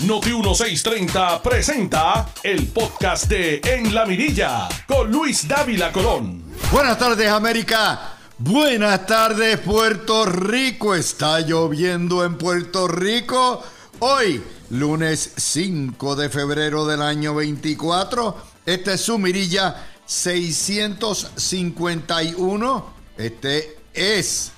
Noti 0.00 0.32
1630 0.32 1.40
presenta 1.40 2.28
el 2.42 2.66
podcast 2.66 3.26
de 3.26 3.60
En 3.64 3.94
la 3.94 4.04
Mirilla 4.04 4.68
con 4.88 5.08
Luis 5.10 5.46
Dávila 5.46 5.92
Colón. 5.92 6.42
Buenas 6.72 6.98
tardes 6.98 7.30
América. 7.30 8.16
Buenas 8.36 9.06
tardes 9.06 9.60
Puerto 9.60 10.26
Rico. 10.26 10.96
Está 10.96 11.38
lloviendo 11.40 12.24
en 12.24 12.36
Puerto 12.36 12.88
Rico. 12.88 13.62
Hoy, 14.00 14.42
lunes 14.70 15.30
5 15.36 16.16
de 16.16 16.28
febrero 16.28 16.84
del 16.86 17.00
año 17.00 17.36
24. 17.36 18.36
Esta 18.66 18.94
es 18.94 19.00
su 19.00 19.16
Mirilla 19.16 19.76
651. 20.04 22.94
Este 23.16 23.78
es 23.94 24.50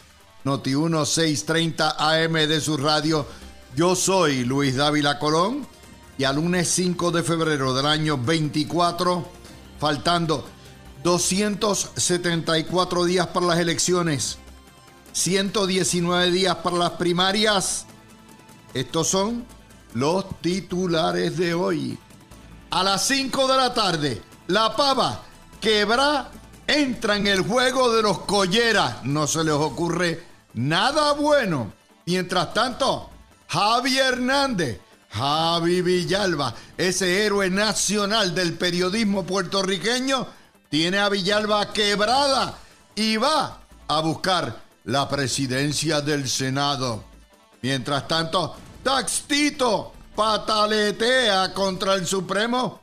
Noti 0.44 0.74
1630 0.74 1.96
AM 1.98 2.32
de 2.32 2.58
su 2.60 2.78
radio 2.78 3.26
yo 3.76 3.94
soy 3.94 4.44
Luis 4.44 4.74
Dávila 4.74 5.18
Colón 5.18 5.66
y 6.16 6.24
al 6.24 6.36
lunes 6.36 6.66
5 6.70 7.10
de 7.10 7.22
febrero 7.22 7.74
del 7.74 7.84
año 7.84 8.16
24, 8.16 9.22
faltando 9.78 10.46
274 11.04 13.04
días 13.04 13.26
para 13.26 13.46
las 13.46 13.58
elecciones, 13.58 14.38
119 15.12 16.30
días 16.30 16.56
para 16.56 16.78
las 16.78 16.92
primarias, 16.92 17.84
estos 18.72 19.08
son 19.08 19.44
los 19.92 20.24
titulares 20.40 21.36
de 21.36 21.52
hoy. 21.52 21.98
A 22.70 22.82
las 22.82 23.06
5 23.06 23.46
de 23.46 23.56
la 23.58 23.74
tarde, 23.74 24.22
la 24.46 24.74
pava 24.74 25.20
quebra 25.60 26.30
entra 26.66 27.16
en 27.16 27.26
el 27.26 27.42
juego 27.42 27.94
de 27.94 28.00
los 28.00 28.20
colleras. 28.20 29.04
No 29.04 29.26
se 29.26 29.44
les 29.44 29.52
ocurre 29.52 30.24
nada 30.54 31.12
bueno. 31.12 31.74
Mientras 32.06 32.54
tanto, 32.54 33.10
Javi 33.48 33.98
Hernández, 33.98 34.80
Javi 35.10 35.82
Villalba, 35.82 36.54
ese 36.76 37.24
héroe 37.24 37.48
nacional 37.48 38.34
del 38.34 38.54
periodismo 38.54 39.24
puertorriqueño, 39.24 40.26
tiene 40.68 40.98
a 40.98 41.08
Villalba 41.08 41.72
quebrada 41.72 42.58
y 42.94 43.16
va 43.16 43.60
a 43.88 44.00
buscar 44.00 44.62
la 44.84 45.08
presidencia 45.08 46.00
del 46.00 46.28
Senado. 46.28 47.04
Mientras 47.62 48.06
tanto, 48.08 48.56
Taxtito 48.82 49.92
pataletea 50.14 51.52
contra 51.52 51.94
el 51.94 52.06
Supremo 52.06 52.80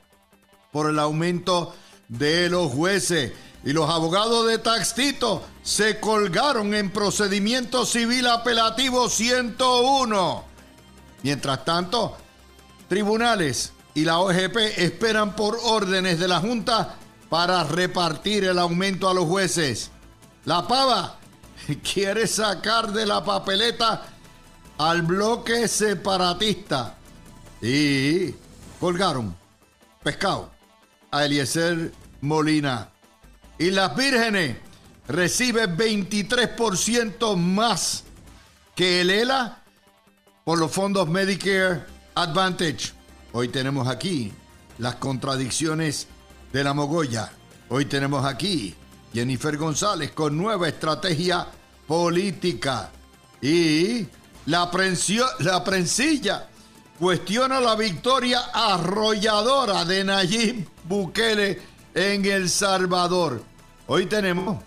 por 0.72 0.90
el 0.90 1.00
aumento 1.00 1.76
de 2.08 2.50
los 2.50 2.72
jueces. 2.72 3.32
Y 3.66 3.72
los 3.72 3.90
abogados 3.90 4.48
de 4.48 4.58
Taxtito 4.58 5.44
se 5.64 6.00
colgaron 6.00 6.74
en 6.74 6.92
procedimiento 6.92 7.86
civil 7.86 8.28
apelativo 8.28 9.08
101. 9.10 10.53
Mientras 11.24 11.64
tanto, 11.66 12.18
tribunales 12.88 13.74
y 13.96 14.04
la 14.06 14.20
OGP 14.20 14.58
esperan 14.78 15.36
por 15.36 15.58
órdenes 15.64 16.20
de 16.20 16.28
la 16.28 16.40
Junta 16.40 16.96
para 17.30 17.64
repartir 17.64 18.44
el 18.44 18.60
aumento 18.60 19.10
a 19.10 19.14
los 19.14 19.26
jueces. 19.26 19.90
La 20.46 20.68
pava 20.68 21.18
quiere 21.94 22.28
sacar 22.28 22.92
de 22.92 23.06
la 23.06 23.24
papeleta 23.24 24.04
al 24.78 25.02
bloque 25.04 25.68
separatista 25.68 26.96
y 27.62 28.36
colgaron 28.80 29.36
pescado 30.04 30.52
a 31.10 31.26
Eliezer 31.26 31.94
Molina. 32.22 32.90
Y 33.58 33.72
las 33.72 33.96
vírgenes 33.96 34.58
reciben 35.08 35.78
23% 35.78 37.38
más 37.38 38.04
que 38.76 39.02
el 39.02 39.10
ELA 39.10 39.63
por 40.44 40.60
los 40.60 40.72
fondos 40.72 41.08
Medicare 41.08 41.86
Advantage. 42.16 42.92
Hoy 43.32 43.48
tenemos 43.48 43.88
aquí 43.88 44.32
las 44.78 44.96
contradicciones 44.96 46.08
de 46.52 46.64
la 46.64 46.74
mogolla. 46.74 47.32
Hoy 47.70 47.86
tenemos 47.86 48.26
aquí 48.26 48.76
Jennifer 49.14 49.58
González 49.58 50.12
con 50.12 50.38
nueva 50.38 50.68
estrategia 50.68 51.48
política. 51.88 52.92
Y 53.42 54.08
la, 54.46 54.70
la 55.40 55.64
prensilla 55.64 56.50
cuestiona 57.00 57.60
la 57.60 57.76
victoria 57.76 58.42
arrolladora 58.54 59.86
de 59.86 60.04
Nayib 60.04 60.68
Bukele 60.84 61.62
en 61.94 62.26
El 62.26 62.50
Salvador. 62.50 63.44
Hoy 63.88 64.06
tenemos 64.08 64.62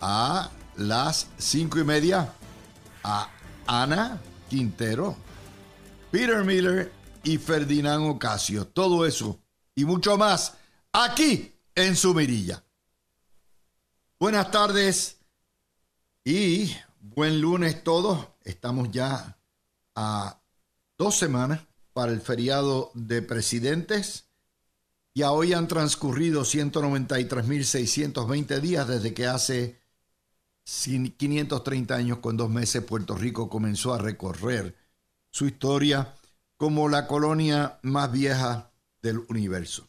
a 0.00 0.50
las 0.76 1.28
cinco 1.38 1.78
y 1.78 1.84
media 1.84 2.32
a 3.02 3.28
Ana 3.66 4.20
Quintero, 4.48 5.16
Peter 6.10 6.44
Miller 6.44 6.92
y 7.22 7.38
Ferdinand 7.38 8.10
Ocasio. 8.10 8.66
Todo 8.66 9.06
eso 9.06 9.38
y 9.74 9.84
mucho 9.84 10.16
más 10.16 10.54
aquí 10.92 11.52
en 11.74 11.96
su 11.96 12.14
mirilla. 12.14 12.64
Buenas 14.18 14.50
tardes 14.50 15.18
y 16.24 16.74
buen 17.00 17.40
lunes 17.40 17.82
todos. 17.82 18.28
Estamos 18.42 18.90
ya 18.90 19.38
a 19.94 20.40
dos 20.96 21.16
semanas 21.16 21.60
para 21.92 22.12
el 22.12 22.20
feriado 22.20 22.92
de 22.94 23.22
presidentes. 23.22 24.28
Y 25.14 25.22
hoy 25.22 25.52
han 25.52 25.68
transcurrido 25.68 26.42
193.620 26.42 28.60
días 28.60 28.88
desde 28.88 29.14
que 29.14 29.26
hace 29.26 29.83
530 30.64 31.94
años 31.94 32.18
con 32.18 32.36
dos 32.36 32.50
meses 32.50 32.82
Puerto 32.82 33.14
Rico 33.14 33.48
comenzó 33.48 33.92
a 33.94 33.98
recorrer 33.98 34.74
su 35.30 35.46
historia 35.46 36.14
como 36.56 36.88
la 36.88 37.06
colonia 37.06 37.78
más 37.82 38.10
vieja 38.10 38.72
del 39.02 39.18
universo. 39.28 39.86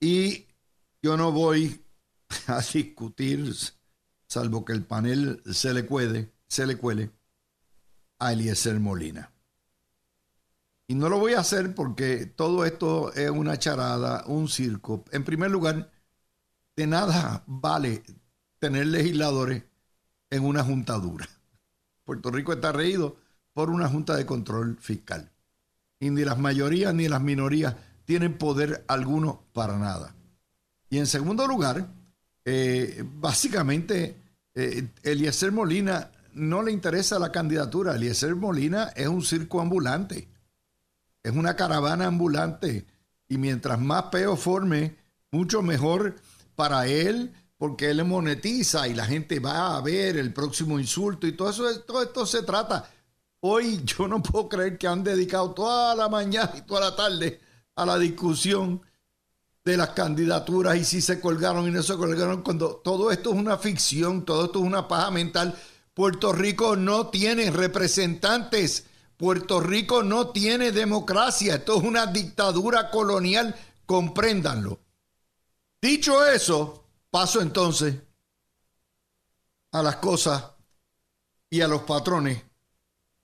Y 0.00 0.46
yo 1.02 1.16
no 1.16 1.32
voy 1.32 1.84
a 2.46 2.60
discutir, 2.60 3.54
salvo 4.26 4.64
que 4.64 4.72
el 4.72 4.84
panel 4.84 5.42
se 5.52 5.74
le 5.74 5.84
cuele, 5.86 6.32
se 6.48 6.66
le 6.66 6.76
cuele 6.76 7.10
a 8.18 8.32
Eliezer 8.32 8.80
Molina. 8.80 9.30
Y 10.86 10.94
no 10.94 11.08
lo 11.08 11.18
voy 11.18 11.32
a 11.34 11.40
hacer 11.40 11.74
porque 11.74 12.26
todo 12.26 12.64
esto 12.64 13.12
es 13.14 13.30
una 13.30 13.58
charada, 13.58 14.24
un 14.26 14.48
circo. 14.48 15.04
En 15.12 15.24
primer 15.24 15.50
lugar, 15.50 15.90
de 16.76 16.86
nada 16.86 17.42
vale 17.46 18.02
tener 18.64 18.86
legisladores 18.86 19.62
en 20.30 20.42
una 20.42 20.64
juntadura. 20.64 21.28
Puerto 22.02 22.30
Rico 22.30 22.54
está 22.54 22.72
reído 22.72 23.18
por 23.52 23.68
una 23.68 23.90
junta 23.90 24.16
de 24.16 24.24
control 24.24 24.78
fiscal. 24.80 25.30
Y 26.00 26.08
ni 26.08 26.24
las 26.24 26.38
mayorías 26.38 26.94
ni 26.94 27.06
las 27.06 27.20
minorías 27.20 27.76
tienen 28.06 28.38
poder 28.38 28.82
alguno 28.88 29.42
para 29.52 29.76
nada. 29.76 30.14
Y 30.88 30.96
en 30.96 31.06
segundo 31.06 31.46
lugar, 31.46 31.88
eh, 32.46 33.04
básicamente, 33.06 34.16
eh, 34.54 34.88
Eliezer 35.02 35.52
Molina 35.52 36.10
no 36.32 36.62
le 36.62 36.72
interesa 36.72 37.18
la 37.18 37.30
candidatura. 37.30 37.96
Eliezer 37.96 38.34
Molina 38.34 38.92
es 38.96 39.08
un 39.08 39.20
circo 39.20 39.60
ambulante. 39.60 40.26
Es 41.22 41.32
una 41.32 41.54
caravana 41.54 42.06
ambulante. 42.06 42.86
Y 43.28 43.36
mientras 43.36 43.78
más 43.78 44.04
peo 44.04 44.38
forme, 44.38 44.96
mucho 45.30 45.60
mejor 45.60 46.16
para 46.56 46.86
él, 46.86 47.34
porque 47.56 47.90
él 47.90 48.04
monetiza 48.04 48.88
y 48.88 48.94
la 48.94 49.06
gente 49.06 49.38
va 49.40 49.76
a 49.76 49.80
ver 49.80 50.16
el 50.16 50.32
próximo 50.32 50.78
insulto 50.78 51.26
y 51.26 51.32
todo 51.32 51.50
eso, 51.50 51.80
todo 51.80 52.02
esto 52.02 52.26
se 52.26 52.42
trata. 52.42 52.90
Hoy 53.40 53.82
yo 53.84 54.08
no 54.08 54.22
puedo 54.22 54.48
creer 54.48 54.78
que 54.78 54.86
han 54.86 55.04
dedicado 55.04 55.52
toda 55.52 55.94
la 55.94 56.08
mañana 56.08 56.52
y 56.56 56.62
toda 56.62 56.90
la 56.90 56.96
tarde 56.96 57.40
a 57.76 57.86
la 57.86 57.98
discusión 57.98 58.80
de 59.64 59.76
las 59.76 59.90
candidaturas 59.90 60.76
y 60.76 60.84
si 60.84 61.00
se 61.00 61.20
colgaron 61.20 61.66
y 61.66 61.70
no 61.70 61.82
se 61.82 61.96
colgaron, 61.96 62.42
cuando 62.42 62.76
todo 62.76 63.10
esto 63.10 63.32
es 63.32 63.36
una 63.36 63.56
ficción, 63.56 64.24
todo 64.24 64.46
esto 64.46 64.58
es 64.58 64.64
una 64.64 64.86
paja 64.86 65.10
mental. 65.10 65.54
Puerto 65.94 66.32
Rico 66.32 66.76
no 66.76 67.08
tiene 67.08 67.50
representantes, 67.50 68.84
Puerto 69.16 69.60
Rico 69.60 70.02
no 70.02 70.28
tiene 70.28 70.70
democracia, 70.70 71.54
esto 71.54 71.78
es 71.78 71.84
una 71.84 72.06
dictadura 72.06 72.90
colonial, 72.90 73.54
compréndanlo. 73.86 74.80
Dicho 75.80 76.26
eso, 76.26 76.83
Paso 77.14 77.40
entonces 77.40 77.94
a 79.70 79.84
las 79.84 79.98
cosas 79.98 80.50
y 81.48 81.60
a 81.60 81.68
los 81.68 81.82
patrones 81.82 82.42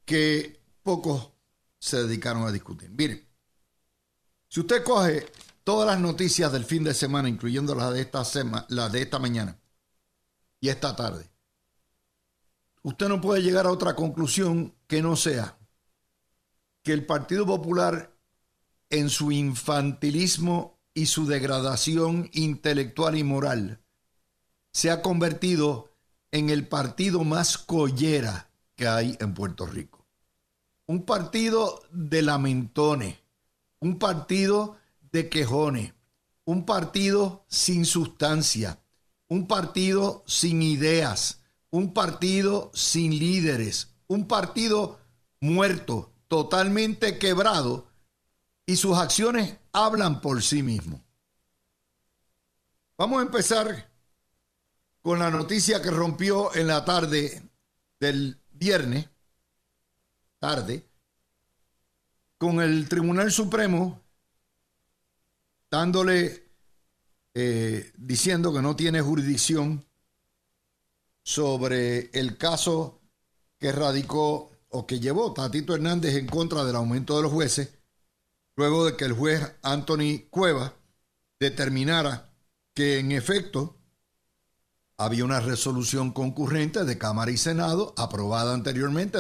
que 0.05 0.63
pocos 0.81 1.33
se 1.77 2.05
dedicaron 2.05 2.45
a 2.47 2.53
discutir. 2.53 2.89
Miren, 2.91 3.29
si 4.47 4.61
usted 4.61 4.85
coge 4.85 5.27
todas 5.65 5.89
las 5.89 5.99
noticias 5.99 6.53
del 6.53 6.65
fin 6.65 6.85
de 6.85 6.95
semana, 6.95 7.29
incluyendo 7.29 7.75
las 7.75 7.93
de 7.93 8.03
esta, 8.03 8.23
las 8.69 8.93
de 8.93 9.03
esta 9.03 9.19
mañana 9.19 9.61
y 10.61 10.69
esta 10.69 10.95
tarde, 10.95 11.29
usted 12.83 13.09
no 13.09 13.21
puede 13.21 13.43
llegar 13.43 13.67
a 13.67 13.73
otra 13.73 13.97
conclusión 13.97 14.73
que 14.87 15.03
no 15.03 15.17
sea 15.17 15.59
que 16.85 16.93
el 16.93 17.07
Partido 17.07 17.45
Popular 17.45 18.17
en 18.89 19.11
su 19.11 19.33
infantilismo 19.33 20.80
y 21.01 21.07
su 21.07 21.25
degradación 21.25 22.29
intelectual 22.35 23.17
y 23.17 23.25
moral 23.25 23.81
se 24.71 24.91
ha 24.91 25.01
convertido 25.01 25.95
en 26.31 26.51
el 26.51 26.69
partido 26.69 27.25
más 27.25 27.57
collera 27.57 28.51
que 28.77 28.87
hay 28.87 29.17
en 29.19 29.33
Puerto 29.33 29.65
Rico. 29.65 30.07
un 30.87 31.07
partido 31.07 31.83
de 31.91 32.21
lamentones, 32.21 33.17
un 33.81 33.99
partido 33.99 34.77
de 35.11 35.31
quejones, 35.31 35.95
un 36.45 36.67
partido 36.67 37.47
sin 37.49 37.87
sustancia, 37.87 38.83
un 39.27 39.47
partido 39.47 40.23
sin 40.27 40.61
ideas, 40.61 41.41
un 41.71 41.95
partido 41.95 42.71
sin 42.75 43.19
líderes, 43.19 43.95
un 44.07 44.29
partido 44.29 44.99
muerto, 45.41 46.13
totalmente 46.29 47.19
quebrado, 47.19 47.90
y 48.71 48.77
sus 48.77 48.97
acciones 48.97 49.57
hablan 49.73 50.21
por 50.21 50.41
sí 50.45 50.63
mismo. 50.63 51.03
Vamos 52.97 53.19
a 53.19 53.23
empezar 53.23 53.91
con 55.03 55.19
la 55.19 55.29
noticia 55.29 55.83
que 55.83 55.91
rompió 55.91 56.55
en 56.55 56.69
la 56.69 56.85
tarde 56.85 57.43
del 57.99 58.39
viernes, 58.53 59.09
tarde, 60.39 60.87
con 62.39 62.61
el 62.61 62.89
Tribunal 62.89 63.33
Supremo 63.33 64.01
dándole, 65.69 66.53
eh, 67.35 67.91
diciendo 67.97 68.53
que 68.53 68.63
no 68.63 68.77
tiene 68.77 69.01
jurisdicción 69.01 69.85
sobre 71.25 72.09
el 72.13 72.39
caso 72.39 73.01
que 73.59 73.73
radicó 73.73 74.53
o 74.69 74.87
que 74.87 75.01
llevó 75.01 75.33
Tatito 75.33 75.75
Hernández 75.75 76.15
en 76.15 76.29
contra 76.29 76.65
del 76.65 76.77
aumento 76.77 77.17
de 77.17 77.23
los 77.25 77.33
jueces, 77.33 77.80
luego 78.61 78.85
de 78.85 78.95
que 78.95 79.07
el 79.07 79.15
juez 79.15 79.41
Anthony 79.63 80.29
Cueva 80.29 80.75
determinara 81.39 82.31
que 82.75 82.99
en 82.99 83.11
efecto 83.11 83.79
había 84.99 85.25
una 85.25 85.41
resolución 85.41 86.13
concurrente 86.13 86.85
de 86.85 86.99
Cámara 86.99 87.31
y 87.31 87.39
Senado 87.39 87.95
aprobada 87.97 88.53
anteriormente, 88.53 89.19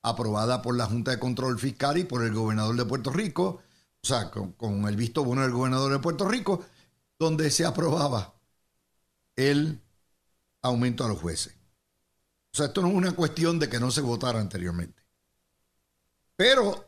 aprobada 0.00 0.62
por 0.62 0.74
la 0.74 0.86
Junta 0.86 1.10
de 1.10 1.18
Control 1.18 1.58
Fiscal 1.58 1.98
y 1.98 2.04
por 2.04 2.24
el 2.24 2.32
gobernador 2.32 2.76
de 2.76 2.86
Puerto 2.86 3.10
Rico, 3.10 3.60
o 4.02 4.06
sea, 4.06 4.30
con, 4.30 4.52
con 4.52 4.88
el 4.88 4.96
visto 4.96 5.22
bueno 5.22 5.42
del 5.42 5.52
gobernador 5.52 5.92
de 5.92 5.98
Puerto 5.98 6.26
Rico, 6.26 6.64
donde 7.18 7.50
se 7.50 7.66
aprobaba 7.66 8.40
el 9.36 9.82
aumento 10.62 11.04
a 11.04 11.08
los 11.08 11.18
jueces. 11.18 11.54
O 12.54 12.56
sea, 12.56 12.66
esto 12.68 12.80
no 12.80 12.88
es 12.88 12.94
una 12.94 13.12
cuestión 13.12 13.58
de 13.58 13.68
que 13.68 13.80
no 13.80 13.90
se 13.90 14.00
votara 14.00 14.40
anteriormente. 14.40 15.02
Pero 16.36 16.87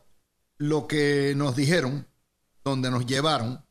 lo 0.61 0.87
que 0.87 1.33
nos 1.35 1.55
dijeron, 1.55 2.07
donde 2.63 2.91
nos 2.91 3.07
llevaron, 3.07 3.65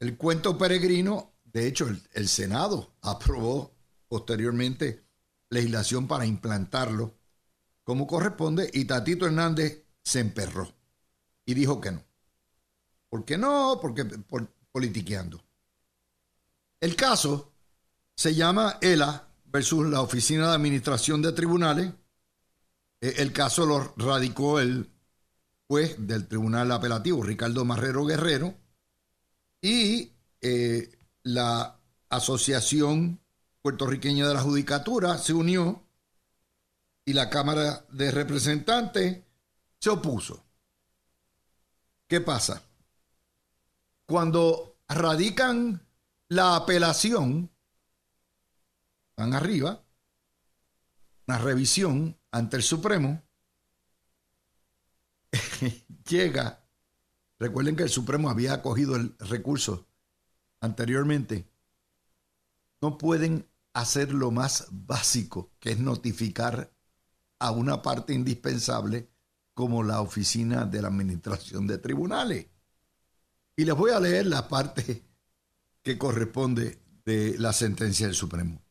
el 0.00 0.18
cuento 0.18 0.58
peregrino, 0.58 1.32
de 1.44 1.66
hecho, 1.66 1.88
el, 2.12 2.28
Senado 2.28 2.94
aprobó 3.00 3.74
posteriormente 4.06 5.02
legislación 5.48 6.06
para 6.06 6.26
implantarlo 6.26 7.14
como 7.84 8.06
corresponde 8.06 8.68
y 8.74 8.84
Tatito 8.84 9.24
Hernández 9.24 9.86
se 10.02 10.20
emperró 10.20 10.70
y 11.46 11.54
dijo 11.54 11.80
que 11.80 11.92
no. 11.92 12.04
¿Por 13.08 13.24
qué 13.24 13.38
no? 13.38 13.78
Porque 13.80 14.04
por, 14.04 14.52
politiqueando. 14.72 15.42
El 16.80 16.96
caso 16.96 17.54
se 18.14 18.34
llama 18.34 18.76
ELA 18.82 19.26
versus 19.46 19.88
la 19.88 20.02
Oficina 20.02 20.48
de 20.48 20.54
Administración 20.54 21.22
de 21.22 21.32
Tribunales. 21.32 21.90
E, 23.00 23.22
el 23.22 23.32
caso 23.32 23.64
lo 23.64 23.94
radicó 23.96 24.60
el 24.60 24.91
juez 25.68 25.96
del 25.98 26.28
Tribunal 26.28 26.70
Apelativo, 26.72 27.22
Ricardo 27.22 27.64
Marrero 27.64 28.04
Guerrero, 28.04 28.54
y 29.60 30.12
eh, 30.40 30.98
la 31.22 31.78
Asociación 32.08 33.20
Puertorriqueña 33.62 34.26
de 34.26 34.34
la 34.34 34.40
Judicatura 34.40 35.16
se 35.18 35.32
unió 35.32 35.86
y 37.04 37.12
la 37.12 37.30
Cámara 37.30 37.84
de 37.90 38.10
Representantes 38.10 39.22
se 39.78 39.90
opuso. 39.90 40.44
¿Qué 42.06 42.20
pasa? 42.20 42.62
Cuando 44.04 44.76
radican 44.88 45.86
la 46.28 46.56
apelación, 46.56 47.50
van 49.16 49.34
arriba, 49.34 49.82
una 51.26 51.38
revisión 51.38 52.18
ante 52.30 52.56
el 52.56 52.62
Supremo, 52.62 53.22
llega, 56.08 56.64
recuerden 57.38 57.76
que 57.76 57.84
el 57.84 57.88
Supremo 57.88 58.30
había 58.30 58.54
acogido 58.54 58.96
el 58.96 59.14
recurso 59.18 59.86
anteriormente, 60.60 61.48
no 62.80 62.98
pueden 62.98 63.48
hacer 63.72 64.12
lo 64.12 64.30
más 64.30 64.66
básico, 64.70 65.50
que 65.58 65.72
es 65.72 65.78
notificar 65.78 66.72
a 67.38 67.50
una 67.50 67.82
parte 67.82 68.12
indispensable 68.12 69.08
como 69.54 69.82
la 69.82 70.00
oficina 70.00 70.64
de 70.64 70.82
la 70.82 70.88
administración 70.88 71.66
de 71.66 71.78
tribunales. 71.78 72.46
Y 73.56 73.64
les 73.64 73.74
voy 73.74 73.90
a 73.90 74.00
leer 74.00 74.26
la 74.26 74.48
parte 74.48 75.02
que 75.82 75.98
corresponde 75.98 76.80
de 77.04 77.36
la 77.38 77.52
sentencia 77.52 78.06
del 78.06 78.14
Supremo. 78.14 78.62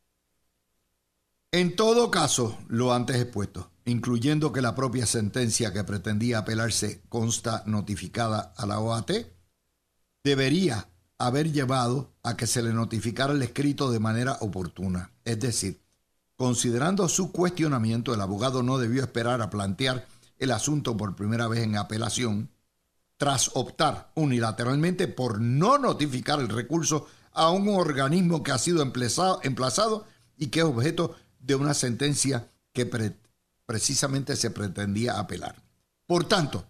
En 1.52 1.76
todo 1.76 2.10
caso, 2.10 2.58
lo 2.70 2.94
antes 2.94 3.18
expuesto, 3.18 3.71
incluyendo 3.86 4.52
que 4.52 4.62
la 4.62 4.76
propia 4.76 5.06
sentencia 5.06 5.74
que 5.74 5.84
pretendía 5.84 6.40
apelarse 6.40 7.02
consta 7.10 7.64
notificada 7.66 8.54
a 8.56 8.66
la 8.66 8.80
OAT, 8.80 9.12
debería 10.24 10.88
haber 11.18 11.52
llevado 11.52 12.14
a 12.24 12.36
que 12.36 12.48
se 12.48 12.62
le 12.62 12.74
notificara 12.74 13.34
el 13.34 13.42
escrito 13.42 13.92
de 13.92 14.00
manera 14.00 14.38
oportuna. 14.42 15.12
Es 15.24 15.40
decir, 15.40 15.82
considerando 16.36 17.08
su 17.08 17.32
cuestionamiento, 17.32 18.14
el 18.14 18.22
abogado 18.22 18.64
no 18.64 18.78
debió 18.78 19.02
esperar 19.04 19.42
a 19.42 19.50
plantear 19.50 20.08
el 20.38 20.52
asunto 20.52 20.98
por 20.98 21.16
primera 21.16 21.48
vez 21.48 21.64
en 21.64 21.78
apelación, 21.78 22.50
tras 23.18 23.52
optar 23.54 24.12
unilateralmente 24.16 25.08
por 25.08 25.40
no 25.40 25.78
notificar 25.78 26.40
el 26.40 26.50
recurso 26.50 27.06
a 27.34 27.52
un 27.52 27.70
organismo 27.70 28.42
que 28.42 28.52
ha 28.52 28.58
sido 28.58 28.82
emplazado, 28.82 30.06
y 30.38 30.48
que 30.48 30.62
es 30.62 30.66
objeto 30.66 31.16
de 31.40 31.54
una 31.54 31.76
sentencia 31.76 32.52
que 32.74 32.88
precisamente 33.72 34.36
se 34.36 34.52
pretendía 34.52 35.18
apelar. 35.18 35.56
Por 36.06 36.26
tanto, 36.26 36.68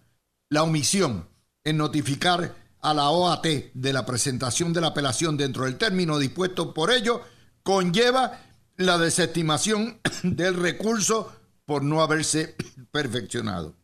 la 0.50 0.62
omisión 0.62 1.28
en 1.64 1.76
notificar 1.76 2.54
a 2.80 2.94
la 2.94 3.10
OAT 3.10 3.44
de 3.74 3.92
la 3.92 4.06
presentación 4.06 4.72
de 4.72 4.80
la 4.80 4.86
apelación 4.88 5.36
dentro 5.36 5.64
del 5.64 5.78
término 5.78 6.20
dispuesto 6.20 6.72
por 6.72 6.92
ello 6.92 7.20
conlleva 7.64 8.40
la 8.76 8.98
desestimación 8.98 10.00
del 10.22 10.54
recurso 10.54 11.32
por 11.64 11.82
no 11.82 12.02
haberse 12.02 12.54
perfeccionado. 12.92 13.74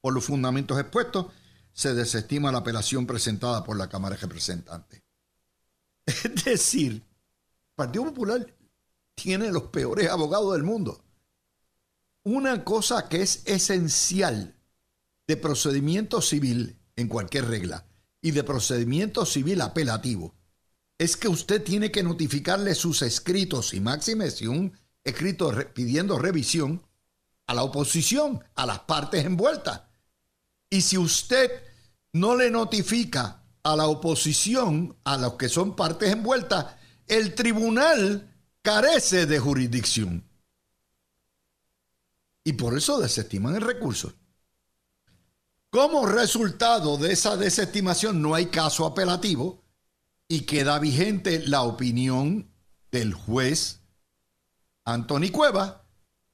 Por 0.00 0.14
los 0.14 0.24
fundamentos 0.24 0.80
expuestos, 0.80 1.26
se 1.74 1.92
desestima 1.92 2.50
la 2.50 2.60
apelación 2.60 3.06
presentada 3.06 3.64
por 3.64 3.76
la 3.76 3.90
Cámara 3.90 4.14
de 4.16 4.22
Representantes. 4.22 5.02
Es 6.06 6.42
decir, 6.42 6.92
el 6.92 7.02
Partido 7.74 8.06
Popular 8.06 8.46
tiene 9.14 9.52
los 9.52 9.64
peores 9.64 10.08
abogados 10.08 10.54
del 10.54 10.62
mundo. 10.62 11.04
Una 12.30 12.62
cosa 12.62 13.08
que 13.08 13.22
es 13.22 13.40
esencial 13.46 14.54
de 15.26 15.38
procedimiento 15.38 16.20
civil 16.20 16.78
en 16.94 17.08
cualquier 17.08 17.46
regla 17.46 17.86
y 18.20 18.32
de 18.32 18.44
procedimiento 18.44 19.24
civil 19.24 19.62
apelativo 19.62 20.34
es 20.98 21.16
que 21.16 21.28
usted 21.28 21.62
tiene 21.64 21.90
que 21.90 22.02
notificarle 22.02 22.74
sus 22.74 23.00
escritos 23.00 23.72
y 23.72 23.80
máxime 23.80 24.30
si 24.30 24.46
un 24.46 24.78
escrito 25.04 25.54
pidiendo 25.72 26.18
revisión 26.18 26.82
a 27.46 27.54
la 27.54 27.62
oposición, 27.62 28.44
a 28.56 28.66
las 28.66 28.80
partes 28.80 29.24
envueltas. 29.24 29.84
Y 30.68 30.82
si 30.82 30.98
usted 30.98 31.50
no 32.12 32.36
le 32.36 32.50
notifica 32.50 33.42
a 33.62 33.74
la 33.74 33.86
oposición, 33.86 34.98
a 35.04 35.16
los 35.16 35.36
que 35.36 35.48
son 35.48 35.74
partes 35.74 36.12
envueltas, 36.12 36.74
el 37.06 37.34
tribunal 37.34 38.34
carece 38.60 39.24
de 39.24 39.38
jurisdicción. 39.38 40.27
Y 42.48 42.54
por 42.54 42.78
eso 42.78 42.98
desestiman 42.98 43.56
el 43.56 43.60
recurso. 43.60 44.10
Como 45.68 46.06
resultado 46.06 46.96
de 46.96 47.12
esa 47.12 47.36
desestimación 47.36 48.22
no 48.22 48.34
hay 48.34 48.46
caso 48.46 48.86
apelativo 48.86 49.62
y 50.26 50.46
queda 50.46 50.78
vigente 50.78 51.46
la 51.46 51.60
opinión 51.60 52.50
del 52.90 53.12
juez 53.12 53.82
Anthony 54.86 55.30
Cueva 55.30 55.84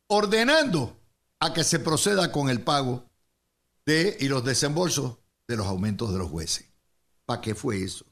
ordenando 0.06 0.96
a 1.40 1.52
que 1.52 1.64
se 1.64 1.80
proceda 1.80 2.30
con 2.30 2.48
el 2.48 2.62
pago 2.62 3.10
de 3.84 4.16
y 4.20 4.28
los 4.28 4.44
desembolsos 4.44 5.18
de 5.48 5.56
los 5.56 5.66
aumentos 5.66 6.12
de 6.12 6.18
los 6.20 6.30
jueces. 6.30 6.72
¿Para 7.24 7.40
qué 7.40 7.56
fue 7.56 7.82
eso? 7.82 8.06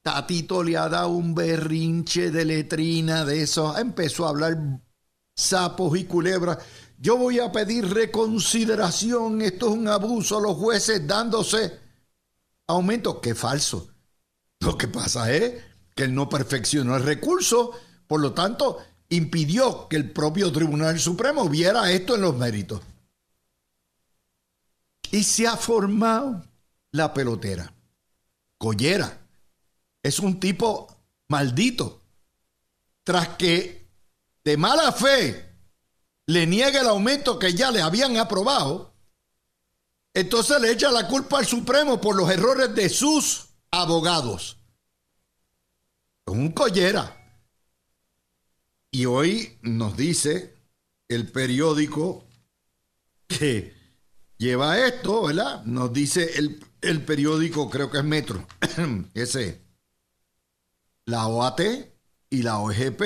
Tatito 0.00 0.62
le 0.62 0.78
ha 0.78 0.88
dado 0.88 1.08
un 1.08 1.34
berrinche 1.34 2.30
de 2.30 2.46
letrina 2.46 3.26
de 3.26 3.42
eso. 3.42 3.76
Empezó 3.76 4.24
a 4.24 4.30
hablar 4.30 4.56
sapos 5.34 5.98
y 5.98 6.04
culebras. 6.04 6.58
Yo 6.98 7.16
voy 7.16 7.38
a 7.38 7.52
pedir 7.52 7.92
reconsideración. 7.92 9.42
Esto 9.42 9.68
es 9.68 9.72
un 9.72 9.88
abuso. 9.88 10.40
Los 10.40 10.56
jueces 10.56 11.06
dándose 11.06 11.78
aumento. 12.66 13.20
Qué 13.20 13.34
falso. 13.34 13.88
Lo 14.60 14.78
que 14.78 14.88
pasa 14.88 15.32
es 15.32 15.62
que 15.94 16.04
él 16.04 16.14
no 16.14 16.28
perfeccionó 16.28 16.96
el 16.96 17.02
recurso. 17.02 17.72
Por 18.06 18.20
lo 18.20 18.32
tanto, 18.32 18.78
impidió 19.08 19.88
que 19.88 19.96
el 19.96 20.10
propio 20.10 20.50
Tribunal 20.52 20.98
Supremo 20.98 21.48
viera 21.48 21.90
esto 21.90 22.14
en 22.14 22.22
los 22.22 22.36
méritos. 22.36 22.80
Y 25.10 25.22
se 25.22 25.46
ha 25.46 25.56
formado 25.56 26.44
la 26.90 27.12
pelotera. 27.12 27.72
Collera 28.58 29.20
es 30.02 30.18
un 30.18 30.40
tipo 30.40 30.86
maldito. 31.28 32.00
Tras 33.02 33.28
que 33.36 33.86
de 34.44 34.56
mala 34.56 34.92
fe 34.92 35.43
le 36.26 36.46
niega 36.46 36.80
el 36.80 36.88
aumento 36.88 37.38
que 37.38 37.54
ya 37.54 37.70
le 37.70 37.82
habían 37.82 38.16
aprobado, 38.16 38.94
entonces 40.14 40.60
le 40.60 40.70
echa 40.70 40.90
la 40.90 41.08
culpa 41.08 41.38
al 41.38 41.46
Supremo 41.46 42.00
por 42.00 42.16
los 42.16 42.30
errores 42.30 42.74
de 42.74 42.88
sus 42.88 43.48
abogados. 43.70 44.58
Un 46.26 46.52
collera. 46.52 47.20
Y 48.90 49.06
hoy 49.06 49.58
nos 49.62 49.96
dice 49.96 50.54
el 51.08 51.30
periódico 51.30 52.24
que 53.26 53.74
lleva 54.38 54.78
esto, 54.78 55.24
¿verdad? 55.24 55.64
Nos 55.64 55.92
dice 55.92 56.38
el, 56.38 56.64
el 56.80 57.04
periódico, 57.04 57.68
creo 57.68 57.90
que 57.90 57.98
es 57.98 58.04
Metro, 58.04 58.46
ese. 59.14 59.62
La 61.06 61.26
OAT 61.26 61.60
y 62.30 62.42
la 62.42 62.60
OGP 62.60 63.02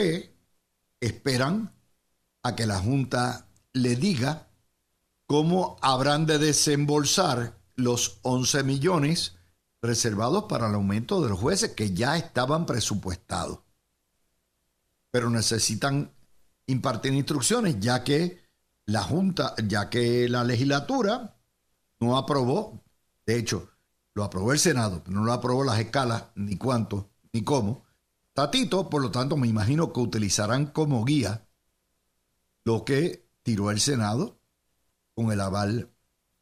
esperan 1.00 1.77
a 2.48 2.56
que 2.56 2.66
la 2.66 2.78
Junta 2.80 3.46
le 3.72 3.96
diga 3.96 4.48
cómo 5.26 5.76
habrán 5.80 6.26
de 6.26 6.38
desembolsar 6.38 7.58
los 7.76 8.18
11 8.22 8.64
millones 8.64 9.36
reservados 9.80 10.44
para 10.44 10.68
el 10.68 10.74
aumento 10.74 11.20
de 11.22 11.28
los 11.28 11.38
jueces 11.38 11.72
que 11.72 11.94
ya 11.94 12.16
estaban 12.16 12.66
presupuestados. 12.66 13.60
Pero 15.10 15.30
necesitan 15.30 16.10
impartir 16.66 17.12
instrucciones 17.12 17.78
ya 17.78 18.02
que 18.02 18.42
la 18.86 19.02
Junta, 19.02 19.54
ya 19.66 19.90
que 19.90 20.28
la 20.28 20.44
legislatura 20.44 21.36
no 22.00 22.16
aprobó, 22.16 22.82
de 23.26 23.38
hecho, 23.38 23.70
lo 24.14 24.24
aprobó 24.24 24.52
el 24.52 24.58
Senado, 24.58 25.02
pero 25.04 25.18
no 25.18 25.24
lo 25.24 25.32
aprobó 25.32 25.62
las 25.62 25.78
escalas, 25.78 26.24
ni 26.34 26.56
cuánto, 26.56 27.10
ni 27.32 27.44
cómo. 27.44 27.84
Tatito, 28.32 28.88
por 28.88 29.02
lo 29.02 29.10
tanto, 29.10 29.36
me 29.36 29.46
imagino 29.46 29.92
que 29.92 30.00
utilizarán 30.00 30.66
como 30.66 31.04
guía 31.04 31.47
lo 32.68 32.84
que 32.84 33.26
tiró 33.42 33.70
el 33.70 33.80
Senado 33.80 34.42
con 35.14 35.32
el 35.32 35.40
aval 35.40 35.90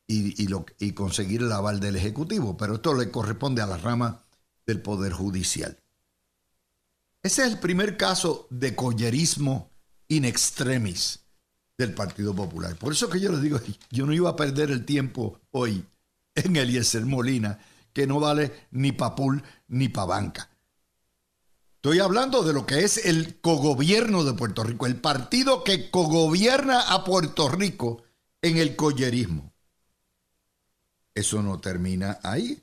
y, 0.08 0.92
conseguir 0.92 1.42
el 1.42 1.52
aval 1.52 1.78
del 1.78 1.94
Ejecutivo, 1.94 2.56
pero 2.56 2.74
esto 2.74 2.94
le 2.94 3.12
corresponde 3.12 3.62
a 3.62 3.66
la 3.66 3.76
rama 3.76 4.24
del 4.66 4.82
Poder 4.82 5.12
Judicial. 5.12 5.78
Ese 7.22 7.42
es 7.42 7.52
el 7.52 7.60
primer 7.60 7.96
caso 7.96 8.48
de 8.50 8.74
collerismo 8.74 9.70
in 10.08 10.24
extremis 10.24 11.20
del 11.78 11.94
Partido 11.94 12.34
Popular. 12.34 12.74
Por 12.74 12.92
eso 12.92 13.08
que 13.08 13.20
yo 13.20 13.30
les 13.30 13.42
digo, 13.42 13.60
yo 13.92 14.04
no 14.04 14.12
iba 14.12 14.30
a 14.30 14.36
perder 14.36 14.72
el 14.72 14.84
tiempo 14.84 15.38
hoy 15.52 15.84
en 16.34 16.56
Eliezer 16.56 17.06
Molina, 17.06 17.60
que 17.92 18.08
no 18.08 18.18
vale 18.18 18.66
ni 18.72 18.90
pa' 18.90 19.14
pool 19.14 19.44
ni 19.68 19.88
pa' 19.88 20.06
banca. 20.06 20.50
Estoy 21.86 22.00
hablando 22.00 22.42
de 22.42 22.52
lo 22.52 22.66
que 22.66 22.82
es 22.82 23.06
el 23.06 23.40
cogobierno 23.40 24.24
de 24.24 24.32
Puerto 24.32 24.64
Rico, 24.64 24.86
el 24.86 24.96
partido 24.96 25.62
que 25.62 25.88
cogobierna 25.88 26.80
a 26.80 27.04
Puerto 27.04 27.48
Rico 27.48 28.02
en 28.42 28.56
el 28.56 28.74
collerismo. 28.74 29.54
Eso 31.14 31.44
no 31.44 31.60
termina 31.60 32.18
ahí. 32.24 32.60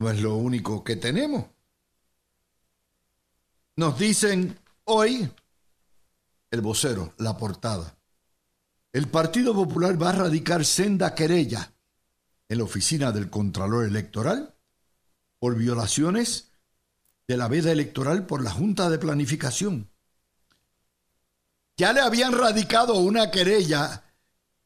No 0.00 0.10
es 0.10 0.20
lo 0.20 0.34
único 0.34 0.82
que 0.82 0.96
tenemos. 0.96 1.44
Nos 3.76 3.96
dicen 3.96 4.58
hoy, 4.82 5.30
el 6.50 6.60
vocero, 6.60 7.14
la 7.18 7.36
portada. 7.38 7.96
El 8.92 9.06
Partido 9.06 9.54
Popular 9.54 10.02
va 10.02 10.08
a 10.10 10.14
radicar 10.14 10.64
senda 10.64 11.14
querella 11.14 11.72
en 12.48 12.58
la 12.58 12.64
oficina 12.64 13.12
del 13.12 13.30
Contralor 13.30 13.84
Electoral 13.84 14.56
por 15.38 15.54
violaciones 15.54 16.51
de 17.28 17.36
la 17.36 17.48
veda 17.48 17.72
electoral 17.72 18.26
por 18.26 18.42
la 18.42 18.50
Junta 18.50 18.90
de 18.90 18.98
Planificación. 18.98 19.88
Ya 21.76 21.92
le 21.92 22.00
habían 22.00 22.32
radicado 22.32 22.94
una 22.94 23.30
querella 23.30 24.04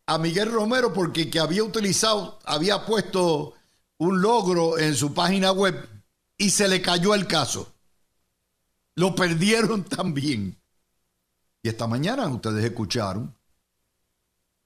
a 0.06 0.18
Miguel 0.18 0.50
Romero 0.52 0.92
porque 0.92 1.30
que 1.30 1.40
había 1.40 1.64
utilizado, 1.64 2.38
había 2.44 2.84
puesto 2.84 3.54
un 3.98 4.20
logro 4.20 4.78
en 4.78 4.94
su 4.94 5.14
página 5.14 5.52
web 5.52 5.88
y 6.38 6.50
se 6.50 6.68
le 6.68 6.82
cayó 6.82 7.14
el 7.14 7.26
caso. 7.26 7.72
Lo 8.94 9.14
perdieron 9.14 9.84
también. 9.88 10.56
Y 11.62 11.68
esta 11.68 11.86
mañana 11.86 12.28
ustedes 12.28 12.64
escucharon 12.64 13.34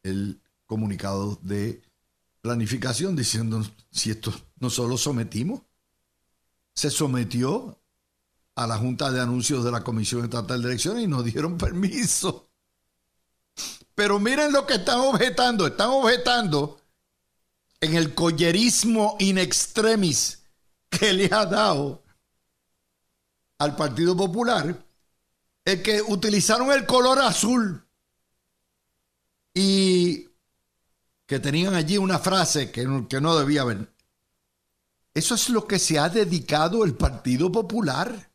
el 0.03 0.41
comunicado 0.67 1.39
de 1.43 1.83
planificación 2.41 3.17
diciendo 3.17 3.63
si 3.91 4.11
esto 4.11 4.33
no 4.59 4.71
solo 4.71 4.97
sometimos, 4.97 5.63
se 6.75 6.91
sometió 6.91 7.80
a 8.55 8.67
la 8.67 8.77
Junta 8.77 9.11
de 9.11 9.21
Anuncios 9.21 9.65
de 9.65 9.71
la 9.71 9.83
Comisión 9.83 10.25
Estatal 10.25 10.61
de 10.63 10.69
Elecciones 10.69 11.05
y 11.05 11.07
nos 11.07 11.25
dieron 11.25 11.57
permiso. 11.57 12.51
Pero 13.95 14.19
miren 14.19 14.53
lo 14.53 14.67
que 14.67 14.75
están 14.75 15.01
objetando. 15.01 15.67
Están 15.67 15.91
objetando 15.91 16.81
en 17.81 17.95
el 17.95 18.15
collerismo 18.15 19.17
in 19.19 19.39
extremis 19.39 20.43
que 20.89 21.13
le 21.13 21.27
ha 21.33 21.47
dado 21.47 22.03
al 23.59 23.77
Partido 23.77 24.17
Popular, 24.17 24.87
el 25.65 25.83
que 25.83 26.01
utilizaron 26.01 26.73
el 26.73 26.87
color 26.87 27.19
azul 27.19 27.87
y 29.53 30.29
que 31.27 31.39
tenían 31.39 31.75
allí 31.75 31.99
una 31.99 32.19
frase 32.19 32.71
que, 32.71 33.07
que 33.09 33.21
no 33.21 33.39
debía 33.39 33.63
haber. 33.63 33.93
Eso 35.13 35.35
es 35.35 35.51
lo 35.51 35.67
que 35.67 35.79
se 35.79 35.99
ha 35.99 36.09
dedicado 36.09 36.85
el 36.85 36.95
Partido 36.95 37.53
Popular. 37.53 38.30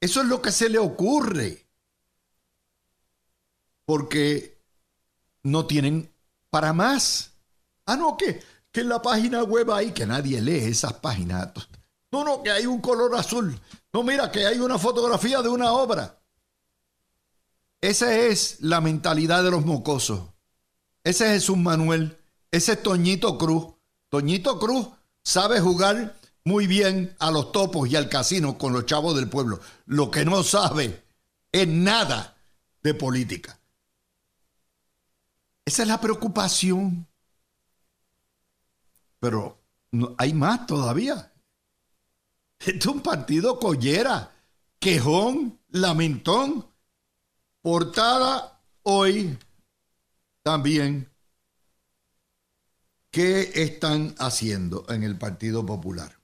Eso 0.00 0.22
es 0.22 0.28
lo 0.28 0.40
que 0.40 0.50
se 0.50 0.68
le 0.68 0.78
ocurre 0.78 1.66
porque 3.84 4.62
no 5.42 5.66
tienen 5.66 6.14
para 6.48 6.72
más. 6.72 7.32
Ah, 7.86 7.96
no, 7.96 8.16
que, 8.16 8.42
que 8.70 8.80
en 8.80 8.88
la 8.88 9.02
página 9.02 9.42
web 9.42 9.70
hay, 9.72 9.92
que 9.92 10.06
nadie 10.06 10.40
lee 10.40 10.58
esas 10.58 10.94
páginas. 10.94 11.52
No, 12.12 12.24
no, 12.24 12.42
que 12.42 12.50
hay 12.50 12.66
un 12.66 12.80
color 12.80 13.14
azul. 13.14 13.58
No, 13.92 14.02
mira, 14.02 14.30
que 14.30 14.46
hay 14.46 14.58
una 14.58 14.78
fotografía 14.78 15.42
de 15.42 15.48
una 15.48 15.72
obra. 15.72 16.18
Esa 17.80 18.14
es 18.14 18.60
la 18.60 18.80
mentalidad 18.80 19.42
de 19.42 19.50
los 19.50 19.64
mocosos. 19.64 20.20
Ese 21.02 21.26
es 21.26 21.32
Jesús 21.32 21.56
Manuel. 21.56 22.18
Ese 22.50 22.72
es 22.72 22.82
Toñito 22.82 23.38
Cruz. 23.38 23.74
Toñito 24.08 24.58
Cruz 24.58 24.88
sabe 25.22 25.60
jugar 25.60 26.19
muy 26.44 26.66
bien 26.66 27.14
a 27.18 27.30
los 27.30 27.52
topos 27.52 27.88
y 27.88 27.96
al 27.96 28.08
casino 28.08 28.56
con 28.58 28.72
los 28.72 28.86
chavos 28.86 29.14
del 29.16 29.28
pueblo. 29.28 29.60
Lo 29.86 30.10
que 30.10 30.24
no 30.24 30.42
sabe 30.42 31.04
es 31.52 31.68
nada 31.68 32.36
de 32.82 32.94
política. 32.94 33.58
Esa 35.64 35.82
es 35.82 35.88
la 35.88 36.00
preocupación. 36.00 37.06
Pero 39.18 39.62
hay 40.16 40.32
más 40.32 40.66
todavía. 40.66 41.32
Este 42.58 42.78
es 42.78 42.86
un 42.86 43.00
partido 43.00 43.58
collera, 43.58 44.32
quejón, 44.78 45.60
lamentón. 45.68 46.66
Portada 47.60 48.62
hoy 48.82 49.38
también. 50.42 51.10
¿Qué 53.10 53.50
están 53.62 54.14
haciendo 54.18 54.86
en 54.88 55.02
el 55.02 55.18
Partido 55.18 55.66
Popular? 55.66 56.19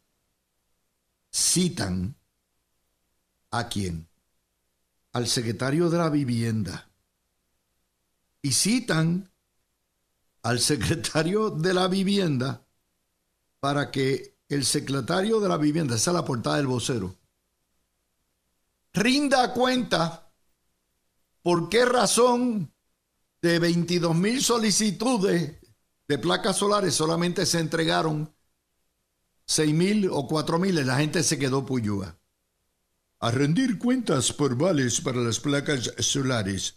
Citan 1.37 2.17
a 3.51 3.69
quién? 3.69 4.09
Al 5.13 5.27
secretario 5.29 5.91
de 5.91 5.99
la 5.99 6.09
vivienda. 6.09 6.89
Y 8.41 8.53
citan 8.53 9.31
al 10.41 10.61
secretario 10.61 11.51
de 11.51 11.75
la 11.75 11.89
vivienda 11.89 12.67
para 13.61 13.91
que 13.91 14.39
el 14.49 14.65
secretario 14.65 15.39
de 15.39 15.51
la 15.51 15.59
vivienda, 15.59 15.97
esa 15.97 16.13
es 16.13 16.15
la 16.15 16.25
portada 16.25 16.57
del 16.57 16.69
vocero, 16.69 17.15
rinda 18.95 19.53
cuenta 19.53 20.33
por 21.43 21.69
qué 21.69 21.85
razón 21.85 22.73
de 23.43 23.59
22 23.59 24.17
mil 24.17 24.43
solicitudes 24.43 25.61
de 26.09 26.19
placas 26.19 26.57
solares 26.57 26.95
solamente 26.95 27.45
se 27.45 27.61
entregaron 27.61 28.35
6 29.47 29.73
mil 29.75 30.09
o 30.11 30.27
4 30.27 30.59
mil 30.59 30.87
la 30.87 30.99
gente 30.99 31.23
se 31.23 31.39
quedó 31.39 31.65
puyúa. 31.65 32.19
A 33.21 33.31
rendir 33.31 33.79
cuentas 33.79 34.33
por 34.33 34.57
vales 34.57 35.01
para 35.01 35.19
las 35.19 35.41
placas 35.41 35.93
solares 35.99 36.77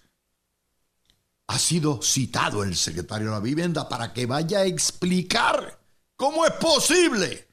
ha 1.47 1.57
sido 1.57 2.01
citado 2.01 2.63
el 2.63 2.75
secretario 2.75 3.27
de 3.27 3.33
la 3.33 3.39
vivienda 3.39 3.89
para 3.89 4.13
que 4.13 4.27
vaya 4.27 4.59
a 4.59 4.65
explicar 4.65 5.81
cómo 6.15 6.45
es 6.45 6.53
posible 6.53 7.47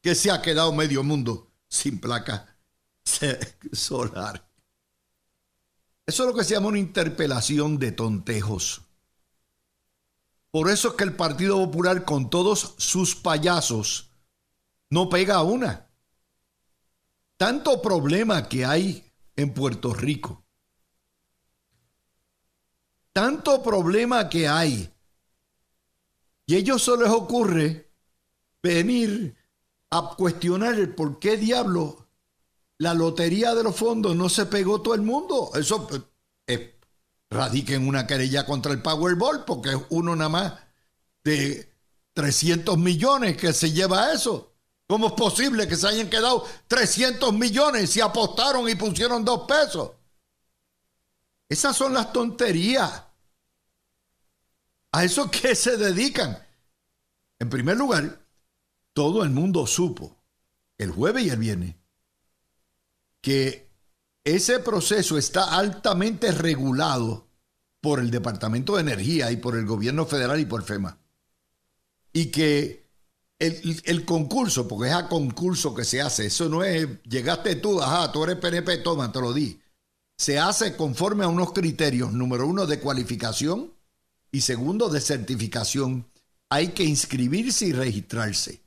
que 0.00 0.14
se 0.14 0.30
ha 0.30 0.40
quedado 0.40 0.72
medio 0.72 1.02
mundo 1.02 1.50
sin 1.68 2.00
placa 2.00 2.56
solar. 3.72 4.48
Eso 6.06 6.22
es 6.22 6.28
lo 6.28 6.34
que 6.34 6.44
se 6.44 6.54
llama 6.54 6.68
una 6.68 6.78
interpelación 6.78 7.78
de 7.78 7.92
tontejos. 7.92 8.82
Por 10.50 10.70
eso 10.70 10.88
es 10.88 10.94
que 10.94 11.04
el 11.04 11.14
Partido 11.14 11.56
Popular 11.56 12.04
con 12.04 12.30
todos 12.30 12.74
sus 12.78 13.14
payasos 13.14 14.09
no 14.90 15.08
pega 15.08 15.36
a 15.36 15.42
una. 15.42 15.88
Tanto 17.36 17.80
problema 17.80 18.48
que 18.48 18.64
hay 18.64 19.10
en 19.36 19.54
Puerto 19.54 19.94
Rico. 19.94 20.44
Tanto 23.12 23.62
problema 23.62 24.28
que 24.28 24.46
hay. 24.46 24.92
Y 26.46 26.54
a 26.54 26.58
ellos 26.58 26.82
se 26.82 26.96
les 26.96 27.08
ocurre 27.08 27.90
venir 28.62 29.36
a 29.90 30.14
cuestionar 30.16 30.74
el 30.74 30.94
por 30.94 31.18
qué 31.18 31.36
diablo 31.36 32.10
la 32.80 32.94
lotería 32.94 33.54
de 33.54 33.62
los 33.62 33.76
fondos 33.76 34.16
no 34.16 34.30
se 34.30 34.46
pegó 34.46 34.80
todo 34.80 34.94
el 34.94 35.02
mundo. 35.02 35.50
Eso 35.54 35.86
eh, 36.46 36.78
radica 37.28 37.74
en 37.74 37.86
una 37.86 38.06
querella 38.06 38.46
contra 38.46 38.72
el 38.72 38.80
Powerball, 38.80 39.44
porque 39.44 39.70
es 39.70 39.78
uno 39.90 40.16
nada 40.16 40.30
más 40.30 40.54
de 41.22 41.74
300 42.14 42.78
millones 42.78 43.36
que 43.36 43.52
se 43.52 43.72
lleva 43.72 44.14
eso. 44.14 44.49
¿Cómo 44.90 45.06
es 45.06 45.12
posible 45.12 45.68
que 45.68 45.76
se 45.76 45.86
hayan 45.86 46.10
quedado 46.10 46.44
300 46.66 47.32
millones 47.32 47.90
si 47.90 48.00
apostaron 48.00 48.68
y 48.68 48.74
pusieron 48.74 49.24
dos 49.24 49.46
pesos? 49.46 49.92
Esas 51.48 51.76
son 51.76 51.94
las 51.94 52.12
tonterías. 52.12 53.04
¿A 54.90 55.04
eso 55.04 55.30
qué 55.30 55.54
se 55.54 55.76
dedican? 55.76 56.36
En 57.38 57.48
primer 57.48 57.76
lugar, 57.76 58.26
todo 58.92 59.22
el 59.22 59.30
mundo 59.30 59.64
supo 59.64 60.16
el 60.76 60.90
jueves 60.90 61.24
y 61.24 61.30
el 61.30 61.38
viernes 61.38 61.76
que 63.20 63.70
ese 64.24 64.58
proceso 64.58 65.18
está 65.18 65.56
altamente 65.56 66.32
regulado 66.32 67.28
por 67.80 68.00
el 68.00 68.10
Departamento 68.10 68.74
de 68.74 68.80
Energía 68.80 69.30
y 69.30 69.36
por 69.36 69.56
el 69.56 69.66
gobierno 69.66 70.04
federal 70.04 70.40
y 70.40 70.46
por 70.46 70.64
FEMA. 70.64 70.98
Y 72.12 72.32
que 72.32 72.79
el, 73.40 74.04
concurso, 74.04 74.68
porque 74.68 74.88
es 74.88 74.94
a 74.94 75.08
concurso 75.08 75.74
que 75.74 75.84
se 75.84 76.00
hace, 76.00 76.26
eso 76.26 76.48
no 76.48 76.62
es, 76.62 76.86
llegaste 77.04 77.56
tú, 77.56 77.80
ajá, 77.80 78.12
tú 78.12 78.22
eres 78.22 78.36
PNP, 78.36 78.78
toma, 78.78 79.10
te 79.10 79.20
lo 79.20 79.32
di. 79.32 79.60
Se 80.16 80.38
hace 80.38 80.76
conforme 80.76 81.24
a 81.24 81.28
unos 81.28 81.52
criterios, 81.52 82.12
número 82.12 82.46
uno, 82.46 82.66
de 82.66 82.80
cualificación 82.80 83.72
y 84.30 84.42
segundo, 84.42 84.90
de 84.90 85.00
certificación. 85.00 86.06
Hay 86.50 86.68
que 86.68 86.84
inscribirse 86.84 87.66
y 87.66 87.72
registrarse. 87.72 88.62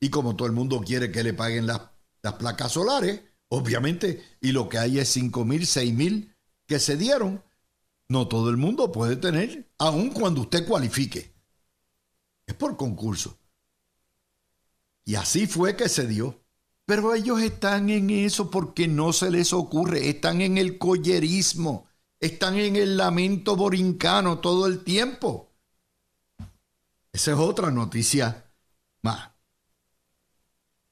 Y 0.00 0.10
como 0.10 0.34
todo 0.34 0.48
el 0.48 0.52
mundo 0.52 0.80
quiere 0.80 1.12
que 1.12 1.22
le 1.22 1.32
paguen 1.32 1.66
las, 1.66 1.82
las 2.22 2.34
placas 2.34 2.72
solares, 2.72 3.20
obviamente, 3.48 4.24
y 4.40 4.50
lo 4.50 4.68
que 4.68 4.78
hay 4.78 4.98
es 4.98 5.08
5 5.10 5.44
mil, 5.44 5.66
6 5.66 5.94
mil 5.94 6.34
que 6.66 6.80
se 6.80 6.96
dieron, 6.96 7.44
no 8.08 8.26
todo 8.26 8.50
el 8.50 8.56
mundo 8.56 8.90
puede 8.90 9.14
tener, 9.14 9.70
aun 9.78 10.10
cuando 10.10 10.40
usted 10.40 10.66
cualifique. 10.66 11.29
Es 12.50 12.56
por 12.56 12.76
concurso. 12.76 13.38
Y 15.04 15.14
así 15.14 15.46
fue 15.46 15.76
que 15.76 15.88
se 15.88 16.08
dio. 16.08 16.42
Pero 16.84 17.14
ellos 17.14 17.40
están 17.40 17.90
en 17.90 18.10
eso 18.10 18.50
porque 18.50 18.88
no 18.88 19.12
se 19.12 19.30
les 19.30 19.52
ocurre, 19.52 20.08
están 20.08 20.40
en 20.40 20.58
el 20.58 20.76
collerismo, 20.76 21.86
están 22.18 22.56
en 22.56 22.74
el 22.74 22.96
lamento 22.96 23.54
borincano 23.54 24.40
todo 24.40 24.66
el 24.66 24.82
tiempo. 24.82 25.52
Esa 27.12 27.30
es 27.30 27.38
otra 27.38 27.70
noticia 27.70 28.50
más. 29.02 29.30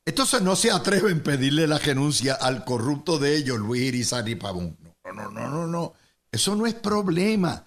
Entonces 0.04 0.40
no 0.40 0.54
se 0.54 0.70
atreven 0.70 1.18
a 1.18 1.22
pedirle 1.24 1.66
la 1.66 1.78
renuncia 1.78 2.34
al 2.34 2.64
corrupto 2.64 3.18
de 3.18 3.36
ellos, 3.36 3.58
Luis 3.58 3.82
Irizarry 3.82 4.36
Pavón. 4.36 4.78
No, 5.04 5.12
no, 5.12 5.30
no, 5.32 5.48
no, 5.48 5.66
no. 5.66 5.94
Eso 6.30 6.54
no 6.54 6.68
es 6.68 6.74
problema. 6.74 7.66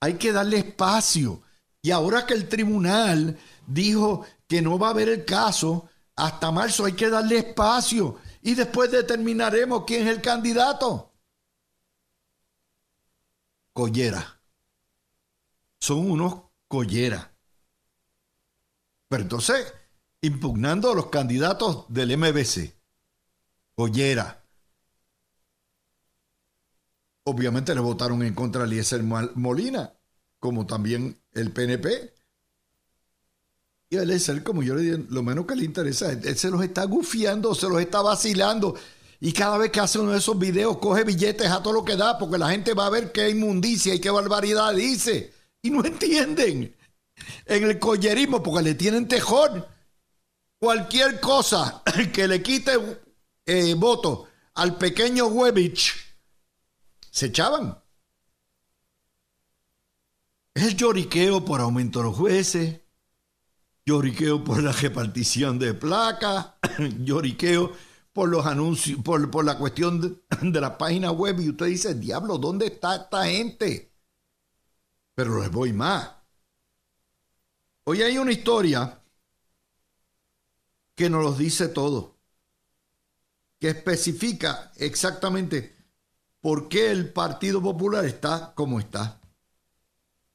Hay 0.00 0.14
que 0.14 0.32
darle 0.32 0.58
espacio. 0.58 1.44
Y 1.82 1.90
ahora 1.90 2.26
que 2.26 2.34
el 2.34 2.48
tribunal 2.48 3.38
dijo 3.66 4.26
que 4.46 4.62
no 4.62 4.78
va 4.78 4.88
a 4.88 4.90
haber 4.90 5.08
el 5.08 5.24
caso 5.24 5.88
hasta 6.16 6.50
marzo, 6.50 6.84
hay 6.84 6.94
que 6.94 7.08
darle 7.08 7.38
espacio. 7.38 8.18
Y 8.42 8.54
después 8.54 8.90
determinaremos 8.90 9.84
quién 9.86 10.06
es 10.06 10.16
el 10.16 10.22
candidato. 10.22 11.12
Collera. 13.72 14.40
Son 15.78 16.10
unos 16.10 16.42
colleras. 16.66 17.28
Pero 19.08 19.22
entonces, 19.22 19.72
impugnando 20.20 20.90
a 20.90 20.94
los 20.94 21.06
candidatos 21.06 21.84
del 21.88 22.16
MBC. 22.16 22.74
Collera. 23.74 24.44
Obviamente 27.24 27.74
le 27.74 27.80
votaron 27.80 28.22
en 28.22 28.34
contra 28.34 28.62
a 28.62 28.64
Eliezer 28.64 29.02
Molina, 29.02 29.92
como 30.40 30.66
también 30.66 31.22
el 31.38 31.52
PNP. 31.52 32.14
Y 33.90 33.96
a 33.96 34.02
Eliezer, 34.02 34.42
como 34.42 34.62
yo 34.62 34.74
le 34.74 34.82
dije, 34.82 35.04
lo 35.08 35.22
menos 35.22 35.46
que 35.46 35.56
le 35.56 35.64
interesa, 35.64 36.12
él, 36.12 36.36
se 36.36 36.50
los 36.50 36.62
está 36.62 36.84
gufiando, 36.84 37.54
se 37.54 37.68
los 37.68 37.80
está 37.80 38.02
vacilando. 38.02 38.74
Y 39.20 39.32
cada 39.32 39.56
vez 39.58 39.70
que 39.70 39.80
hace 39.80 39.98
uno 39.98 40.12
de 40.12 40.18
esos 40.18 40.38
videos, 40.38 40.78
coge 40.78 41.04
billetes 41.04 41.50
a 41.50 41.62
todo 41.62 41.72
lo 41.72 41.84
que 41.84 41.96
da, 41.96 42.18
porque 42.18 42.38
la 42.38 42.50
gente 42.50 42.74
va 42.74 42.86
a 42.86 42.90
ver 42.90 43.12
qué 43.12 43.30
inmundicia 43.30 43.94
y 43.94 44.00
qué 44.00 44.10
barbaridad 44.10 44.74
dice. 44.74 45.32
Y 45.62 45.70
no 45.70 45.84
entienden. 45.84 46.74
En 47.46 47.64
el 47.64 47.78
collerismo, 47.78 48.42
porque 48.42 48.62
le 48.62 48.74
tienen 48.74 49.08
tejón. 49.08 49.64
Cualquier 50.58 51.20
cosa 51.20 51.82
que 52.12 52.28
le 52.28 52.42
quite 52.42 52.72
eh, 53.46 53.74
voto 53.74 54.28
al 54.54 54.76
pequeño 54.76 55.26
Webich 55.26 55.94
se 57.10 57.26
echaban. 57.26 57.78
Es 60.58 60.74
lloriqueo 60.74 61.44
por 61.44 61.60
aumento 61.60 62.00
de 62.00 62.06
los 62.06 62.16
jueces, 62.16 62.80
lloriqueo 63.86 64.42
por 64.42 64.60
la 64.60 64.72
repartición 64.72 65.56
de 65.56 65.72
placas, 65.72 66.54
lloriqueo 66.98 67.72
por 68.12 68.28
los 68.28 68.44
anuncios, 68.44 69.00
por, 69.04 69.44
la 69.44 69.56
cuestión 69.56 70.00
de, 70.00 70.20
de, 70.50 70.60
la 70.60 70.76
página 70.76 71.12
web 71.12 71.38
y 71.38 71.50
usted 71.50 71.66
dice, 71.66 71.94
diablo, 71.94 72.38
¿dónde 72.38 72.66
está 72.66 72.96
esta 72.96 73.26
gente? 73.26 73.94
Pero 75.14 75.40
les 75.40 75.48
voy 75.48 75.72
más. 75.72 76.10
Hoy 77.84 78.02
hay 78.02 78.18
una 78.18 78.32
historia 78.32 79.00
que 80.96 81.08
nos 81.08 81.22
lo 81.22 81.34
dice 81.34 81.68
todo, 81.68 82.18
que 83.60 83.68
especifica 83.68 84.72
exactamente 84.74 85.76
por 86.40 86.68
qué 86.68 86.90
el 86.90 87.12
Partido 87.12 87.62
Popular 87.62 88.04
está 88.04 88.52
como 88.56 88.80
está. 88.80 89.17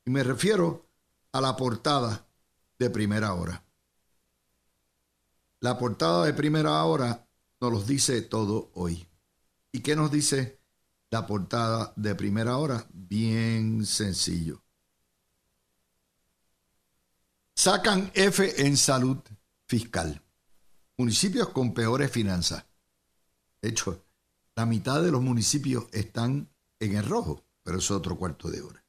Y 0.06 0.12
me 0.12 0.24
refiero 0.24 0.86
a 1.32 1.42
la 1.42 1.56
portada 1.56 2.26
de 2.78 2.89
primera 2.89 3.34
hora. 3.34 3.63
La 5.60 5.78
portada 5.78 6.26
de 6.26 6.34
primera 6.34 6.84
hora 6.84 7.26
nos 7.62 7.72
los 7.72 7.88
dice 7.88 8.22
todo 8.22 8.70
hoy. 8.74 9.08
¿Y 9.72 9.80
qué 9.80 9.96
nos 9.96 10.12
dice 10.12 10.60
la 11.10 11.26
portada 11.26 11.94
de 11.96 12.16
primera 12.16 12.58
hora? 12.58 12.86
Bien 12.92 13.86
sencillo. 13.86 14.62
Sacan 17.56 18.12
F 18.13 18.66
en 18.66 18.76
salud 18.76 19.18
fiscal. 19.68 20.22
Municipios 20.98 21.50
con 21.50 21.74
peores 21.74 22.12
finanzas. 22.12 22.66
De 23.62 23.70
hecho, 23.70 24.04
la 24.56 24.66
mitad 24.66 25.02
de 25.02 25.12
los 25.12 25.22
municipios 25.22 25.86
están 25.94 26.50
en 26.80 26.98
el 26.98 27.06
rojo, 27.06 27.42
pero 27.63 27.78
es 27.78 27.89
otro 27.89 28.18
cuarto 28.18 28.52
de 28.52 28.62
hora. 28.62 28.83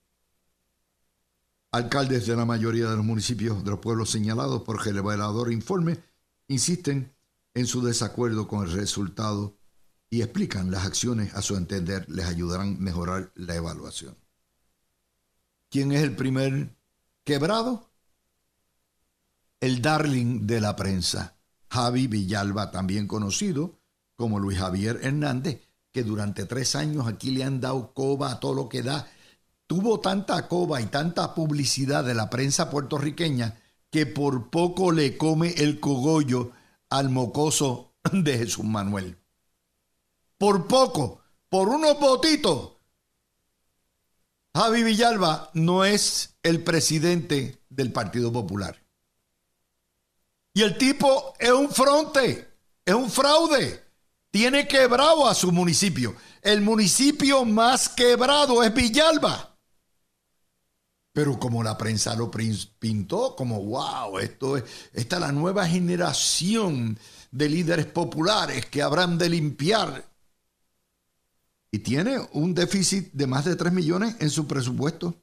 Alcaldes 1.75 2.25
de 2.29 2.37
la 2.37 2.45
mayoría 2.45 2.89
de 2.89 2.95
los 2.95 3.05
municipios 3.05 3.65
de 3.65 3.71
los 3.73 3.81
pueblos 3.81 4.09
señalados 4.09 4.63
por 4.63 4.87
el 4.87 4.97
evaluador 4.97 5.53
informe 5.53 5.99
insisten 6.47 7.13
en 7.53 7.67
su 7.67 7.83
desacuerdo 7.83 8.47
con 8.47 8.65
el 8.65 8.73
resultado 8.73 9.59
y 10.09 10.23
explican 10.23 10.71
las 10.71 10.87
acciones 10.87 11.35
a 11.35 11.43
su 11.43 11.57
entender 11.57 12.09
les 12.09 12.27
ayudarán 12.27 12.77
a 12.77 12.79
mejorar 12.79 13.33
la 13.35 13.57
evaluación. 13.57 14.17
¿Quién 15.69 15.91
es 15.91 16.05
el 16.05 16.15
primer 16.15 16.77
quebrado? 17.25 17.91
El 19.59 19.83
darling 19.83 20.47
de 20.47 20.61
la 20.61 20.77
prensa, 20.77 21.37
Javi 21.71 22.07
Villalba, 22.07 22.71
también 22.71 23.09
conocido 23.09 23.81
como 24.15 24.39
Luis 24.39 24.61
Javier 24.61 25.01
Hernández, 25.03 25.61
que 25.91 26.05
durante 26.05 26.47
tres 26.47 26.77
años 26.77 27.09
aquí 27.09 27.33
le 27.33 27.43
han 27.43 27.61
dado 27.61 27.93
coba 27.93 28.31
a 28.31 28.39
todo 28.39 28.55
lo 28.55 28.69
que 28.69 28.85
da. 28.85 29.11
Tuvo 29.75 29.99
tanta 29.99 30.47
coba 30.47 30.81
y 30.81 30.87
tanta 30.87 31.35
publicidad 31.35 32.05
de 32.05 32.15
la 32.15 32.31
prensa 32.31 32.71
puertorriqueña 32.71 33.61
que 33.91 34.07
por 34.07 34.49
poco 34.49 34.93
le 34.93 35.17
come 35.17 35.53
el 35.57 35.81
cogollo 35.81 36.53
al 36.91 37.11
mocoso 37.11 37.97
de 38.13 38.39
Jesús 38.39 38.65
Manuel. 38.65 39.19
Por 40.39 40.69
poco, 40.69 41.23
por 41.49 41.69
unos 41.71 41.99
votitos. 41.99 42.75
Javi 44.55 44.85
Villalba 44.85 45.51
no 45.55 45.85
es 45.85 46.37
el 46.45 46.63
presidente 46.63 47.61
del 47.69 47.91
Partido 47.91 48.33
Popular. 48.33 48.81
Y 50.53 50.63
el 50.63 50.79
tipo 50.79 51.35
es 51.41 51.51
un 51.51 51.69
fronte, 51.69 52.49
es 52.85 52.95
un 52.95 53.11
fraude 53.11 53.85
tiene 54.35 54.67
quebrado 54.67 55.29
a 55.29 55.35
su 55.35 55.53
municipio. 55.53 56.17
El 56.43 56.61
municipio 56.61 57.45
más 57.45 57.89
quebrado 57.89 58.65
es 58.65 58.75
Villalba. 58.75 59.54
Pero 61.15 61.39
como 61.39 61.63
la 61.63 61.79
prensa 61.79 62.17
lo 62.17 62.29
pintó, 62.29 63.37
como 63.37 63.63
wow, 63.63 64.19
esto 64.19 64.57
es, 64.57 64.65
esta 64.93 65.17
es 65.17 65.21
la 65.21 65.31
nueva 65.31 65.65
generación 65.65 66.99
de 67.31 67.49
líderes 67.49 67.87
populares 67.87 68.67
que 68.67 68.83
habrán 68.83 69.17
de 69.17 69.29
limpiar. 69.29 70.11
Y 71.71 71.79
tiene 71.79 72.19
un 72.33 72.53
déficit 72.53 73.13
de 73.13 73.29
más 73.29 73.45
de 73.45 73.55
3 73.55 73.73
millones 73.73 74.17
en 74.19 74.29
su 74.29 74.49
presupuesto. 74.49 75.15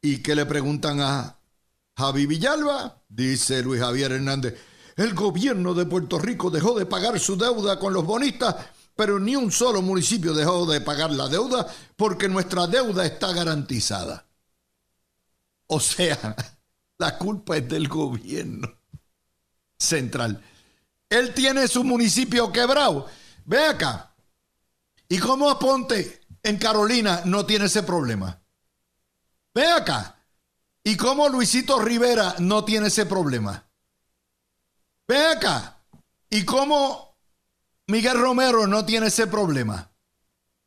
¿Y 0.00 0.18
que 0.18 0.36
le 0.36 0.46
preguntan 0.46 1.00
a 1.00 1.36
Javi 1.96 2.26
Villalba? 2.26 3.02
Dice 3.08 3.64
Luis 3.64 3.80
Javier 3.80 4.12
Hernández. 4.12 4.54
El 4.94 5.12
gobierno 5.14 5.74
de 5.74 5.86
Puerto 5.86 6.20
Rico 6.20 6.50
dejó 6.50 6.78
de 6.78 6.86
pagar 6.86 7.18
su 7.18 7.36
deuda 7.36 7.80
con 7.80 7.92
los 7.92 8.04
bonistas, 8.04 8.54
pero 8.94 9.18
ni 9.18 9.36
un 9.36 9.50
solo 9.50 9.82
municipio 9.82 10.34
dejó 10.34 10.66
de 10.66 10.80
pagar 10.80 11.10
la 11.10 11.28
deuda 11.28 11.66
porque 11.96 12.28
nuestra 12.28 12.66
deuda 12.66 13.04
está 13.06 13.32
garantizada. 13.32 14.26
O 15.66 15.80
sea, 15.80 16.36
la 16.98 17.16
culpa 17.16 17.56
es 17.56 17.68
del 17.68 17.88
gobierno 17.88 18.68
central. 19.78 20.42
Él 21.08 21.34
tiene 21.34 21.66
su 21.66 21.82
municipio 21.82 22.52
quebrado. 22.52 23.06
Ve 23.44 23.66
acá. 23.66 24.14
¿Y 25.08 25.18
cómo 25.18 25.50
Aponte 25.50 26.20
en 26.42 26.56
Carolina 26.58 27.22
no 27.24 27.44
tiene 27.44 27.66
ese 27.66 27.82
problema? 27.82 28.40
Ve 29.54 29.66
acá. 29.66 30.16
¿Y 30.84 30.96
cómo 30.96 31.28
Luisito 31.28 31.80
Rivera 31.80 32.36
no 32.38 32.64
tiene 32.64 32.88
ese 32.88 33.06
problema? 33.06 33.68
Ve 35.08 35.26
acá. 35.26 35.82
¿Y 36.30 36.44
cómo 36.44 37.09
Miguel 37.90 38.18
Romero 38.18 38.66
no 38.66 38.84
tiene 38.84 39.08
ese 39.08 39.26
problema? 39.26 39.90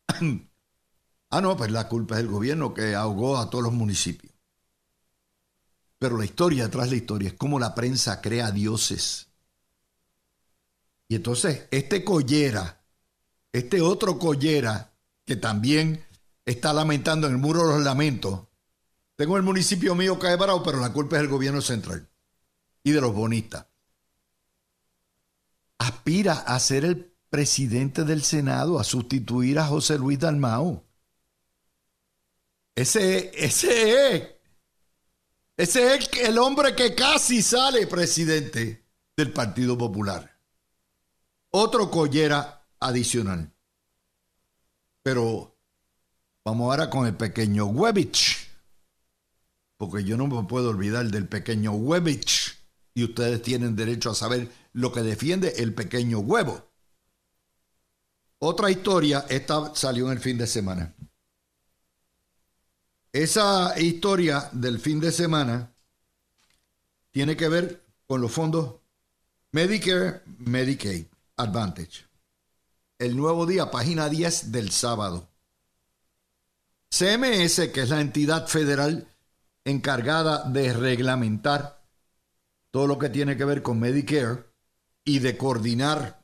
ah, 1.30 1.42
no, 1.42 1.58
pues 1.58 1.72
la 1.72 1.88
culpa 1.88 2.16
es 2.16 2.22
del 2.22 2.32
gobierno 2.32 2.74
que 2.74 2.96
ahogó 2.96 3.38
a 3.38 3.50
todos 3.50 3.64
los 3.64 3.74
municipios. 3.74 4.34
Pero 5.98 6.18
la 6.18 6.26
historia 6.26 6.70
tras 6.70 6.90
la 6.90 6.96
historia 6.96 7.30
es 7.30 7.36
cómo 7.36 7.60
la 7.60 7.74
prensa 7.74 8.22
crea 8.22 8.52
dioses. 8.52 9.30
Y 11.08 11.16
entonces, 11.16 11.68
este 11.72 12.04
collera, 12.04 12.84
este 13.52 13.82
otro 13.82 14.20
collera, 14.20 14.94
que 15.26 15.38
también 15.38 16.06
está 16.46 16.74
lamentando 16.74 17.28
en 17.28 17.34
el 17.34 17.40
muro 17.40 17.68
de 17.68 17.76
los 17.76 17.84
lamentos, 17.84 18.48
tengo 19.16 19.38
el 19.38 19.44
municipio 19.44 19.96
mío 19.96 20.20
quebrado, 20.20 20.62
pero 20.64 20.80
la 20.80 20.92
culpa 20.92 21.16
es 21.16 21.22
del 21.22 21.32
gobierno 21.32 21.62
central 21.62 22.10
y 22.84 22.92
de 22.92 23.00
los 23.00 23.14
bonistas 23.14 23.68
aspira 25.84 26.34
a 26.34 26.60
ser 26.60 26.86
el 26.86 27.13
presidente 27.34 28.04
del 28.04 28.22
Senado, 28.22 28.80
a 28.80 28.84
sustituir 28.84 29.58
a 29.58 29.66
José 29.66 29.98
Luis 29.98 30.20
Dalmao. 30.20 30.86
Ese, 32.76 33.32
ese 33.34 34.16
es. 34.16 34.30
Ese 35.58 35.96
es 35.96 36.10
el 36.22 36.38
hombre 36.38 36.76
que 36.76 36.94
casi 36.94 37.42
sale 37.42 37.88
presidente 37.88 38.86
del 39.18 39.34
Partido 39.34 39.76
Popular. 39.76 40.32
Otro 41.50 41.90
collera 41.90 42.68
adicional. 42.80 43.52
Pero 45.02 45.58
vamos 46.46 46.66
ahora 46.66 46.92
con 46.92 47.08
el 47.08 47.16
pequeño 47.16 47.66
Webich. 47.66 48.48
Porque 49.78 50.04
yo 50.04 50.18
no 50.18 50.28
me 50.28 50.48
puedo 50.48 50.70
olvidar 50.70 51.08
del 51.08 51.28
pequeño 51.28 51.72
Webich. 51.72 52.60
Y 52.94 53.04
ustedes 53.06 53.42
tienen 53.42 53.76
derecho 53.76 54.12
a 54.12 54.16
saber 54.16 54.52
lo 54.74 54.92
que 54.92 55.02
defiende 55.02 55.56
el 55.58 55.74
pequeño 55.74 56.20
huevo. 56.20 56.73
Otra 58.46 58.70
historia, 58.70 59.26
esta 59.30 59.74
salió 59.74 60.08
en 60.08 60.18
el 60.18 60.20
fin 60.20 60.38
de 60.38 60.48
semana. 60.48 60.94
Esa 63.14 63.80
historia 63.80 64.50
del 64.52 64.82
fin 64.82 65.00
de 65.00 65.14
semana 65.14 65.72
tiene 67.12 67.38
que 67.38 67.48
ver 67.48 67.82
con 68.06 68.20
los 68.20 68.34
fondos 68.34 68.82
Medicare, 69.54 70.24
Medicaid, 70.40 71.06
Advantage. 71.38 72.06
El 73.00 73.16
nuevo 73.16 73.46
día, 73.46 73.72
página 73.72 74.10
10 74.10 74.52
del 74.52 74.72
sábado. 74.72 75.30
CMS, 76.90 77.70
que 77.70 77.84
es 77.84 77.90
la 77.92 78.02
entidad 78.02 78.48
federal 78.48 79.08
encargada 79.64 80.44
de 80.50 80.74
reglamentar 80.74 81.82
todo 82.72 82.88
lo 82.88 83.00
que 83.00 83.08
tiene 83.08 83.38
que 83.38 83.46
ver 83.46 83.64
con 83.64 83.80
Medicare, 83.80 84.44
y 85.06 85.20
de 85.20 85.38
coordinar 85.38 86.23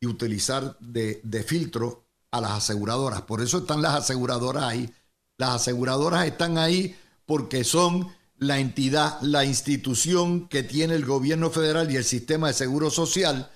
y 0.00 0.06
utilizar 0.06 0.76
de, 0.80 1.44
filtro 1.46 2.04
a 2.30 2.40
las 2.40 2.52
aseguradoras. 2.52 3.22
Por 3.22 3.42
eso 3.42 3.58
están 3.58 3.82
las 3.82 3.94
aseguradoras 3.94 4.64
ahí. 4.64 4.92
Las 5.36 5.56
aseguradoras 5.56 6.26
están 6.26 6.58
ahí 6.58 6.96
porque 7.26 7.64
son 7.64 8.08
la 8.36 8.58
entidad, 8.58 9.20
la 9.22 9.44
institución 9.44 10.48
que 10.48 10.62
tiene 10.62 10.94
el 10.94 11.04
gobierno 11.04 11.50
federal 11.50 11.90
y 11.90 11.96
el 11.96 12.04
sistema 12.04 12.48
de 12.48 12.54
seguro 12.54 12.90
social 12.90 13.50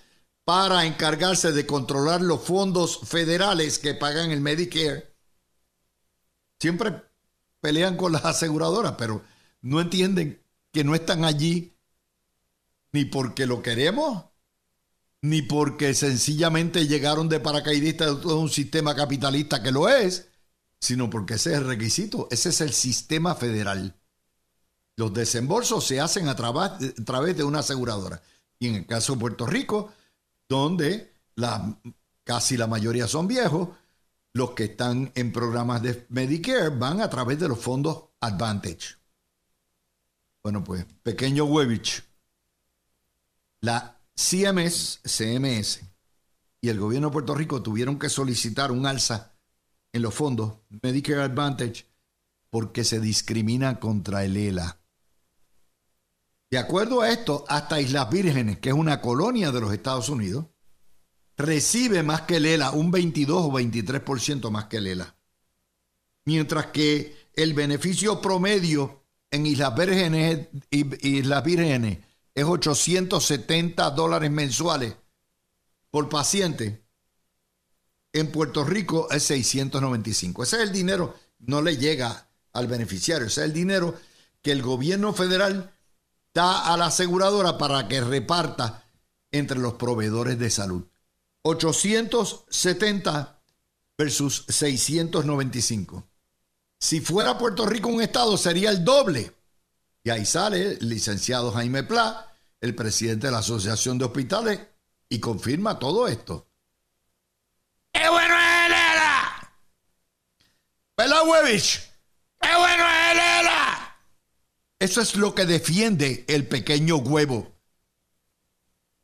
para 0.44 0.86
encargarse 0.86 1.52
de 1.52 1.66
controlar 1.66 2.20
los 2.20 2.42
fondos 2.42 3.00
federales 3.04 3.78
que 3.78 3.94
pagan 3.94 4.32
el 4.32 4.40
Medicare. 4.40 5.14
Siempre 6.58 7.02
pelean 7.60 7.96
con 7.96 8.12
las 8.12 8.24
aseguradoras, 8.24 8.94
pero 8.98 9.22
no 9.60 9.80
entienden 9.80 10.42
que 10.72 10.82
no 10.82 10.94
están 10.94 11.24
allí 11.24 11.76
ni 12.92 13.04
porque 13.04 13.46
lo 13.46 13.62
queremos, 13.62 14.24
ni 15.22 15.40
porque 15.40 15.94
sencillamente 15.94 16.88
llegaron 16.88 17.28
de 17.28 17.40
paracaidistas 17.40 18.16
de 18.16 18.22
todo 18.22 18.40
un 18.40 18.50
sistema 18.50 18.94
capitalista 18.94 19.62
que 19.62 19.70
lo 19.70 19.88
es, 19.88 20.28
sino 20.80 21.08
porque 21.08 21.34
ese 21.34 21.52
es 21.52 21.58
el 21.58 21.66
requisito, 21.66 22.26
ese 22.30 22.48
es 22.48 22.60
el 22.60 22.72
sistema 22.72 23.36
federal. 23.36 23.94
Los 24.96 25.14
desembolsos 25.14 25.86
se 25.86 26.00
hacen 26.00 26.28
a, 26.28 26.34
través 26.34 27.36
de 27.36 27.44
una 27.44 27.60
aseguradora. 27.60 28.20
Y 28.58 28.68
en 28.68 28.74
el 28.74 28.86
caso 28.86 29.14
de 29.14 29.20
Puerto 29.20 29.46
Rico, 29.46 29.92
donde 30.48 31.12
casi 32.24 32.56
la 32.56 32.66
mayoría 32.66 33.06
son 33.06 33.28
viejos, 33.28 33.68
los 34.34 34.50
que 34.50 34.64
están 34.64 35.12
en 35.14 35.32
programas 35.32 35.82
de 35.82 36.04
Medicare 36.08 36.70
van 36.70 37.00
a 37.00 37.08
través 37.08 37.38
de 37.38 37.48
los 37.48 37.58
fondos 37.58 38.04
Advantage. 38.20 38.96
Bueno, 40.42 40.64
pues, 40.64 40.84
pequeño 41.02 41.44
Webich 41.44 42.02
la 43.60 44.01
CMS, 44.14 45.00
CMS 45.04 45.80
y 46.60 46.68
el 46.68 46.78
gobierno 46.78 47.08
de 47.08 47.12
Puerto 47.12 47.34
Rico 47.34 47.62
tuvieron 47.62 47.98
que 47.98 48.08
solicitar 48.08 48.70
un 48.70 48.86
alza 48.86 49.32
en 49.92 50.02
los 50.02 50.14
fondos 50.14 50.58
Medicare 50.82 51.22
Advantage 51.22 51.86
porque 52.50 52.84
se 52.84 53.00
discrimina 53.00 53.80
contra 53.80 54.24
el 54.24 54.36
ELA. 54.36 54.78
De 56.50 56.58
acuerdo 56.58 57.00
a 57.00 57.10
esto, 57.10 57.44
hasta 57.48 57.80
Islas 57.80 58.10
Vírgenes, 58.10 58.58
que 58.58 58.68
es 58.68 58.74
una 58.74 59.00
colonia 59.00 59.50
de 59.50 59.60
los 59.60 59.72
Estados 59.72 60.10
Unidos, 60.10 60.46
recibe 61.36 62.02
más 62.02 62.22
que 62.22 62.36
el 62.36 62.46
ELA, 62.46 62.72
un 62.72 62.90
22 62.90 63.42
o 63.42 63.50
23% 63.50 64.50
más 64.50 64.66
que 64.66 64.76
el 64.76 64.86
ELA. 64.86 65.16
Mientras 66.26 66.66
que 66.66 67.16
el 67.34 67.54
beneficio 67.54 68.20
promedio 68.20 69.06
en 69.30 69.46
Islas 69.46 69.74
Vírgenes, 69.74 70.48
Islas 70.70 71.42
Vírgenes 71.42 71.98
es 72.34 72.44
870 72.44 73.90
dólares 73.90 74.30
mensuales 74.30 74.94
por 75.90 76.08
paciente. 76.08 76.82
En 78.12 78.30
Puerto 78.30 78.64
Rico 78.64 79.08
es 79.10 79.22
695. 79.24 80.42
Ese 80.42 80.56
es 80.56 80.62
el 80.62 80.72
dinero, 80.72 81.16
no 81.38 81.62
le 81.62 81.76
llega 81.76 82.28
al 82.52 82.66
beneficiario, 82.66 83.26
ese 83.26 83.40
es 83.40 83.46
el 83.46 83.52
dinero 83.52 83.94
que 84.42 84.52
el 84.52 84.62
gobierno 84.62 85.14
federal 85.14 85.72
da 86.34 86.72
a 86.72 86.76
la 86.76 86.86
aseguradora 86.86 87.58
para 87.58 87.88
que 87.88 88.00
reparta 88.00 88.84
entre 89.30 89.58
los 89.58 89.74
proveedores 89.74 90.38
de 90.38 90.50
salud. 90.50 90.84
870 91.42 93.42
versus 93.96 94.44
695. 94.48 96.06
Si 96.78 97.00
fuera 97.00 97.38
Puerto 97.38 97.66
Rico 97.66 97.88
un 97.88 98.02
estado 98.02 98.36
sería 98.36 98.70
el 98.70 98.84
doble. 98.84 99.32
Y 100.04 100.10
ahí 100.10 100.26
sale 100.26 100.78
el 100.80 100.88
licenciado 100.88 101.52
Jaime 101.52 101.84
Pla, 101.84 102.36
el 102.60 102.74
presidente 102.74 103.28
de 103.28 103.32
la 103.32 103.38
Asociación 103.38 103.98
de 103.98 104.06
Hospitales, 104.06 104.60
y 105.08 105.20
confirma 105.20 105.78
todo 105.78 106.08
esto. 106.08 106.48
¡Qué 107.92 108.08
bueno 108.08 108.34
es 108.34 108.66
el 108.66 108.72
ELA! 108.72 109.54
Huevich! 111.24 111.80
¡Qué 112.40 112.56
bueno 112.56 112.84
es 112.84 113.12
el 113.12 113.18
ELA! 113.18 113.96
Eso 114.78 115.00
es 115.00 115.14
lo 115.14 115.34
que 115.34 115.46
defiende 115.46 116.24
el 116.26 116.48
pequeño 116.48 116.96
huevo. 116.96 117.52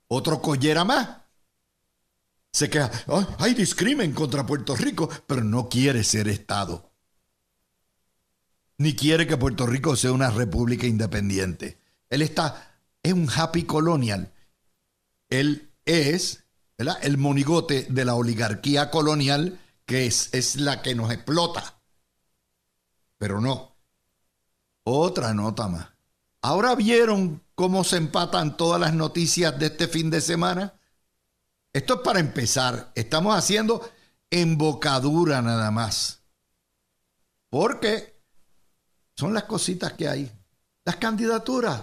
Otro 0.09 0.43
collera 0.43 0.85
más. 0.85 1.19
Se 2.51 2.69
queda, 2.69 2.91
hay 3.39 3.55
discrimen 3.55 4.13
contra 4.13 4.45
Puerto 4.45 4.75
Rico, 4.75 5.09
pero 5.27 5.45
no 5.45 5.69
quiere 5.69 6.03
ser 6.03 6.29
Estado 6.29 6.88
ni 8.79 8.95
quiere 8.95 9.27
que 9.27 9.37
Puerto 9.37 9.67
Rico 9.67 9.97
sea 9.97 10.13
una 10.13 10.31
república 10.31 10.87
independiente. 10.87 11.79
Él 12.09 12.23
está, 12.23 12.81
es 13.03 13.13
un 13.13 13.29
happy 13.29 13.65
colonial. 13.65 14.33
Él 15.29 15.71
es 15.85 16.45
el 17.03 17.19
monigote 17.19 17.87
de 17.91 18.05
la 18.05 18.15
oligarquía 18.15 18.91
colonial 18.91 19.59
que 19.85 20.07
es, 20.07 20.31
es 20.33 20.57
la 20.57 20.81
que 20.81 20.95
nos 20.95 21.13
explota. 21.13 21.81
Pero 23.19 23.41
no, 23.41 23.77
Otra 24.85 25.35
nota 25.35 25.69
más. 25.69 25.89
¿Ahora 26.41 26.75
vieron 26.75 27.43
cómo 27.55 27.85
se 27.85 27.97
empatan 27.97 28.57
todas 28.57 28.81
las 28.81 28.95
noticias 28.95 29.59
de 29.59 29.67
este 29.67 29.89
fin 29.89 30.09
de 30.09 30.21
semana? 30.21 30.81
Esto 31.73 31.97
es 31.97 32.01
para 32.01 32.21
empezar. 32.21 32.93
Estamos 32.95 33.37
haciendo 33.37 33.91
embocadura 34.31 35.43
nada 35.43 35.71
más. 35.71 36.23
Porque 37.51 38.18
son 39.19 39.35
las 39.35 39.45
cositas 39.45 39.95
que 39.95 40.09
hay. 40.09 40.31
Las 40.85 40.95
candidaturas 40.97 41.83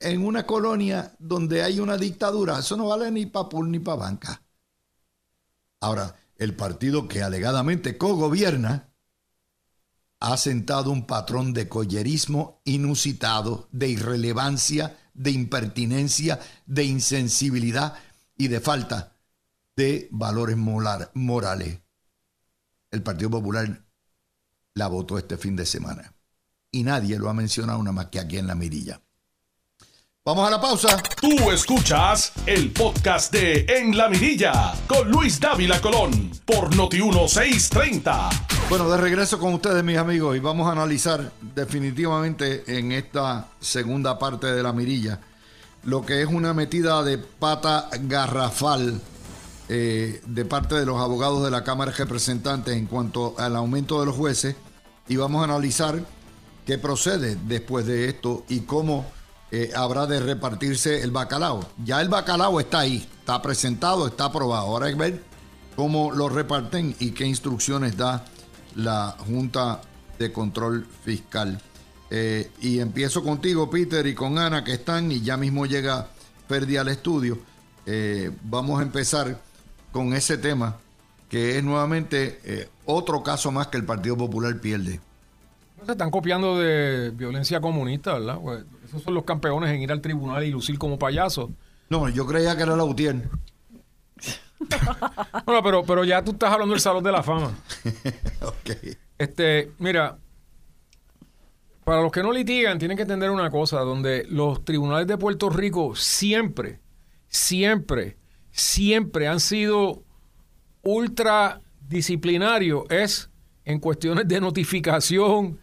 en 0.00 0.26
una 0.26 0.44
colonia 0.44 1.14
donde 1.20 1.62
hay 1.62 1.78
una 1.78 1.96
dictadura, 1.96 2.58
eso 2.58 2.76
no 2.76 2.88
vale 2.88 3.12
ni 3.12 3.26
para 3.26 3.48
pool 3.48 3.70
ni 3.70 3.78
para 3.78 3.96
banca. 3.96 4.42
Ahora, 5.78 6.16
el 6.36 6.56
partido 6.56 7.06
que 7.06 7.22
alegadamente 7.22 7.96
cogobierna 7.96 8.92
ha 10.18 10.36
sentado 10.36 10.90
un 10.90 11.06
patrón 11.06 11.52
de 11.52 11.68
collerismo 11.68 12.60
inusitado, 12.64 13.68
de 13.70 13.90
irrelevancia, 13.90 14.98
de 15.14 15.30
impertinencia, 15.30 16.40
de 16.66 16.82
insensibilidad 16.82 17.94
y 18.36 18.48
de 18.48 18.58
falta 18.58 19.16
de 19.76 20.08
valores 20.10 20.56
morales. 20.56 21.78
El 22.90 23.02
Partido 23.04 23.30
Popular 23.30 23.84
la 24.74 24.88
votó 24.88 25.18
este 25.18 25.36
fin 25.36 25.54
de 25.54 25.66
semana 25.66 26.13
y 26.74 26.82
nadie 26.82 27.18
lo 27.18 27.28
ha 27.30 27.34
mencionado 27.34 27.78
una 27.78 27.92
más 27.92 28.06
que 28.06 28.18
aquí 28.18 28.36
en 28.36 28.48
la 28.48 28.54
mirilla. 28.54 29.00
Vamos 30.24 30.46
a 30.48 30.50
la 30.50 30.60
pausa. 30.60 31.02
Tú 31.20 31.50
escuchas 31.50 32.32
el 32.46 32.72
podcast 32.72 33.32
de 33.32 33.66
En 33.68 33.96
la 33.96 34.08
Mirilla 34.08 34.74
con 34.86 35.10
Luis 35.10 35.38
Dávila 35.38 35.80
Colón 35.80 36.32
por 36.46 36.74
Noti1630. 36.74 38.46
Bueno, 38.70 38.88
de 38.88 38.96
regreso 38.96 39.38
con 39.38 39.52
ustedes, 39.52 39.84
mis 39.84 39.98
amigos, 39.98 40.34
y 40.34 40.40
vamos 40.40 40.66
a 40.66 40.72
analizar 40.72 41.30
definitivamente 41.54 42.64
en 42.78 42.92
esta 42.92 43.48
segunda 43.60 44.18
parte 44.18 44.46
de 44.46 44.62
la 44.62 44.72
mirilla 44.72 45.20
lo 45.84 46.04
que 46.04 46.22
es 46.22 46.28
una 46.28 46.54
metida 46.54 47.02
de 47.02 47.18
pata 47.18 47.90
garrafal 48.00 49.00
eh, 49.68 50.22
de 50.26 50.44
parte 50.44 50.74
de 50.74 50.86
los 50.86 51.00
abogados 51.00 51.44
de 51.44 51.50
la 51.50 51.62
Cámara 51.62 51.92
de 51.92 51.98
Representantes 51.98 52.74
en 52.74 52.86
cuanto 52.86 53.34
al 53.38 53.54
aumento 53.56 54.00
de 54.00 54.06
los 54.06 54.16
jueces 54.16 54.56
y 55.06 55.16
vamos 55.16 55.42
a 55.42 55.44
analizar 55.44 56.02
qué 56.66 56.78
procede 56.78 57.36
después 57.46 57.86
de 57.86 58.08
esto 58.08 58.44
y 58.48 58.60
cómo 58.60 59.06
eh, 59.50 59.70
habrá 59.76 60.06
de 60.06 60.20
repartirse 60.20 61.02
el 61.02 61.10
bacalao. 61.10 61.64
Ya 61.84 62.00
el 62.00 62.08
bacalao 62.08 62.58
está 62.60 62.80
ahí, 62.80 63.06
está 63.20 63.40
presentado, 63.40 64.06
está 64.06 64.24
aprobado. 64.24 64.66
Ahora 64.66 64.86
hay 64.86 64.94
que 64.94 64.98
ver 64.98 65.22
cómo 65.76 66.10
lo 66.10 66.28
reparten 66.28 66.96
y 66.98 67.12
qué 67.12 67.24
instrucciones 67.24 67.96
da 67.96 68.24
la 68.74 69.16
Junta 69.26 69.80
de 70.18 70.32
Control 70.32 70.86
Fiscal. 71.04 71.60
Eh, 72.10 72.50
y 72.60 72.80
empiezo 72.80 73.22
contigo, 73.22 73.70
Peter, 73.70 74.06
y 74.06 74.14
con 74.14 74.38
Ana, 74.38 74.64
que 74.64 74.72
están, 74.72 75.12
y 75.12 75.20
ya 75.20 75.36
mismo 75.36 75.66
llega 75.66 76.08
Ferdi 76.48 76.76
al 76.76 76.88
estudio. 76.88 77.38
Eh, 77.86 78.30
vamos 78.42 78.80
a 78.80 78.82
empezar 78.82 79.40
con 79.92 80.14
ese 80.14 80.38
tema, 80.38 80.78
que 81.28 81.58
es 81.58 81.64
nuevamente 81.64 82.68
otro 82.86 83.22
caso 83.22 83.52
más 83.52 83.68
que 83.68 83.76
el 83.76 83.84
Partido 83.84 84.16
Popular 84.16 84.60
pierde. 84.60 85.00
Se 85.84 85.92
están 85.92 86.10
copiando 86.10 86.58
de 86.58 87.10
violencia 87.10 87.60
comunista, 87.60 88.14
¿verdad? 88.14 88.38
Pues, 88.42 88.64
esos 88.84 89.02
son 89.02 89.14
los 89.14 89.24
campeones 89.24 89.70
en 89.70 89.82
ir 89.82 89.92
al 89.92 90.00
tribunal 90.00 90.44
y 90.44 90.50
lucir 90.50 90.78
como 90.78 90.98
payasos. 90.98 91.50
No, 91.88 92.08
yo 92.08 92.26
creía 92.26 92.56
que 92.56 92.62
era 92.62 92.76
la 92.76 92.84
UTIER. 92.84 93.28
bueno, 95.46 95.62
pero, 95.62 95.84
pero 95.84 96.04
ya 96.04 96.22
tú 96.22 96.32
estás 96.32 96.52
hablando 96.52 96.72
del 96.72 96.80
Salón 96.80 97.04
de 97.04 97.12
la 97.12 97.22
Fama. 97.22 97.52
ok. 98.42 98.70
Este, 99.18 99.70
mira, 99.78 100.18
para 101.84 102.02
los 102.02 102.10
que 102.10 102.22
no 102.22 102.32
litigan, 102.32 102.78
tienen 102.78 102.96
que 102.96 103.02
entender 103.02 103.30
una 103.30 103.50
cosa, 103.50 103.80
donde 103.80 104.26
los 104.28 104.64
tribunales 104.64 105.06
de 105.06 105.18
Puerto 105.18 105.50
Rico 105.50 105.94
siempre, 105.94 106.80
siempre, 107.28 108.16
siempre 108.50 109.28
han 109.28 109.40
sido 109.40 110.02
ultra 110.82 111.60
disciplinarios, 111.86 112.84
es 112.88 113.30
en 113.64 113.80
cuestiones 113.80 114.26
de 114.26 114.40
notificación, 114.40 115.58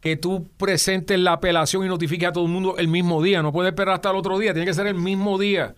que 0.00 0.16
tú 0.16 0.48
presentes 0.56 1.18
la 1.18 1.34
apelación 1.34 1.84
y 1.84 1.88
notifiques 1.88 2.28
a 2.28 2.32
todo 2.32 2.46
el 2.46 2.50
mundo 2.50 2.76
el 2.78 2.88
mismo 2.88 3.22
día. 3.22 3.42
No 3.42 3.52
puedes 3.52 3.70
esperar 3.72 3.96
hasta 3.96 4.10
el 4.10 4.16
otro 4.16 4.38
día, 4.38 4.52
tiene 4.52 4.66
que 4.66 4.74
ser 4.74 4.86
el 4.86 4.94
mismo 4.94 5.38
día. 5.38 5.74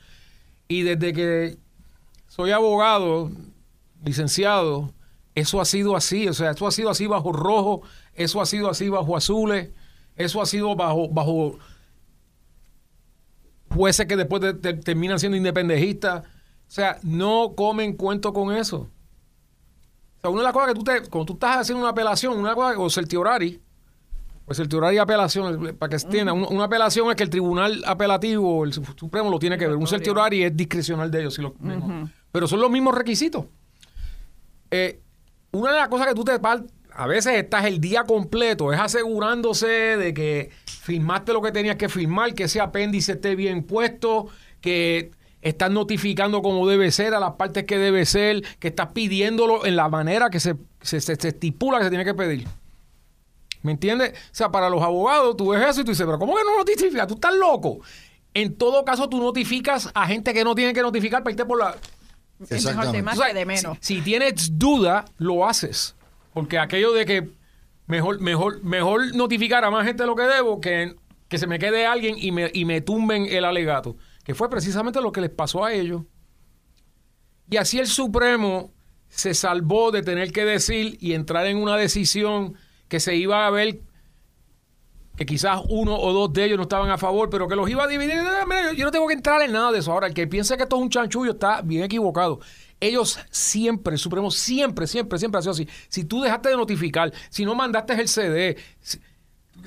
Y 0.69 0.83
desde 0.83 1.13
que 1.13 1.59
soy 2.29 2.53
abogado, 2.53 3.31
licenciado, 4.05 4.93
eso 5.35 5.61
ha 5.61 5.65
sido 5.65 5.97
así. 5.97 6.29
O 6.29 6.35
sea, 6.35 6.53
eso 6.53 6.67
ha 6.67 6.71
sido 6.71 6.91
así 6.91 7.07
bajo 7.07 7.33
rojo, 7.33 7.83
eso 8.15 8.41
ha 8.41 8.47
sido 8.47 8.71
así 8.71 8.89
bajo 8.89 9.17
azules, 9.17 9.71
eso 10.17 10.41
ha 10.41 10.47
sido 10.47 10.75
bajo, 10.77 11.09
bajo 11.09 11.59
jueces 13.71 14.07
que 14.07 14.17
después 14.17 14.41
terminan 14.85 15.19
siendo 15.19 15.37
independejistas. 15.37 16.23
O 16.25 16.75
sea, 16.75 16.99
no 17.03 17.55
comen 17.57 17.97
cuento 17.97 18.33
con 18.33 18.55
eso. 18.55 18.89
O 20.19 20.21
sea, 20.21 20.31
una 20.31 20.43
de 20.43 20.45
las 20.45 20.53
cosas 20.53 20.69
que 20.69 20.75
tú 20.75 20.85
te, 20.85 21.01
cuando 21.11 21.27
tú 21.27 21.33
estás 21.33 21.59
haciendo 21.59 21.83
una 21.83 21.91
apelación, 21.91 22.39
una 22.39 22.55
cosa, 22.55 22.79
o 22.79 22.89
certiorari, 22.89 23.61
pues 24.45 24.59
el 24.59 24.69
tribunal 24.69 24.93
de 24.93 25.01
apelación, 25.01 25.77
para 25.79 25.91
que 25.91 25.99
se 25.99 26.07
entienda, 26.07 26.33
una, 26.33 26.65
apelación 26.65 27.09
es 27.11 27.17
que 27.17 27.23
el 27.23 27.31
tribunal 27.31 27.83
apelativo, 27.87 28.65
el 28.65 28.73
Supremo, 28.73 29.31
lo 29.31 29.39
tiene 29.39 29.57
que 29.57 29.67
ver. 29.67 29.77
Un 29.77 29.87
certiorari 29.87 30.45
es 30.45 30.57
discrecional 30.57 31.11
de 31.11 31.21
ellos. 31.21 31.41
Pero 32.33 32.49
son 32.49 32.61
los 32.61 32.71
mismos 32.71 32.95
requisitos. 32.95 33.47
Eh, 34.71 35.01
una 35.53 35.73
de 35.73 35.79
las 35.79 35.89
cosas 35.89 36.09
que 36.09 36.15
tú 36.15 36.25
te 36.25 36.33
a 36.95 37.07
veces 37.07 37.35
estás 37.35 37.65
el 37.67 37.81
día 37.81 38.05
completo, 38.05 38.73
es 38.73 38.81
asegurándose 38.81 39.67
de 39.67 40.13
que 40.13 40.51
firmaste 40.67 41.33
lo 41.33 41.41
que 41.41 41.53
tenías 41.53 41.77
que 41.77 41.89
firmar, 41.89 42.35
que 42.35 42.45
ese 42.45 42.61
apéndice 42.61 43.13
esté 43.13 43.35
bien 43.35 43.63
puesto, 43.63 44.29
que 44.61 45.11
estás 45.41 45.71
notificando 45.71 46.43
como 46.43 46.69
debe 46.69 46.91
ser 46.91 47.15
a 47.15 47.21
las 47.21 47.33
partes 47.33 47.65
que 47.65 47.79
debe 47.79 48.05
ser, 48.07 48.43
que 48.59 48.69
estás 48.69 48.89
pidiéndolo 48.93 49.65
en 49.65 49.77
la 49.77 49.89
manera 49.89 50.31
que 50.31 50.41
se, 50.41 50.57
se 50.81 50.97
estipula 50.99 51.79
que 51.79 51.85
se 51.85 51.91
tiene 51.91 52.05
que 52.05 52.15
pedir. 52.15 52.47
¿Me 53.63 53.73
entiendes? 53.73 54.13
O 54.13 54.35
sea, 54.35 54.51
para 54.51 54.69
los 54.69 54.83
abogados, 54.83 55.37
tú 55.37 55.51
ves 55.51 55.63
eso 55.63 55.81
y 55.81 55.85
tú 55.85 55.93
dices, 55.93 56.05
pero 56.05 56.19
¿cómo 56.19 56.35
que 56.37 56.43
no 56.45 56.59
notificas? 56.59 57.07
Tú 57.07 57.15
estás 57.15 57.35
loco. 57.35 57.81
En 58.35 58.57
todo 58.57 58.85
caso, 58.85 59.09
tú 59.09 59.19
notificas 59.19 59.91
a 59.95 60.07
gente 60.07 60.35
que 60.35 60.43
no 60.43 60.55
tiene 60.55 60.73
que 60.73 60.83
notificar 60.83 61.23
para 61.23 61.33
irte 61.33 61.45
por 61.45 61.59
la. 61.59 61.77
Exactamente. 62.51 63.35
de 63.35 63.45
menos. 63.45 63.79
Si, 63.81 64.01
tienes 64.01 64.59
duda, 64.59 65.05
lo 65.19 65.47
haces. 65.47 65.95
Porque 66.33 66.59
aquello 66.59 66.93
de 66.93 67.07
que 67.07 67.29
mejor, 67.87 68.21
mejor, 68.21 68.63
mejor 68.65 69.15
notificar 69.15 69.65
a 69.65 69.71
más 69.71 69.87
gente 69.87 70.07
lo 70.07 70.17
que 70.17 70.23
debo 70.23 70.61
que, 70.61 70.97
que 71.29 71.39
se 71.39 71.47
me 71.47 71.59
quede 71.59 71.87
alguien 71.87 72.17
y 72.19 72.33
me, 72.33 72.51
y 72.53 72.65
me 72.65 72.81
tumben 72.81 73.27
el 73.27 73.45
alegato. 73.45 73.97
Que 74.25 74.35
fue 74.35 74.51
precisamente 74.51 75.01
lo 75.01 75.13
que 75.13 75.21
les 75.21 75.31
pasó 75.31 75.65
a 75.65 75.73
ellos. 75.73 76.03
Y 77.51 77.59
así 77.59 77.79
el 77.79 77.87
Supremo 77.87 78.73
se 79.09 79.35
salvó 79.35 79.91
de 79.91 80.03
tener 80.03 80.33
que 80.33 80.45
decir 80.45 80.97
y 81.01 81.13
entrar 81.13 81.47
en 81.47 81.59
una 81.59 81.77
decisión 81.77 82.55
que 82.93 83.01
se 83.01 83.17
iba 83.17 83.47
a 83.47 83.51
ver 83.51 83.81
que 85.17 85.25
quizás 85.25 85.63
uno 85.71 85.99
o 85.99 86.13
dos 86.13 86.31
de 86.31 86.45
ellos 86.45 86.59
no 86.59 86.65
estaban 86.65 86.91
a 86.91 86.99
favor, 86.99 87.31
pero 87.31 87.49
que 87.49 87.57
los 87.57 87.71
iba 87.71 87.85
a 87.85 87.87
dividir. 87.87 88.17
yo 88.77 88.85
no 88.85 88.91
tengo 88.91 89.09
que 89.09 89.15
entrar 89.15 89.41
en 89.41 89.51
nada 89.51 89.73
de 89.73 89.79
eso. 89.79 89.93
Ahora, 89.93 90.09
el 90.09 90.13
que 90.13 90.27
piense 90.27 90.59
que 90.59 90.65
esto 90.65 90.77
es 90.77 90.83
un 90.83 90.91
chanchullo 90.91 91.31
está 91.31 91.63
bien 91.63 91.85
equivocado. 91.85 92.41
Ellos 92.79 93.19
siempre, 93.31 93.95
el 93.95 93.99
Supremo 93.99 94.31
siempre, 94.31 94.87
siempre, 94.87 95.19
siempre 95.19 95.39
ha 95.39 95.41
sido 95.41 95.53
así. 95.53 95.67
Si 95.89 96.05
tú 96.05 96.21
dejaste 96.21 96.51
de 96.51 96.57
notificar, 96.57 97.11
si 97.31 97.47
no 97.47 97.55
mandaste 97.55 97.95
el 97.95 98.09
CD, 98.09 98.59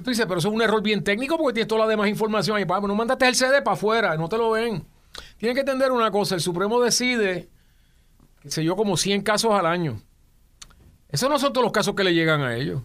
tú 0.03 0.11
dices, 0.11 0.27
pero 0.27 0.37
eso 0.37 0.49
es 0.49 0.53
un 0.53 0.61
error 0.61 0.83
bien 0.83 1.03
técnico 1.03 1.35
porque 1.35 1.53
tienes 1.55 1.67
toda 1.67 1.81
la 1.81 1.87
demás 1.87 2.07
información 2.07 2.57
ahí. 2.57 2.65
No 2.65 2.93
mandaste 2.93 3.27
el 3.27 3.33
CD 3.33 3.63
para 3.63 3.73
afuera, 3.73 4.15
no 4.17 4.29
te 4.29 4.37
lo 4.37 4.51
ven. 4.51 4.85
Tienen 5.37 5.55
que 5.55 5.61
entender 5.61 5.91
una 5.91 6.11
cosa, 6.11 6.35
el 6.35 6.41
Supremo 6.41 6.79
decide, 6.79 7.49
qué 8.43 8.51
sé 8.51 8.63
yo, 8.63 8.75
como 8.75 8.95
100 8.97 9.23
casos 9.23 9.51
al 9.51 9.65
año. 9.65 9.99
Esos 11.09 11.27
no 11.27 11.39
son 11.39 11.53
todos 11.53 11.63
los 11.63 11.71
casos 11.71 11.95
que 11.95 12.03
le 12.03 12.13
llegan 12.13 12.41
a 12.41 12.55
ellos. 12.55 12.83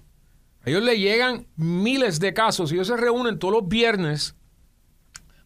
A 0.64 0.70
ellos 0.70 0.82
le 0.82 0.98
llegan 0.98 1.46
miles 1.56 2.20
de 2.20 2.34
casos 2.34 2.70
y 2.70 2.74
ellos 2.74 2.88
se 2.88 2.96
reúnen 2.96 3.38
todos 3.38 3.54
los 3.54 3.68
viernes 3.68 4.34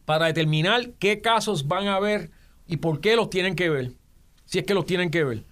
para 0.04 0.26
determinar 0.26 0.90
qué 0.98 1.20
casos 1.20 1.68
van 1.68 1.88
a 1.88 2.00
ver 2.00 2.30
y 2.66 2.78
por 2.78 3.00
qué 3.00 3.16
los 3.16 3.30
tienen 3.30 3.54
que 3.54 3.70
ver. 3.70 3.92
Si 4.44 4.58
es 4.58 4.64
que 4.64 4.74
los 4.74 4.86
tienen 4.86 5.10
que 5.10 5.24
ver. 5.24 5.44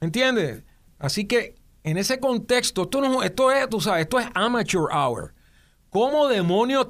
¿Entiendes? 0.00 0.62
Así 0.98 1.26
que 1.26 1.56
en 1.82 1.98
ese 1.98 2.20
contexto, 2.20 2.82
esto, 2.82 3.00
no, 3.00 3.22
esto 3.22 3.50
es, 3.52 3.68
tú 3.68 3.80
sabes, 3.80 4.02
esto 4.02 4.18
es 4.18 4.26
amateur 4.34 4.88
hour. 4.92 5.34
¿Cómo 5.88 6.28
demonios, 6.28 6.88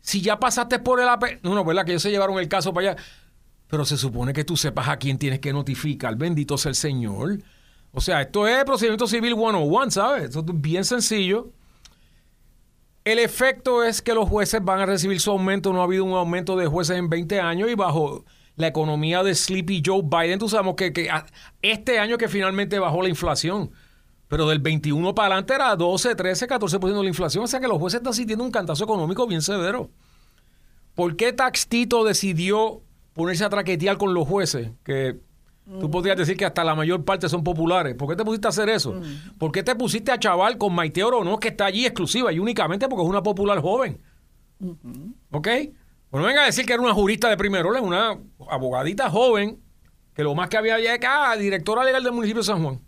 si 0.00 0.20
ya 0.20 0.38
pasaste 0.38 0.78
por 0.78 1.00
el 1.00 1.08
AP... 1.08 1.42
No, 1.42 1.54
no, 1.54 1.64
¿verdad? 1.64 1.84
Que 1.84 1.92
ellos 1.92 2.02
se 2.02 2.10
llevaron 2.10 2.38
el 2.38 2.48
caso 2.48 2.74
para 2.74 2.92
allá. 2.92 3.02
Pero 3.68 3.84
se 3.84 3.96
supone 3.96 4.32
que 4.32 4.44
tú 4.44 4.56
sepas 4.56 4.88
a 4.88 4.98
quién 4.98 5.16
tienes 5.16 5.40
que 5.40 5.52
notificar. 5.52 6.16
Bendito 6.16 6.58
sea 6.58 6.70
el 6.70 6.74
Señor. 6.76 7.38
O 7.92 8.00
sea, 8.00 8.22
esto 8.22 8.46
es 8.46 8.64
procedimiento 8.64 9.06
civil 9.06 9.34
101, 9.34 9.90
¿sabes? 9.90 10.24
Esto 10.24 10.40
es 10.40 10.60
bien 10.60 10.84
sencillo. 10.84 11.52
El 13.04 13.18
efecto 13.18 13.84
es 13.84 14.00
que 14.00 14.14
los 14.14 14.28
jueces 14.28 14.64
van 14.64 14.80
a 14.80 14.86
recibir 14.86 15.20
su 15.20 15.30
aumento. 15.30 15.72
No 15.72 15.80
ha 15.80 15.84
habido 15.84 16.04
un 16.04 16.14
aumento 16.14 16.56
de 16.56 16.66
jueces 16.66 16.96
en 16.96 17.10
20 17.10 17.40
años 17.40 17.70
y 17.70 17.74
bajo 17.74 18.24
la 18.56 18.68
economía 18.68 19.22
de 19.22 19.34
Sleepy 19.34 19.82
Joe 19.84 20.02
Biden, 20.02 20.38
tú 20.38 20.48
sabemos 20.48 20.74
que, 20.76 20.92
este 21.62 21.98
año 21.98 22.18
que 22.18 22.28
finalmente 22.28 22.78
bajó 22.78 23.02
la 23.02 23.08
inflación. 23.08 23.70
Pero 24.28 24.48
del 24.48 24.60
21 24.60 25.14
para 25.14 25.34
adelante 25.34 25.54
era 25.54 25.76
12, 25.76 26.14
13, 26.14 26.48
14% 26.48 26.80
de 26.80 27.02
la 27.02 27.08
inflación. 27.08 27.44
O 27.44 27.46
sea 27.46 27.60
que 27.60 27.68
los 27.68 27.78
jueces 27.78 27.98
están 27.98 28.14
sintiendo 28.14 28.44
un 28.44 28.50
cantazo 28.50 28.84
económico 28.84 29.26
bien 29.26 29.42
severo. 29.42 29.90
¿Por 30.94 31.16
qué 31.16 31.32
Taxtito 31.32 32.04
decidió 32.04 32.82
ponerse 33.12 33.44
a 33.44 33.50
traquetear 33.50 33.98
con 33.98 34.14
los 34.14 34.26
jueces? 34.26 34.70
Que 34.84 35.18
tú 35.64 35.90
podrías 35.90 36.16
decir 36.16 36.36
que 36.36 36.44
hasta 36.44 36.64
la 36.64 36.74
mayor 36.74 37.04
parte 37.04 37.28
son 37.28 37.44
populares. 37.44 37.94
¿Por 37.94 38.08
qué 38.08 38.16
te 38.16 38.24
pusiste 38.24 38.48
a 38.48 38.50
hacer 38.50 38.68
eso? 38.68 39.00
¿Por 39.38 39.52
qué 39.52 39.62
te 39.62 39.74
pusiste 39.74 40.12
a 40.12 40.18
chaval 40.18 40.58
con 40.58 40.74
Maite 40.74 41.02
Oro, 41.04 41.38
que 41.38 41.48
está 41.48 41.66
allí 41.66 41.86
exclusiva 41.86 42.32
y 42.32 42.38
únicamente 42.38 42.88
porque 42.88 43.02
es 43.02 43.08
una 43.08 43.22
popular 43.22 43.60
joven? 43.60 44.00
¿Ok? 45.30 45.48
Bueno, 46.10 46.26
venga 46.26 46.42
a 46.42 46.46
decir 46.46 46.66
que 46.66 46.74
era 46.74 46.82
una 46.82 46.92
jurista 46.92 47.28
de 47.28 47.36
primer 47.36 47.64
orden, 47.64 47.84
una 47.84 48.18
abogadita 48.50 49.08
joven, 49.08 49.62
que 50.14 50.22
lo 50.22 50.34
más 50.34 50.48
que 50.48 50.58
había 50.58 50.78
ya 50.78 50.98
ah, 51.08 51.36
directora 51.36 51.84
legal 51.84 52.04
del 52.04 52.12
municipio 52.12 52.42
de 52.42 52.46
San 52.46 52.62
Juan. 52.62 52.80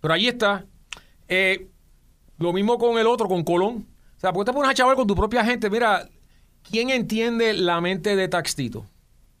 Pero 0.00 0.14
ahí 0.14 0.26
está. 0.26 0.66
Eh, 1.28 1.68
lo 2.38 2.52
mismo 2.52 2.76
con 2.76 2.98
el 2.98 3.06
otro, 3.06 3.28
con 3.28 3.44
Colón. 3.44 3.86
O 4.16 4.20
sea, 4.20 4.32
¿por 4.32 4.44
qué 4.44 4.50
te 4.50 4.54
pones 4.54 4.70
a 4.70 4.74
chaval 4.74 4.96
con 4.96 5.06
tu 5.06 5.14
propia 5.14 5.44
gente? 5.44 5.70
Mira, 5.70 6.08
¿quién 6.68 6.90
entiende 6.90 7.54
la 7.54 7.80
mente 7.80 8.16
de 8.16 8.28
Taxtito? 8.28 8.86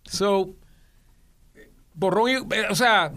So, 0.04 0.54
borrón 1.94 2.30
y, 2.30 2.54
eh, 2.54 2.66
o 2.70 2.74
sea, 2.74 3.12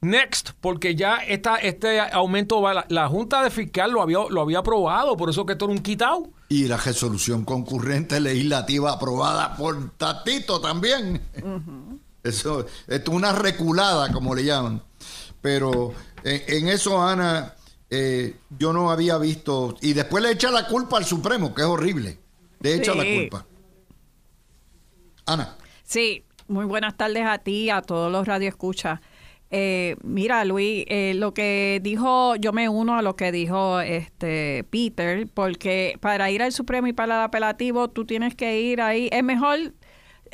next, 0.00 0.50
porque 0.60 0.94
ya 0.94 1.16
esta, 1.16 1.56
este 1.56 2.00
aumento 2.00 2.60
va, 2.60 2.84
la, 2.88 3.08
Junta 3.08 3.42
de 3.42 3.50
Fiscal 3.50 3.90
lo 3.90 4.02
había, 4.02 4.18
lo 4.30 4.40
había 4.40 4.58
aprobado, 4.58 5.16
por 5.16 5.30
eso 5.30 5.46
que 5.46 5.52
esto 5.52 5.66
era 5.66 5.74
un 5.74 5.80
quitado. 5.80 6.30
Y 6.48 6.68
la 6.68 6.76
resolución 6.76 7.44
concurrente 7.44 8.20
legislativa 8.20 8.92
aprobada 8.92 9.56
por 9.56 9.90
Tatito 9.96 10.60
también. 10.60 11.20
Eso 12.22 12.66
es 12.86 13.08
una 13.08 13.32
reculada, 13.32 14.12
como 14.12 14.34
le 14.34 14.44
llaman. 14.44 14.82
Pero 15.40 15.92
en, 16.24 16.68
eso, 16.68 17.02
Ana, 17.02 17.54
eh, 17.90 18.36
yo 18.58 18.72
no 18.72 18.90
había 18.90 19.18
visto. 19.18 19.76
Y 19.80 19.92
después 19.92 20.22
le 20.22 20.32
echa 20.32 20.50
la 20.50 20.66
culpa 20.66 20.98
al 20.98 21.04
Supremo, 21.04 21.54
que 21.54 21.62
es 21.62 21.68
horrible. 21.68 22.18
Le 22.60 22.74
echa 22.74 22.94
la 22.94 23.04
culpa. 23.04 23.46
Ana. 25.26 25.56
Sí, 25.84 26.24
muy 26.48 26.64
buenas 26.64 26.96
tardes 26.96 27.24
a 27.26 27.38
ti, 27.38 27.70
a 27.70 27.82
todos 27.82 28.10
los 28.10 28.26
radioescuchas. 28.26 29.00
Eh, 29.50 29.96
mira, 30.02 30.44
Luis, 30.44 30.84
eh, 30.88 31.14
lo 31.14 31.32
que 31.32 31.80
dijo, 31.82 32.34
yo 32.36 32.52
me 32.52 32.68
uno 32.68 32.96
a 32.96 33.02
lo 33.02 33.14
que 33.14 33.30
dijo 33.30 33.80
este 33.80 34.64
Peter, 34.70 35.28
porque 35.32 35.96
para 36.00 36.30
ir 36.30 36.42
al 36.42 36.52
Supremo 36.52 36.88
y 36.88 36.92
para 36.92 37.16
el 37.16 37.22
apelativo, 37.22 37.88
tú 37.88 38.04
tienes 38.04 38.34
que 38.34 38.60
ir 38.60 38.80
ahí. 38.80 39.08
Es 39.12 39.22
mejor 39.22 39.72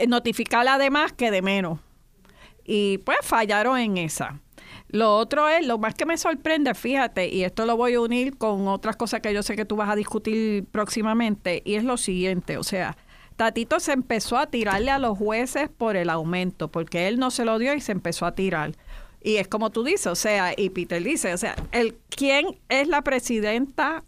notificar 0.09 0.67
además 0.67 1.13
que 1.13 1.31
de 1.31 1.43
menos. 1.43 1.79
Y 2.65 2.99
pues 2.99 3.19
fallaron 3.23 3.79
en 3.79 3.99
esa. 3.99 4.41
Lo 4.89 5.17
otro 5.17 5.49
es, 5.49 5.67
lo 5.67 5.79
más 5.79 5.95
que 5.95 6.05
me 6.05 6.19
sorprende, 6.19 6.75
fíjate, 6.75 7.29
y 7.29 7.45
esto 7.45 7.65
lo 7.65 7.77
voy 7.77 7.95
a 7.95 8.01
unir 8.01 8.37
con 8.37 8.69
otras 8.69 8.97
cosas 8.97 9.21
que 9.21 9.33
yo 9.33 9.43
sé 9.43 9.57
que 9.57 9.65
tú 9.65 9.77
vas 9.77 9.89
a 9.89 9.97
discutir 9.97 10.67
próximamente, 10.71 11.63
y 11.65 11.77
es 11.77 11.85
lo 11.85 11.97
siguiente, 11.97 12.59
o 12.59 12.63
sea, 12.63 12.99
Tatito 13.37 13.81
se 13.81 13.93
empezó 13.93 14.39
a 14.39 14.47
tirarle 14.47 14.91
a 14.91 14.99
los 14.99 15.19
jueces 15.19 15.69
por 15.69 15.97
el 15.97 16.11
aumento, 16.11 16.69
porque 16.69 17.09
él 17.09 17.19
no 17.19 17.31
se 17.31 17.45
lo 17.45 17.59
dio 17.59 17.75
y 17.75 17.81
se 17.81 17.93
empezó 17.93 18.27
a 18.27 18.35
tirar. 18.35 18.73
Y 19.23 19.37
es 19.37 19.49
como 19.49 19.71
tú 19.71 19.85
dices, 19.85 20.07
o 20.07 20.17
sea, 20.17 20.53
y 20.57 20.71
Peter 20.71 21.03
dice, 21.03 21.33
o 21.33 21.39
sea, 21.39 21.55
el, 21.71 21.97
¿quién 22.09 22.59
es 22.69 22.89
la 22.89 23.03
presidenta 23.03 24.05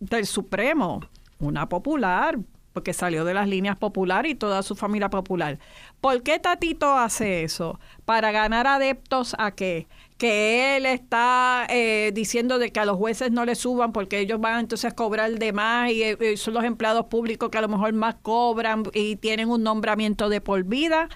del 0.00 0.26
Supremo? 0.26 1.00
Una 1.38 1.68
popular, 1.68 2.38
porque 2.72 2.92
salió 2.92 3.24
de 3.24 3.34
las 3.34 3.48
líneas 3.48 3.76
popular 3.76 4.26
y 4.26 4.34
toda 4.34 4.62
su 4.62 4.74
familia 4.74 5.10
popular. 5.10 5.58
¿Por 6.00 6.22
qué 6.22 6.38
Tatito 6.38 6.96
hace 6.96 7.42
eso? 7.42 7.78
¿Para 8.04 8.30
ganar 8.32 8.66
adeptos 8.66 9.34
a 9.38 9.50
qué? 9.50 9.86
Que 10.18 10.76
él 10.76 10.84
está 10.84 11.66
eh, 11.70 12.10
diciendo 12.12 12.58
de 12.58 12.72
que 12.72 12.80
a 12.80 12.84
los 12.84 12.96
jueces 12.96 13.30
no 13.30 13.44
le 13.44 13.54
suban 13.54 13.92
porque 13.92 14.18
ellos 14.18 14.40
van 14.40 14.60
entonces 14.60 14.92
a 14.92 14.94
cobrar 14.94 15.30
de 15.30 15.52
más 15.52 15.90
y, 15.90 16.02
eh, 16.02 16.36
son 16.36 16.54
los 16.54 16.64
empleados 16.64 17.06
públicos 17.06 17.48
que 17.50 17.58
a 17.58 17.62
lo 17.62 17.68
mejor 17.68 17.92
más 17.92 18.16
cobran 18.16 18.82
y 18.92 19.16
tienen 19.16 19.48
un 19.48 19.62
nombramiento 19.62 20.28
de 20.28 20.40
por 20.40 20.64
vida 20.64 21.08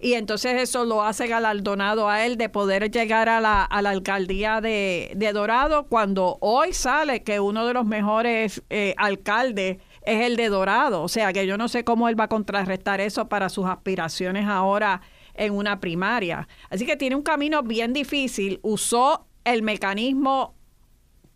y 0.00 0.14
entonces 0.14 0.60
eso 0.60 0.84
lo 0.84 1.02
hace 1.02 1.26
galardonado 1.26 2.08
a 2.08 2.24
él 2.24 2.36
de 2.36 2.48
poder 2.48 2.90
llegar 2.90 3.28
a 3.28 3.40
la, 3.40 3.64
a 3.64 3.82
la 3.82 3.90
alcaldía 3.90 4.60
de, 4.60 5.14
Dorado 5.34 5.86
cuando 5.86 6.38
hoy 6.40 6.72
sale 6.72 7.22
que 7.22 7.40
uno 7.40 7.66
de 7.66 7.74
los 7.74 7.84
mejores 7.84 8.62
eh, 8.70 8.94
alcaldes 8.96 9.78
es 10.02 10.24
el 10.24 10.36
de 10.36 10.48
Dorado. 10.48 11.02
O 11.02 11.08
sea 11.08 11.32
que 11.32 11.46
yo 11.46 11.58
no 11.58 11.68
sé 11.68 11.84
cómo 11.84 12.08
él 12.08 12.18
va 12.18 12.24
a 12.24 12.28
contrarrestar 12.28 13.00
eso 13.00 13.28
para 13.28 13.48
sus 13.48 13.66
aspiraciones 13.66 14.46
ahora 14.46 15.02
en 15.38 15.54
una 15.54 15.80
primaria. 15.80 16.48
Así 16.68 16.84
que 16.84 16.96
tiene 16.96 17.16
un 17.16 17.22
camino 17.22 17.62
bien 17.62 17.92
difícil. 17.92 18.60
Usó 18.62 19.26
el 19.44 19.62
mecanismo 19.62 20.54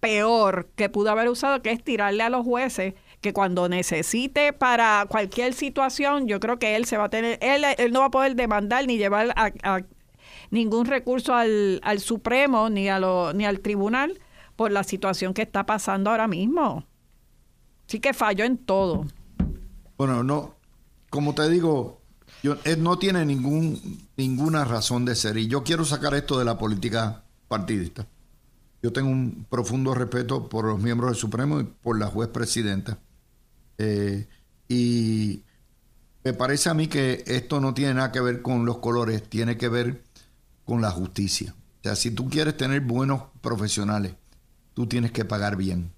peor 0.01 0.69
que 0.75 0.89
pudo 0.89 1.11
haber 1.11 1.29
usado, 1.29 1.63
que 1.63 1.71
es 1.71 1.83
tirarle 1.83 2.25
a 2.25 2.29
los 2.29 2.45
jueces 2.45 2.95
que 3.21 3.33
cuando 3.33 3.69
necesite 3.69 4.53
para 4.53 5.07
cualquier 5.09 5.55
situación, 5.55 6.27
yo 6.27 6.41
creo 6.41 6.59
que 6.59 6.75
él 6.75 6.87
se 6.87 6.97
va 6.97 7.05
a 7.05 7.09
tener, 7.09 7.39
él, 7.41 7.65
él 7.79 7.93
no 7.93 8.01
va 8.01 8.07
a 8.07 8.11
poder 8.11 8.35
demandar 8.35 8.85
ni 8.85 8.99
llevar 8.99 9.33
a, 9.37 9.83
ningún 10.51 10.87
recurso 10.87 11.35
al, 11.35 11.81
Supremo 12.01 12.69
ni, 12.69 12.89
ni 13.35 13.47
al 13.47 13.61
tribunal 13.61 14.19
por 14.57 14.73
la 14.73 14.83
situación 14.83 15.35
que 15.35 15.43
está 15.43 15.65
pasando 15.67 16.11
ahora 16.11 16.27
mismo. 16.27 16.85
Sí 17.87 18.01
que 18.01 18.13
falló 18.13 18.45
en 18.45 18.59
todo. 18.59 19.07
Bueno, 19.97 20.25
no, 20.25 20.57
como 21.11 21.33
te 21.35 21.49
digo, 21.49 22.02
yo, 22.43 22.57
él 22.65 22.83
no 22.83 22.99
tiene 22.99 23.25
ningún, 23.25 24.07
ninguna 24.17 24.65
razón 24.65 25.05
de 25.05 25.15
ser. 25.15 25.37
Y 25.37 25.47
yo 25.47 25.63
quiero 25.63 25.85
sacar 25.85 26.15
esto 26.15 26.39
de 26.39 26.45
la 26.45 26.59
política 26.59 27.23
partidista. 27.49 28.07
Yo 28.83 28.93
tengo 28.93 29.11
un 29.11 29.47
profundo 29.49 29.95
respeto 29.95 30.49
por 30.49 30.65
los 30.65 30.81
miembros 30.81 31.11
del 31.11 31.21
Supremo 31.21 31.61
y 31.61 31.65
por 31.65 31.99
la 31.99 32.07
juez 32.07 32.29
presidenta. 32.31 32.99
Eh, 33.79 34.27
y 34.69 35.43
me 36.25 36.33
parece 36.33 36.69
a 36.69 36.75
mí 36.75 36.89
que 36.89 37.23
esto 37.27 37.61
no 37.61 37.75
tiene 37.75 37.95
nada 37.95 38.11
que 38.11 38.21
ver 38.21 38.43
con 38.43 38.65
los 38.65 38.79
colores, 38.79 39.29
tiene 39.29 39.57
que 39.57 39.69
ver 39.69 40.03
con 40.65 40.81
la 40.81 40.91
justicia. 40.91 41.55
O 41.81 41.83
sea, 41.83 41.97
si 41.97 42.11
tú 42.11 42.29
quieres 42.29 42.57
tener 42.57 42.81
buenos 42.81 43.23
profesionales, 43.41 44.15
tú 44.75 44.87
tienes 44.87 45.13
que 45.13 45.25
pagar 45.25 45.57
bien. 45.57 45.93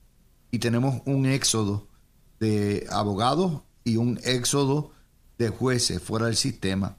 Y 0.51 0.59
tenemos 0.59 1.03
un 1.05 1.27
éxodo 1.27 1.87
de 2.41 2.87
abogados 2.91 3.63
y 3.85 3.97
un 3.97 4.19
éxodo 4.25 4.94
de 5.39 5.49
jueces 5.49 6.01
fuera 6.03 6.27
del 6.27 6.37
sistema 6.37 6.97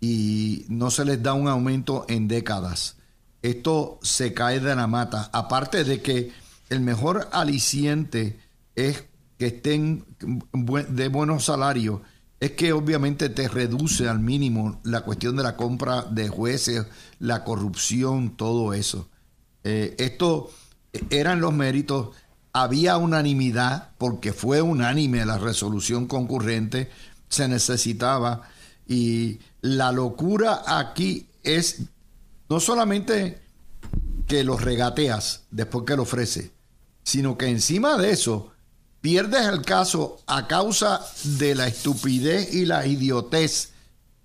y 0.00 0.66
no 0.68 0.90
se 0.90 1.04
les 1.04 1.22
da 1.22 1.32
un 1.32 1.46
aumento 1.46 2.04
en 2.08 2.26
décadas. 2.26 2.96
Esto 3.40 4.00
se 4.02 4.34
cae 4.34 4.58
de 4.58 4.74
la 4.74 4.88
mata. 4.88 5.30
Aparte 5.32 5.84
de 5.84 6.02
que 6.02 6.32
el 6.70 6.80
mejor 6.80 7.28
aliciente 7.32 8.38
es 8.74 9.04
que 9.38 9.46
estén 9.46 10.04
de 10.18 11.08
buenos 11.08 11.44
salarios, 11.44 12.00
es 12.40 12.50
que 12.52 12.72
obviamente 12.72 13.28
te 13.28 13.46
reduce 13.46 14.08
al 14.08 14.18
mínimo 14.18 14.80
la 14.82 15.02
cuestión 15.02 15.36
de 15.36 15.44
la 15.44 15.56
compra 15.56 16.02
de 16.02 16.28
jueces, 16.28 16.84
la 17.20 17.44
corrupción, 17.44 18.36
todo 18.36 18.74
eso. 18.74 19.08
Eh, 19.62 19.94
esto 19.98 20.50
eran 21.10 21.40
los 21.40 21.52
méritos. 21.52 22.16
Había 22.52 22.96
unanimidad, 22.96 23.90
porque 23.98 24.32
fue 24.32 24.60
unánime 24.60 25.24
la 25.24 25.38
resolución 25.38 26.08
concurrente, 26.08 26.90
se 27.32 27.48
necesitaba. 27.48 28.42
Y 28.86 29.40
la 29.62 29.90
locura 29.90 30.62
aquí 30.66 31.26
es 31.42 31.82
no 32.48 32.60
solamente 32.60 33.40
que 34.26 34.44
los 34.44 34.60
regateas 34.60 35.44
después 35.50 35.84
que 35.86 35.96
lo 35.96 36.02
ofrece, 36.02 36.50
sino 37.02 37.38
que 37.38 37.46
encima 37.46 37.96
de 37.96 38.10
eso 38.10 38.52
pierdes 39.00 39.46
el 39.46 39.62
caso 39.62 40.20
a 40.26 40.46
causa 40.46 41.00
de 41.24 41.54
la 41.54 41.66
estupidez 41.66 42.54
y 42.54 42.66
la 42.66 42.86
idiotez 42.86 43.70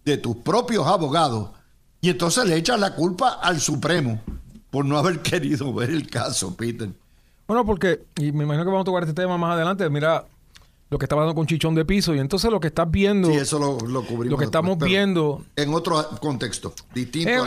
de 0.03 0.17
tus 0.17 0.37
propios 0.37 0.85
abogados 0.85 1.49
y 2.01 2.09
entonces 2.09 2.45
le 2.45 2.55
echas 2.55 2.79
la 2.79 2.93
culpa 2.93 3.39
al 3.41 3.59
Supremo 3.59 4.21
por 4.69 4.85
no 4.85 4.97
haber 4.97 5.21
querido 5.21 5.73
ver 5.73 5.89
el 5.89 6.09
caso, 6.09 6.55
Peter. 6.55 6.89
Bueno, 7.47 7.65
porque, 7.65 8.03
y 8.17 8.33
me 8.33 8.43
imagino 8.43 8.65
que 8.65 8.71
vamos 8.71 8.81
a 8.81 8.85
tocar 8.85 9.03
este 9.03 9.15
tema 9.15 9.37
más 9.37 9.53
adelante, 9.53 9.89
mira, 9.89 10.25
lo 10.89 10.97
que 10.97 11.05
está 11.05 11.15
pasando 11.15 11.35
con 11.35 11.47
Chichón 11.47 11.75
de 11.75 11.85
Piso. 11.85 12.15
Y 12.15 12.19
entonces 12.19 12.51
lo 12.51 12.59
que 12.59 12.67
estás 12.67 12.89
viendo. 12.89 13.29
Sí, 13.29 13.35
eso 13.35 13.59
lo, 13.59 13.77
lo 13.87 14.03
cubrimos. 14.03 14.31
Lo 14.31 14.37
que 14.37 14.45
estamos 14.45 14.77
viendo. 14.77 15.43
En 15.55 15.73
otro 15.73 16.03
contexto, 16.19 16.73
distinto. 16.93 17.45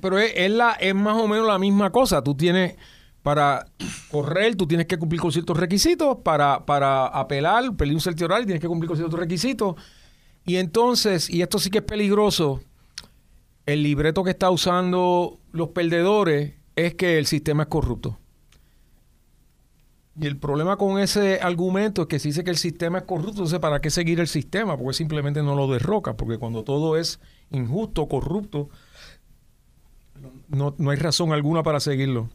pero 0.00 0.18
es, 0.18 0.50
la, 0.50 0.72
es 0.72 0.94
más 0.94 1.16
o 1.16 1.26
menos 1.26 1.46
la 1.46 1.58
misma 1.58 1.90
cosa. 1.90 2.22
Tú 2.22 2.34
tienes. 2.34 2.76
Para 3.22 3.66
correr, 4.10 4.56
tú 4.56 4.66
tienes 4.66 4.86
que 4.86 4.98
cumplir 4.98 5.20
con 5.20 5.30
ciertos 5.30 5.56
requisitos. 5.56 6.18
Para, 6.24 6.66
para 6.66 7.06
apelar, 7.06 7.76
pedir 7.76 7.94
un 7.94 8.00
certioral, 8.00 8.44
tienes 8.44 8.60
que 8.60 8.66
cumplir 8.66 8.88
con 8.88 8.96
ciertos 8.96 9.18
requisitos. 9.18 9.76
Y 10.44 10.56
entonces, 10.56 11.30
y 11.30 11.40
esto 11.40 11.60
sí 11.60 11.70
que 11.70 11.78
es 11.78 11.84
peligroso, 11.84 12.60
el 13.64 13.84
libreto 13.84 14.24
que 14.24 14.30
está 14.30 14.50
usando 14.50 15.38
los 15.52 15.68
perdedores 15.68 16.54
es 16.74 16.94
que 16.94 17.18
el 17.18 17.26
sistema 17.26 17.64
es 17.64 17.68
corrupto. 17.68 18.18
Y 20.20 20.26
el 20.26 20.36
problema 20.36 20.76
con 20.76 20.98
ese 21.00 21.40
argumento 21.40 22.02
es 22.02 22.08
que 22.08 22.18
se 22.18 22.28
dice 22.28 22.44
que 22.44 22.50
el 22.50 22.58
sistema 22.58 22.98
es 22.98 23.04
corrupto, 23.04 23.30
entonces 23.30 23.58
¿para 23.60 23.80
qué 23.80 23.88
seguir 23.88 24.20
el 24.20 24.28
sistema? 24.28 24.76
Porque 24.76 24.92
simplemente 24.94 25.42
no 25.42 25.54
lo 25.56 25.68
derroca, 25.72 26.14
porque 26.16 26.36
cuando 26.38 26.64
todo 26.64 26.98
es 26.98 27.18
injusto, 27.50 28.06
corrupto, 28.08 28.68
no, 30.48 30.74
hay 30.90 30.96
razón 30.98 31.32
alguna 31.32 31.62
para 31.62 31.80
seguirlo. 31.80 32.28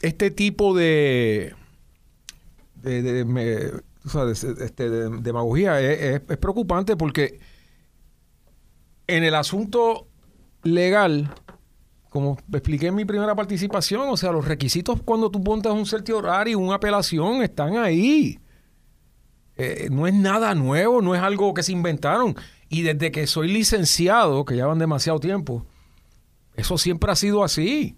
este 0.00 0.30
tipo 0.30 0.74
de, 0.74 1.54
de, 2.82 3.02
de- 3.02 3.82
este, 4.60 4.90
de 4.90 5.10
demagogía 5.20 5.80
es- 5.80 6.22
es 6.28 6.36
preocupante 6.38 6.96
porque 6.96 7.38
en 9.06 9.24
el 9.24 9.34
asunto 9.34 10.06
legal, 10.62 11.32
como 12.14 12.38
expliqué 12.52 12.86
en 12.86 12.94
mi 12.94 13.04
primera 13.04 13.34
participación, 13.34 14.02
o 14.08 14.16
sea, 14.16 14.30
los 14.30 14.46
requisitos 14.46 15.02
cuando 15.02 15.32
tú 15.32 15.40
montas 15.40 15.72
un 15.72 15.84
certiorario, 15.84 16.60
una 16.60 16.76
apelación, 16.76 17.42
están 17.42 17.76
ahí. 17.76 18.38
Eh, 19.56 19.88
no 19.90 20.06
es 20.06 20.14
nada 20.14 20.54
nuevo, 20.54 21.02
no 21.02 21.16
es 21.16 21.20
algo 21.20 21.52
que 21.54 21.64
se 21.64 21.72
inventaron. 21.72 22.36
Y 22.68 22.82
desde 22.82 23.10
que 23.10 23.26
soy 23.26 23.48
licenciado, 23.48 24.44
que 24.44 24.56
ya 24.56 24.66
van 24.66 24.78
demasiado 24.78 25.18
tiempo, 25.18 25.66
eso 26.54 26.78
siempre 26.78 27.10
ha 27.10 27.16
sido 27.16 27.42
así. 27.42 27.96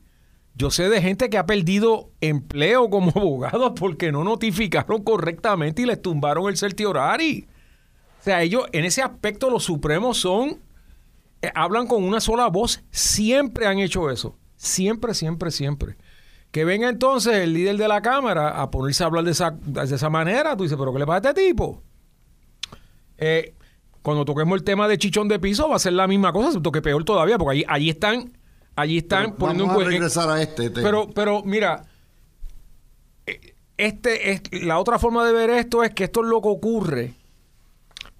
Yo 0.54 0.70
sé 0.70 0.88
de 0.88 1.02
gente 1.02 1.28
que 1.28 1.36
ha 1.36 1.44
perdido 1.44 2.08
empleo 2.22 2.88
como 2.88 3.10
abogado 3.14 3.74
porque 3.74 4.12
no 4.12 4.24
notificaron 4.24 5.02
correctamente 5.02 5.82
y 5.82 5.84
les 5.84 6.00
tumbaron 6.00 6.48
el 6.48 6.56
certiorari. 6.56 7.46
O 8.20 8.22
sea, 8.22 8.40
ellos 8.40 8.64
en 8.72 8.86
ese 8.86 9.02
aspecto 9.02 9.50
los 9.50 9.64
supremos 9.64 10.16
son, 10.16 10.62
eh, 11.42 11.50
hablan 11.54 11.86
con 11.86 12.04
una 12.04 12.20
sola 12.20 12.48
voz. 12.48 12.82
Siempre 12.90 13.66
han 13.66 13.78
hecho 13.78 14.10
eso. 14.10 14.36
Siempre, 14.56 15.14
siempre, 15.14 15.50
siempre. 15.50 15.96
Que 16.50 16.64
venga 16.64 16.88
entonces 16.88 17.34
el 17.34 17.52
líder 17.52 17.76
de 17.76 17.88
la 17.88 18.00
Cámara 18.00 18.60
a 18.62 18.70
ponerse 18.70 19.02
a 19.02 19.06
hablar 19.06 19.24
de 19.24 19.32
esa, 19.32 19.50
de 19.50 19.82
esa 19.94 20.08
manera. 20.08 20.56
Tú 20.56 20.62
dices, 20.62 20.78
¿pero 20.78 20.92
qué 20.92 20.98
le 21.00 21.06
pasa 21.06 21.28
a 21.28 21.30
este 21.32 21.48
tipo? 21.48 21.82
Eh, 23.18 23.54
cuando 24.02 24.24
toquemos 24.24 24.56
el 24.58 24.64
tema 24.64 24.86
de 24.88 24.98
chichón 24.98 25.28
de 25.28 25.38
piso 25.38 25.68
va 25.68 25.76
a 25.76 25.80
ser 25.80 25.92
la 25.94 26.06
misma 26.06 26.32
cosa, 26.32 26.48
excepto 26.48 26.70
que 26.72 26.80
peor 26.82 27.04
todavía, 27.04 27.38
porque 27.38 27.52
allí, 27.58 27.64
allí 27.68 27.90
están, 27.90 28.32
allí 28.76 28.98
están 28.98 29.24
Pero 29.24 29.36
poniendo 29.36 29.66
Vamos 29.66 29.78
a 29.78 29.82
en 29.82 29.86
cue- 29.88 29.90
regresar 29.92 30.30
a 30.30 30.40
este 30.42 30.70
tema. 30.70 30.86
pero, 30.88 31.08
pero 31.12 31.42
mira, 31.42 31.84
eh, 33.26 33.54
este 33.76 34.30
es, 34.32 34.42
la 34.62 34.78
otra 34.78 34.98
forma 34.98 35.26
de 35.26 35.32
ver 35.32 35.50
esto 35.50 35.82
es 35.82 35.92
que 35.92 36.04
esto 36.04 36.20
es 36.22 36.28
lo 36.28 36.40
que 36.40 36.48
ocurre 36.48 37.14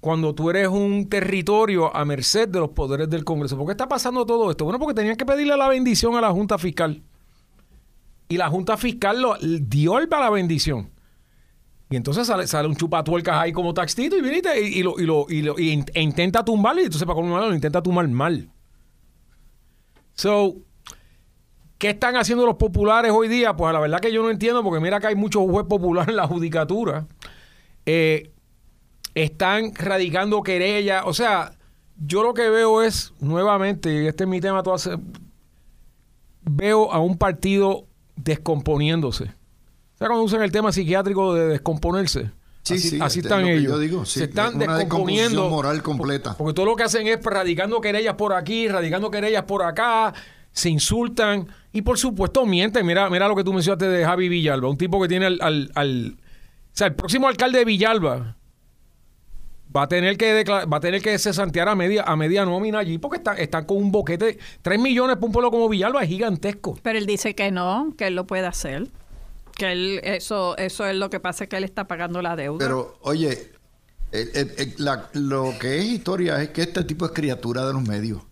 cuando 0.07 0.37
tú 0.37 0.51
eres 0.51 0.69
un 0.69 1.09
territorio 1.09 1.95
a 1.95 2.05
merced 2.05 2.49
de 2.49 2.61
los 2.61 2.69
poderes 2.71 3.11
del 3.11 3.25
Congreso. 3.25 3.57
¿Por 3.57 3.67
qué 3.67 3.73
está 3.73 3.89
pasando 3.89 4.25
todo 4.25 4.53
esto? 4.53 4.63
Bueno, 4.63 4.79
porque 4.79 4.95
tenían 4.95 5.17
que 5.17 5.27
pedirle 5.27 5.57
la 5.57 5.67
bendición 5.67 6.15
a 6.15 6.21
la 6.21 6.31
Junta 6.31 6.59
Fiscal. 6.59 7.03
Y 8.29 8.37
la 8.37 8.49
Junta 8.49 8.77
Fiscal 8.77 9.21
lo, 9.21 9.37
dio 9.41 9.99
el 9.99 10.09
la 10.09 10.31
bendición. 10.31 10.91
Y 11.91 11.97
entonces 11.97 12.29
sale, 12.29 12.47
sale 12.47 12.69
un 12.69 12.77
chupatuercas 12.77 13.35
ahí 13.37 13.51
como 13.51 13.75
taxito 13.75 14.17
y 14.17 14.21
viene 14.23 14.43
y, 14.61 14.85
lo, 14.85 14.97
y 15.01 15.07
lo- 15.07 15.27
y 15.29 15.43
lo- 15.43 15.59
e 15.59 16.01
intenta 16.01 16.45
tumbarlo 16.45 16.83
y 16.83 16.85
entonces 16.85 17.05
para 17.05 17.17
colmo 17.17 17.37
lo 17.41 17.53
intenta 17.53 17.83
tumbar 17.83 18.07
mal. 18.07 18.49
So, 20.15 20.55
¿Qué 21.79 21.91
están 21.91 22.15
haciendo 22.15 22.47
los 22.47 22.55
populares 22.55 23.11
hoy 23.13 23.27
día? 23.27 23.57
Pues 23.57 23.73
la 23.73 23.81
verdad 23.81 23.99
que 23.99 24.13
yo 24.13 24.23
no 24.23 24.31
entiendo, 24.31 24.63
porque 24.63 24.79
mira 24.81 25.01
que 25.01 25.09
hay 25.09 25.17
muchos 25.17 25.43
juez 25.51 25.67
populares 25.67 26.11
en 26.11 26.17
la 26.17 26.29
judicatura. 26.29 27.09
Eh, 27.85 28.31
están 29.25 29.75
radicando 29.75 30.43
querellas. 30.43 31.03
O 31.07 31.15
sea, 31.15 31.53
yo 31.99 32.23
lo 32.23 32.35
que 32.35 32.49
veo 32.51 32.83
es, 32.83 33.13
nuevamente, 33.21 34.03
y 34.03 34.07
este 34.07 34.25
es 34.25 34.29
mi 34.31 34.41
tema, 34.41 34.63
todo 34.63 34.75
hace- 34.75 34.97
veo 36.43 36.93
a 36.93 37.01
un 37.01 37.17
partido 37.19 37.87
descomponiéndose. 38.17 39.25
O 39.25 39.99
sea, 39.99 40.09
cuando 40.09 40.23
usan 40.25 40.43
el 40.43 40.53
tema 40.53 40.73
psiquiátrico 40.73 41.35
de 41.35 41.49
descomponerse. 41.49 42.31
Sí, 42.63 42.75
así, 42.75 42.89
sí, 42.91 42.99
así 43.01 43.19
es 43.21 43.25
están 43.25 43.47
ellos. 43.47 43.73
yo 43.73 43.79
digo, 43.79 44.05
sí, 44.05 44.19
Se 44.19 44.25
están 44.27 44.57
una 44.57 44.77
descomponiendo. 44.77 45.49
moral 45.49 45.83
completa. 45.83 46.35
Porque 46.37 46.53
todo 46.53 46.67
lo 46.67 46.75
que 46.77 46.83
hacen 46.83 47.07
es 47.07 47.23
radicando 47.25 47.81
querellas 47.81 48.17
por 48.17 48.33
aquí, 48.35 48.69
radicando 48.69 49.11
querellas 49.11 49.45
por 49.45 49.63
acá, 49.63 50.13
se 50.53 50.69
insultan 50.71 51.47
y 51.73 51.83
por 51.83 51.97
supuesto 51.97 52.45
mienten. 52.45 52.85
Mira, 52.85 53.09
mira 53.09 53.29
lo 53.29 53.37
que 53.37 53.45
tú 53.45 53.53
mencionaste 53.53 53.87
de 53.89 54.05
Javi 54.05 54.29
Villalba, 54.29 54.69
un 54.69 54.77
tipo 54.79 55.01
que 55.01 55.07
tiene 55.09 55.27
al, 55.27 55.39
al- 55.41 55.71
al- 55.75 56.17
o 56.19 56.77
sea, 56.77 56.89
el 56.89 56.95
próximo 56.95 57.29
alcalde 57.29 57.61
de 57.61 57.65
Villalba 57.65 58.37
va 59.75 59.83
a 59.83 59.89
tener 59.89 60.17
que 60.17 60.45
va 60.45 60.77
a 60.77 60.81
tener 60.81 61.01
que 61.03 61.19
cesantear 61.19 61.69
a 61.69 61.75
media, 61.75 62.03
a 62.03 62.17
media 62.17 62.45
nómina 62.45 62.79
allí 62.79 62.99
porque 62.99 63.19
está- 63.19 63.35
están 63.35 63.65
con 63.65 63.77
un 63.79 63.91
boquete, 63.93 64.39
3 64.63 64.79
millones 64.81 65.17
para 65.17 65.27
un 65.27 65.33
pueblo 65.33 65.51
como 65.51 65.69
Villalba 65.69 66.03
es 66.03 66.09
gigantesco. 66.09 66.79
Pero 66.83 66.99
él 66.99 67.07
dice 67.07 67.35
que 67.35 67.51
no, 67.51 67.95
que 67.97 68.07
él 68.09 68.15
lo 68.15 68.27
puede 68.27 68.47
hacer. 68.47 68.89
Que 69.55 69.73
él, 69.73 70.01
eso, 70.05 70.57
eso 70.59 70.85
es 70.87 70.95
lo 70.97 71.09
que 71.11 71.19
pasa, 71.21 71.47
que 71.47 71.57
él 71.57 71.65
está 71.65 71.87
pagando 71.89 72.21
la 72.23 72.37
deuda. 72.37 72.59
Pero, 72.59 72.99
oye, 73.03 73.53
el- 74.13 74.31
el- 74.35 74.53
el- 74.59 74.75
la- 74.79 75.09
lo 75.15 75.55
que 75.59 75.79
es 75.79 75.85
historia 75.87 76.43
es 76.43 76.51
que 76.51 76.63
este 76.63 76.85
tipo 76.85 77.07
es 77.07 77.13
criatura 77.13 77.67
de 77.67 77.73
los 77.73 77.83
medios. 77.83 78.23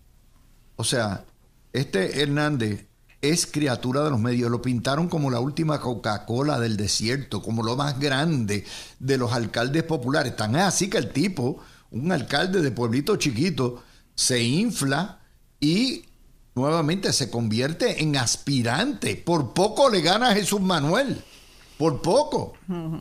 O 0.75 0.83
sea, 0.83 1.25
este 1.73 2.21
Hernández 2.21 2.85
es 3.29 3.45
criatura 3.45 4.03
de 4.03 4.09
los 4.09 4.19
medios. 4.19 4.49
Lo 4.51 4.61
pintaron 4.61 5.07
como 5.07 5.31
la 5.31 5.39
última 5.39 5.79
Coca-Cola 5.79 6.59
del 6.59 6.77
desierto, 6.77 7.41
como 7.41 7.63
lo 7.63 7.75
más 7.75 7.99
grande 7.99 8.65
de 8.99 9.17
los 9.17 9.33
alcaldes 9.33 9.83
populares. 9.83 10.35
Tan 10.35 10.55
es 10.55 10.63
así 10.63 10.89
que 10.89 10.97
el 10.97 11.11
tipo, 11.11 11.59
un 11.91 12.11
alcalde 12.11 12.61
de 12.61 12.71
pueblito 12.71 13.15
chiquito, 13.15 13.83
se 14.15 14.41
infla 14.41 15.19
y 15.59 16.05
nuevamente 16.55 17.11
se 17.13 17.29
convierte 17.29 18.01
en 18.01 18.17
aspirante. 18.17 19.15
Por 19.15 19.53
poco 19.53 19.89
le 19.89 20.01
gana 20.01 20.29
a 20.29 20.33
Jesús 20.33 20.61
Manuel. 20.61 21.21
Por 21.77 22.01
poco. 22.01 22.53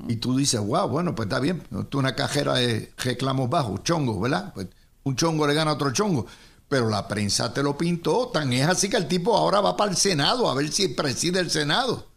Y 0.09 0.17
tú 0.17 0.37
dices, 0.37 0.61
wow, 0.61 0.89
bueno, 0.89 1.15
pues 1.15 1.27
está 1.27 1.39
bien. 1.39 1.63
Es 1.71 1.95
una 1.95 2.17
cajera 2.17 2.55
de 2.55 2.93
reclamos 2.99 3.49
bajos, 3.49 3.85
chongos, 3.85 4.21
¿verdad? 4.21 4.53
Pues 4.53 4.67
un 5.05 5.15
chongo 5.15 5.47
le 5.47 5.55
gana 5.55 5.71
a 5.71 5.75
otro 5.75 5.93
chongo. 5.93 6.27
Pero 6.75 6.89
la 6.89 7.07
prensa 7.07 7.55
te 7.55 7.63
lo 7.63 7.79
pintó. 7.79 8.31
Tan 8.31 8.53
es 8.53 8.67
así 8.67 8.91
que 8.91 8.97
el 8.97 9.07
tipo 9.07 9.37
ahora 9.37 9.61
va 9.61 9.77
para 9.77 9.93
el 9.93 9.97
Senado 9.97 10.51
a 10.51 10.57
ver 10.57 10.73
si 10.73 10.89
preside 10.89 11.39
el 11.39 11.49
Senado. 11.49 12.09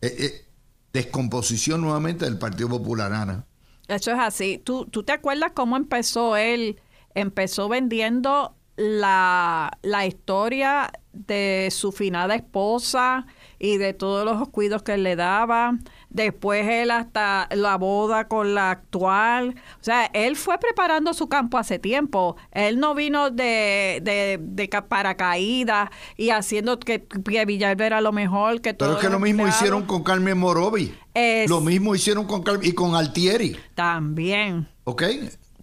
Eh, 0.00 0.16
eh, 0.18 0.48
descomposición 0.92 1.80
nuevamente 1.80 2.24
del 2.24 2.36
Partido 2.36 2.70
Popular, 2.70 3.12
Ana. 3.12 3.46
Eso 3.86 4.10
es 4.10 4.18
así. 4.18 4.58
¿Tú, 4.58 4.86
¿Tú 4.86 5.04
te 5.04 5.12
acuerdas 5.12 5.52
cómo 5.54 5.76
empezó 5.76 6.36
él? 6.36 6.80
Empezó 7.14 7.68
vendiendo 7.68 8.56
la, 8.74 9.78
la 9.82 10.06
historia 10.06 10.90
de 11.12 11.68
su 11.70 11.92
finada 11.92 12.34
esposa 12.34 13.28
y 13.58 13.76
de 13.78 13.92
todos 13.94 14.24
los 14.24 14.48
cuidos 14.48 14.82
que 14.82 14.96
le 14.96 15.16
daba. 15.16 15.74
Después 16.10 16.66
él 16.68 16.90
hasta 16.92 17.48
la 17.50 17.76
boda 17.76 18.28
con 18.28 18.54
la 18.54 18.70
actual. 18.70 19.56
O 19.80 19.84
sea, 19.84 20.06
él 20.12 20.36
fue 20.36 20.58
preparando 20.58 21.12
su 21.12 21.28
campo 21.28 21.58
hace 21.58 21.78
tiempo. 21.78 22.36
Él 22.52 22.78
no 22.78 22.94
vino 22.94 23.30
de, 23.30 24.00
de, 24.02 24.38
de 24.40 24.68
ca- 24.68 24.86
paracaídas 24.86 25.90
y 26.16 26.30
haciendo 26.30 26.78
que, 26.78 27.04
que 27.04 27.44
Villalba 27.46 27.86
era 27.86 28.00
lo 28.00 28.12
mejor 28.12 28.60
que 28.60 28.74
todo. 28.74 28.90
Pero 28.90 28.98
es 29.00 29.04
que 29.06 29.10
lo 29.12 29.18
mismo 29.18 29.46
hicieron 29.48 29.82
con 29.84 30.02
Carmen 30.04 30.38
Morovi. 30.38 30.94
Es- 31.14 31.48
Lo 31.50 31.60
mismo 31.60 31.94
hicieron 31.94 32.26
con 32.26 32.42
Carmen 32.42 32.68
y 32.68 32.72
con 32.72 32.94
Altieri. 32.94 33.56
También. 33.74 34.68
¿Ok? 34.84 35.02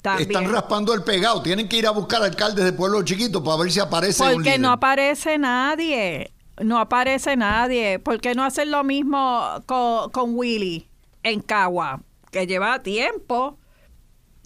También. 0.02 0.32
Están 0.32 0.52
raspando 0.52 0.94
el 0.94 1.04
pegado. 1.04 1.42
Tienen 1.44 1.70
que 1.70 1.78
ir 1.78 1.86
a 1.88 1.92
buscar 1.92 2.24
alcaldes 2.24 2.66
de 2.66 2.74
pueblos 2.74 3.06
chiquitos 3.06 3.42
para 3.44 3.58
ver 3.58 3.72
si 3.72 3.80
aparece 3.80 4.24
un 4.24 4.30
Porque 4.34 4.50
líder. 4.50 4.60
no 4.62 4.72
aparece 4.72 5.38
nadie. 5.38 6.32
No 6.60 6.80
aparece 6.80 7.36
nadie. 7.36 8.00
¿Por 8.00 8.20
qué 8.20 8.36
no 8.36 8.44
hacen 8.44 8.72
lo 8.72 8.84
mismo 8.84 9.64
con, 9.66 10.10
con 10.12 10.36
Willy 10.36 10.90
en 11.24 11.42
Cagua? 11.42 12.02
Que 12.32 12.48
lleva 12.48 12.84
tiempo. 12.84 13.58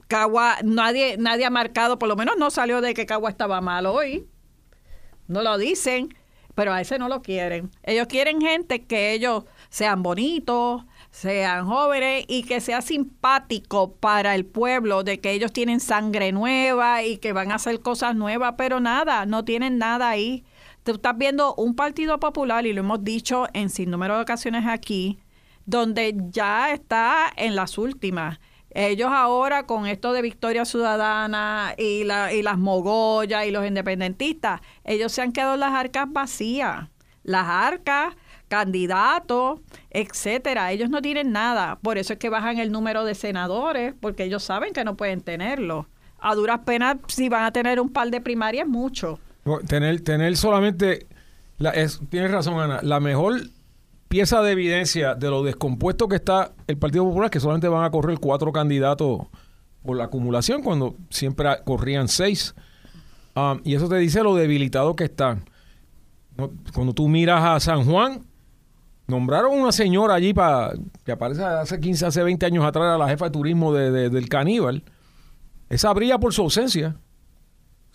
Cagua, 0.08 0.58
nadie, 0.64 1.18
nadie 1.18 1.45
ha 1.45 1.49
marcado, 1.49 1.97
por 1.97 2.08
lo 2.08 2.16
menos 2.16 2.38
no 2.38 2.51
salió 2.51 2.82
de 2.82 2.93
que 2.93 3.06
Cagua 3.06 3.30
estaba 3.30 3.60
mal 3.62 3.88
hoy. 3.88 4.28
No 5.28 5.41
lo 5.41 5.58
dicen, 5.58 6.16
pero 6.53 6.72
a 6.74 6.82
ese 6.82 6.99
no 6.99 7.10
lo 7.10 7.22
quieren. 7.22 7.72
Ellos 7.84 8.08
quieren 8.08 8.39
gente 8.39 8.86
que 8.86 9.14
ellos 9.14 9.45
sean 9.70 10.03
bonitos, 10.03 10.84
sean 11.10 11.66
jóvenes 11.66 12.26
y 12.28 12.43
que 12.43 12.62
sea 12.62 12.82
simpático 12.82 13.95
para 13.95 14.36
el 14.36 14.45
pueblo, 14.45 15.03
de 15.03 15.20
que 15.20 15.32
ellos 15.32 15.51
tienen 15.51 15.80
sangre 15.80 16.32
nueva 16.32 17.03
y 17.03 17.18
que 17.18 17.34
van 17.34 17.51
a 17.51 17.56
hacer 17.56 17.80
cosas 17.80 18.16
nuevas, 18.16 18.56
pero 18.58 18.80
nada, 18.80 19.26
no 19.26 19.43
tienen 19.43 19.78
nada 19.78 20.10
ahí. 20.10 20.45
Tú 20.86 20.91
estás 20.91 21.17
viendo 21.17 21.55
un 21.55 21.75
partido 21.75 22.19
popular, 22.19 22.67
y 22.67 22.71
lo 22.71 22.81
hemos 22.81 23.03
dicho 23.03 23.47
en 23.53 23.71
sin 23.71 23.89
número 23.89 24.17
de 24.17 24.21
ocasiones 24.21 24.67
aquí, 24.67 25.17
donde 25.65 26.15
ya 26.29 26.73
está 26.73 27.33
en 27.38 27.55
las 27.55 27.79
últimas. 27.79 28.39
Ellos 28.69 29.09
ahora 29.11 29.65
con 29.65 29.88
esto 29.88 30.13
de 30.13 30.21
Victoria 30.21 30.63
Ciudadana 30.63 31.73
y, 31.75 32.03
y 32.03 32.41
las 32.43 32.57
mogollas 32.59 33.47
y 33.47 33.51
los 33.51 33.65
independentistas, 33.65 34.61
ellos 34.83 35.11
se 35.11 35.23
han 35.23 35.31
quedado 35.31 35.57
las 35.57 35.73
arcas 35.73 36.05
vacías. 36.07 36.88
Las 37.23 37.47
arcas, 37.47 38.13
candidatos, 38.47 39.61
etcétera. 39.89 40.71
Ellos 40.71 40.91
no 40.91 41.01
tienen 41.01 41.31
nada. 41.31 41.79
Por 41.81 41.97
eso 41.97 42.13
es 42.13 42.19
que 42.19 42.29
bajan 42.29 42.59
el 42.59 42.71
número 42.71 43.05
de 43.05 43.15
senadores, 43.15 43.95
porque 43.99 44.25
ellos 44.25 44.43
saben 44.43 44.71
que 44.71 44.83
no 44.83 44.95
pueden 44.95 45.21
tenerlo. 45.21 45.88
A 46.19 46.36
duras 46.36 46.59
penas, 46.59 46.97
si 47.07 47.27
van 47.27 47.45
a 47.45 47.51
tener 47.51 47.79
un 47.79 47.89
par 47.89 48.11
de 48.11 48.21
primarias, 48.21 48.67
mucho. 48.67 49.19
Tener, 49.67 50.01
tener 50.01 50.35
solamente, 50.37 51.05
la, 51.59 51.69
es, 51.69 51.99
tienes 52.09 52.31
razón 52.31 52.59
Ana, 52.59 52.79
la 52.81 52.99
mejor 52.99 53.41
pieza 54.07 54.41
de 54.41 54.51
evidencia 54.51 55.13
de 55.13 55.29
lo 55.29 55.43
descompuesto 55.43 56.07
que 56.07 56.15
está 56.15 56.53
el 56.65 56.77
Partido 56.77 57.03
Popular 57.03 57.25
es 57.27 57.31
que 57.31 57.39
solamente 57.39 57.67
van 57.67 57.83
a 57.83 57.91
correr 57.91 58.17
cuatro 58.19 58.51
candidatos 58.51 59.21
por 59.83 59.97
la 59.97 60.05
acumulación 60.05 60.63
cuando 60.63 60.95
siempre 61.11 61.47
corrían 61.63 62.07
seis. 62.07 62.55
Um, 63.35 63.59
y 63.63 63.75
eso 63.75 63.87
te 63.87 63.97
dice 63.97 64.23
lo 64.23 64.33
debilitado 64.35 64.95
que 64.95 65.03
están. 65.03 65.43
Cuando 66.73 66.93
tú 66.93 67.07
miras 67.07 67.43
a 67.43 67.59
San 67.59 67.85
Juan, 67.85 68.25
Nombraron 69.07 69.59
una 69.59 69.71
señora 69.71 70.15
allí 70.15 70.33
para 70.33 70.73
que 71.03 71.11
aparece 71.11 71.43
hace 71.43 71.79
15, 71.79 72.07
hace 72.07 72.23
20 72.23 72.43
años 72.47 72.65
atrás 72.65 72.95
a 72.95 72.97
la 72.97 73.07
jefa 73.07 73.25
de 73.25 73.31
turismo 73.31 73.71
de- 73.71 74.09
del 74.09 74.27
caníbal. 74.27 74.81
Esa 75.69 75.93
brilla 75.93 76.17
por 76.17 76.33
su 76.33 76.41
ausencia. 76.41 76.95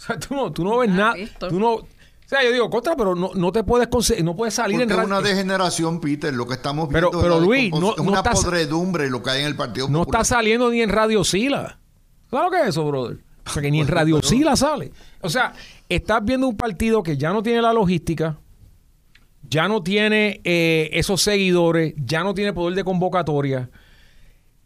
O 0.01 0.03
sea, 0.03 0.19
tú 0.19 0.35
no, 0.35 0.51
tú 0.51 0.65
no 0.65 0.79
ves 0.79 0.89
Ah, 0.93 0.97
nada. 0.97 1.15
visto. 1.15 1.49
Tú 1.49 1.61
no, 1.61 1.75
o 1.75 1.87
sea, 2.25 2.43
yo 2.43 2.53
digo, 2.53 2.71
contra, 2.71 2.97
pero 2.97 3.15
no, 3.15 3.33
no 3.35 3.53
te 3.53 3.63
puedes 3.65 3.89
conse- 3.91 4.23
no 4.25 4.35
puedes 4.35 4.55
salir 4.55 4.79
Porque 4.79 4.95
en 4.95 4.99
es 5.01 5.05
una 5.07 5.17
radio. 5.17 5.29
degeneración, 5.29 6.01
Peter. 6.01 6.33
Lo 6.33 6.47
que 6.47 6.55
estamos 6.55 6.89
Pero- 6.91 7.11
viendo 7.11 7.21
pero, 7.23 7.39
la 7.41 7.45
Luis, 7.47 7.71
no- 7.71 7.91
es 7.91 7.97
no 7.99 8.03
una 8.05 8.19
estás- 8.19 8.43
podredumbre 8.43 9.11
lo 9.11 9.23
que 9.23 9.31
hay 9.31 9.41
en 9.43 9.47
el 9.49 9.57
Partido 9.57 9.89
No 9.89 10.01
Popular. 10.01 10.23
está 10.23 10.37
saliendo 10.37 10.71
ni 10.71 10.81
en 10.81 10.89
Radio 10.89 11.23
Sila. 11.25 11.79
¿Sabes 12.31 12.45
lo 12.47 12.51
que 12.51 12.61
es 12.63 12.69
eso, 12.69 12.85
brother? 12.87 13.19
O 13.47 13.51
sea, 13.51 13.61
que 13.63 13.71
ni 13.71 13.81
en 13.81 13.89
Radio 13.89 14.23
Sila 14.23 14.55
sale. 14.57 14.93
O 15.21 15.29
sea, 15.29 15.53
estás 15.89 16.25
viendo 16.25 16.47
un 16.49 16.57
partido 16.57 17.03
que 17.03 17.17
ya 17.19 17.33
no 17.33 17.43
tiene 17.43 17.61
la 17.61 17.73
logística, 17.73 18.39
ya 19.49 19.67
no 19.69 19.83
tiene 19.83 20.41
eh, 20.45 20.89
esos 20.93 21.21
seguidores, 21.23 21.95
ya 21.97 22.23
no 22.23 22.33
tiene 22.33 22.53
poder 22.53 22.77
de 22.77 22.85
convocatoria. 22.85 23.69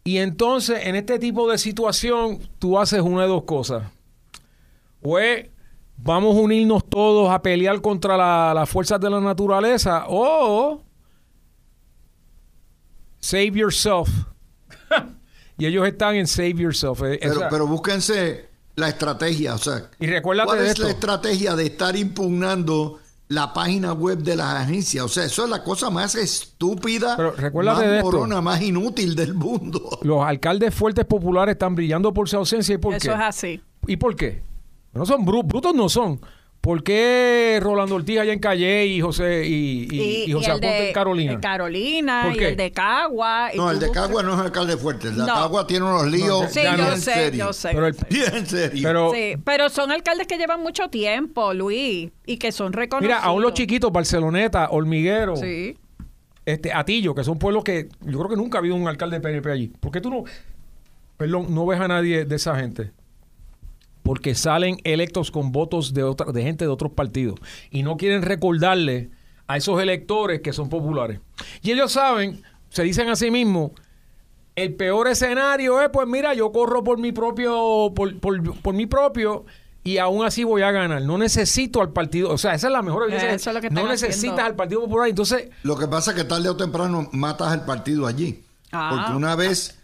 Y 0.03 0.17
entonces, 0.17 0.81
en 0.85 0.95
este 0.95 1.17
tipo 1.17 1.49
de 1.49 1.57
situación, 1.57 2.39
tú 2.59 2.77
haces 2.79 3.01
una 3.01 3.23
de 3.23 3.27
dos 3.29 3.43
cosas. 3.43 3.83
Pues 5.05 5.45
vamos 5.97 6.35
a 6.35 6.39
unirnos 6.39 6.83
todos 6.89 7.29
a 7.29 7.39
pelear 7.39 7.79
contra 7.79 8.17
la- 8.17 8.55
las 8.55 8.67
fuerzas 8.67 8.99
de 8.99 9.07
la 9.07 9.21
naturaleza 9.21 10.05
o 10.09 10.81
save 13.19 13.51
yourself. 13.51 14.09
y 15.59 15.67
ellos 15.67 15.87
están 15.87 16.15
en 16.15 16.25
save 16.25 16.53
yourself. 16.55 17.01
eh, 17.03 17.17
o 17.17 17.19
Pero, 17.21 17.35
sea, 17.35 17.49
pero 17.49 17.67
búsquense 17.67 18.49
la 18.75 18.89
estrategia. 18.89 19.53
O 19.53 19.57
sea, 19.59 19.91
Y 19.99 20.07
recuérdate 20.07 20.47
¿cuál 20.47 20.57
de 20.59 20.65
es 20.65 20.71
esto. 20.71 20.83
la 20.85 20.89
estrategia 20.89 21.55
de 21.55 21.65
estar 21.67 21.95
impugnando 21.95 22.97
la 23.27 23.53
página 23.53 23.93
web 23.93 24.17
de 24.17 24.35
las 24.37 24.55
agencias? 24.55 25.05
O 25.05 25.07
sea, 25.07 25.25
eso 25.25 25.43
es 25.43 25.51
la 25.51 25.63
cosa 25.63 25.91
más 25.91 26.15
estúpida, 26.15 27.15
Pero 27.15 27.31
recuérdate 27.33 27.81
más 27.81 27.89
de 27.91 27.97
esto. 27.97 28.11
morona, 28.11 28.41
más 28.41 28.59
inútil 28.59 29.15
del 29.15 29.35
mundo. 29.35 29.99
los 30.01 30.25
alcaldes 30.25 30.73
fuertes 30.73 31.05
populares 31.05 31.53
están 31.53 31.75
brillando 31.75 32.11
por 32.11 32.27
su 32.27 32.37
ausencia. 32.37 32.73
¿Y 32.73 32.79
por 32.79 32.95
Eso 32.95 33.09
qué? 33.09 33.13
es 33.15 33.21
así. 33.21 33.61
¿Y 33.85 33.97
por 33.97 34.15
qué? 34.15 34.41
No 34.95 35.05
son 35.05 35.25
bru- 35.25 35.45
brutos, 35.45 35.75
no 35.75 35.89
son. 35.89 36.19
¿Por 36.61 36.81
qué 36.83 37.59
Rolando 37.61 37.93
Ortiz 37.93 38.17
allá 38.17 38.33
en 38.33 38.39
Calle 38.39 38.87
y 38.87 38.99
José 38.99 39.45
y, 39.45 39.87
y- 39.91 40.23
y 40.23 40.31
José 40.31 40.45
el 40.45 40.51
Aponte 40.53 40.67
de 40.67 40.87
en 40.87 40.93
Carolina? 40.95 41.31
en 41.33 41.39
Carolina 41.39 42.23
¿Por 42.25 42.41
y 42.41 42.43
el 42.45 42.55
de 42.57 42.71
Cagua. 42.71 43.51
y 43.53 43.57
No, 43.57 43.69
el 43.69 43.79
de 43.79 43.91
Cagua 43.91 44.23
no 44.23 44.33
es 44.33 44.39
alcalde 44.39 44.75
fuerte. 44.75 45.09
El 45.09 45.13
de 45.17 45.21
No. 45.21 45.27
Cagua 45.27 45.67
tiene 45.67 45.85
unos 45.85 46.07
líos 46.07 46.51
Sí, 46.51 46.61
Ya 46.63 46.75
yo 46.75 46.83
no. 46.89 46.97
sé, 46.97 47.31
yo 47.37 47.53
sé. 47.53 47.69
Pero 47.71 47.85
el- 47.85 47.93
yo 47.95 47.99
sé. 48.09 48.09
Bien 48.31 48.45
serio. 48.47 48.81
Pero 48.83 49.11
Sí, 49.13 49.35
pero 49.43 49.69
son 49.69 49.91
alcaldes 49.91 50.25
que 50.25 50.37
llevan 50.39 50.63
mucho 50.63 50.87
tiempo, 50.89 51.53
Luis, 51.53 52.09
y 52.25 52.37
que 52.37 52.51
son 52.51 52.73
reconocidos. 52.73 53.15
mira, 53.15 53.23
aún 53.23 53.43
los 53.43 53.53
chiquitos, 53.53 53.91
Barceloneta, 53.91 54.69
Hormiguero, 54.71 55.35
Sí. 55.35 55.77
este 56.47 56.73
Atillo, 56.73 57.13
que 57.13 57.23
son 57.23 57.37
pueblos 57.37 57.63
que 57.63 57.89
yo 58.01 58.17
creo 58.17 58.29
que 58.29 58.37
nunca 58.37 58.57
ha 58.57 58.59
habido 58.61 58.73
un 58.73 58.87
alcalde 58.87 59.17
de 59.17 59.21
PNP 59.21 59.51
allí. 59.51 59.67
¿Por 59.67 59.91
qué 59.91 60.01
tú 60.01 60.09
no, 60.09 60.23
perdón, 61.17 61.53
no 61.53 61.67
ves 61.67 61.79
a 61.79 61.87
nadie 61.87 62.25
de 62.25 62.35
esa 62.35 62.55
gente? 62.55 62.91
Porque 64.05 64.35
salen 64.35 64.77
electos 64.85 65.31
con 65.31 65.51
votos 65.51 65.93
de 65.95 66.03
otra, 66.03 66.31
de 66.31 66.43
gente 66.43 66.63
de 66.63 66.69
otros 66.71 66.91
partidos 66.93 67.39
y 67.71 67.81
no 67.83 67.97
quieren 67.97 68.21
recordarle 68.21 69.09
a 69.47 69.57
esos 69.57 69.81
electores 69.81 70.41
que 70.41 70.53
son 70.53 70.69
populares. 70.69 71.19
Y 71.63 71.71
ellos 71.71 71.91
saben, 71.91 72.41
se 72.69 72.83
dicen 72.83 73.09
a 73.09 73.15
sí 73.15 73.31
mismos, 73.31 73.71
el 74.55 74.75
peor 74.75 75.07
escenario 75.07 75.81
es, 75.81 75.89
pues 75.89 76.07
mira, 76.07 76.33
yo 76.35 76.51
corro 76.51 76.83
por 76.83 76.99
mi 76.99 77.11
propio, 77.11 77.91
por, 77.95 78.17
por- 78.19 78.61
por 78.61 78.73
mi 78.75 78.85
propio 78.85 79.45
y 79.83 79.97
aún 79.97 80.23
así 80.23 80.43
voy 80.43 80.61
a 80.61 80.71
ganar. 80.71 81.01
No 81.01 81.17
necesito 81.17 81.81
al 81.81 81.91
partido, 81.91 82.29
o 82.31 82.37
sea, 82.37 82.53
esa 82.53 82.67
es 82.67 82.73
la 82.73 82.81
mejor 82.83 83.03
evidencia. 83.03 83.33
Eso 83.33 83.49
es 83.49 83.55
lo 83.55 83.61
que 83.61 83.69
no 83.71 83.87
necesitas 83.87 84.17
haciendo. 84.17 84.41
al 84.43 84.55
Partido 84.55 84.81
Popular. 84.81 85.09
Entonces, 85.09 85.49
Lo 85.63 85.77
que 85.77 85.87
pasa 85.87 86.11
es 86.11 86.17
que 86.17 86.23
tarde 86.23 86.47
o 86.47 86.55
temprano 86.55 87.09
matas 87.11 87.53
el 87.55 87.61
partido 87.61 88.05
allí. 88.07 88.43
Ah. 88.71 88.91
Porque 88.93 89.17
una 89.17 89.35
vez 89.35 89.79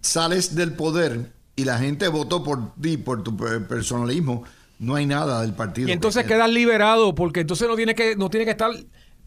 sales 0.00 0.54
del 0.54 0.72
poder 0.74 1.32
y 1.56 1.64
la 1.64 1.78
gente 1.78 2.08
votó 2.08 2.42
por 2.42 2.74
ti, 2.80 2.96
por 2.96 3.22
tu 3.22 3.36
per- 3.36 3.66
personalismo, 3.66 4.44
no 4.78 4.96
hay 4.96 5.06
nada 5.06 5.42
del 5.42 5.54
partido. 5.54 5.88
Y 5.88 5.92
entonces 5.92 6.24
quedas 6.26 6.50
liberado 6.50 7.14
porque 7.14 7.40
entonces 7.40 7.68
no 7.68 7.76
tienes 7.76 7.94
que 7.94 8.16
no 8.16 8.28
tienes 8.28 8.46
que 8.46 8.50
estar 8.52 8.70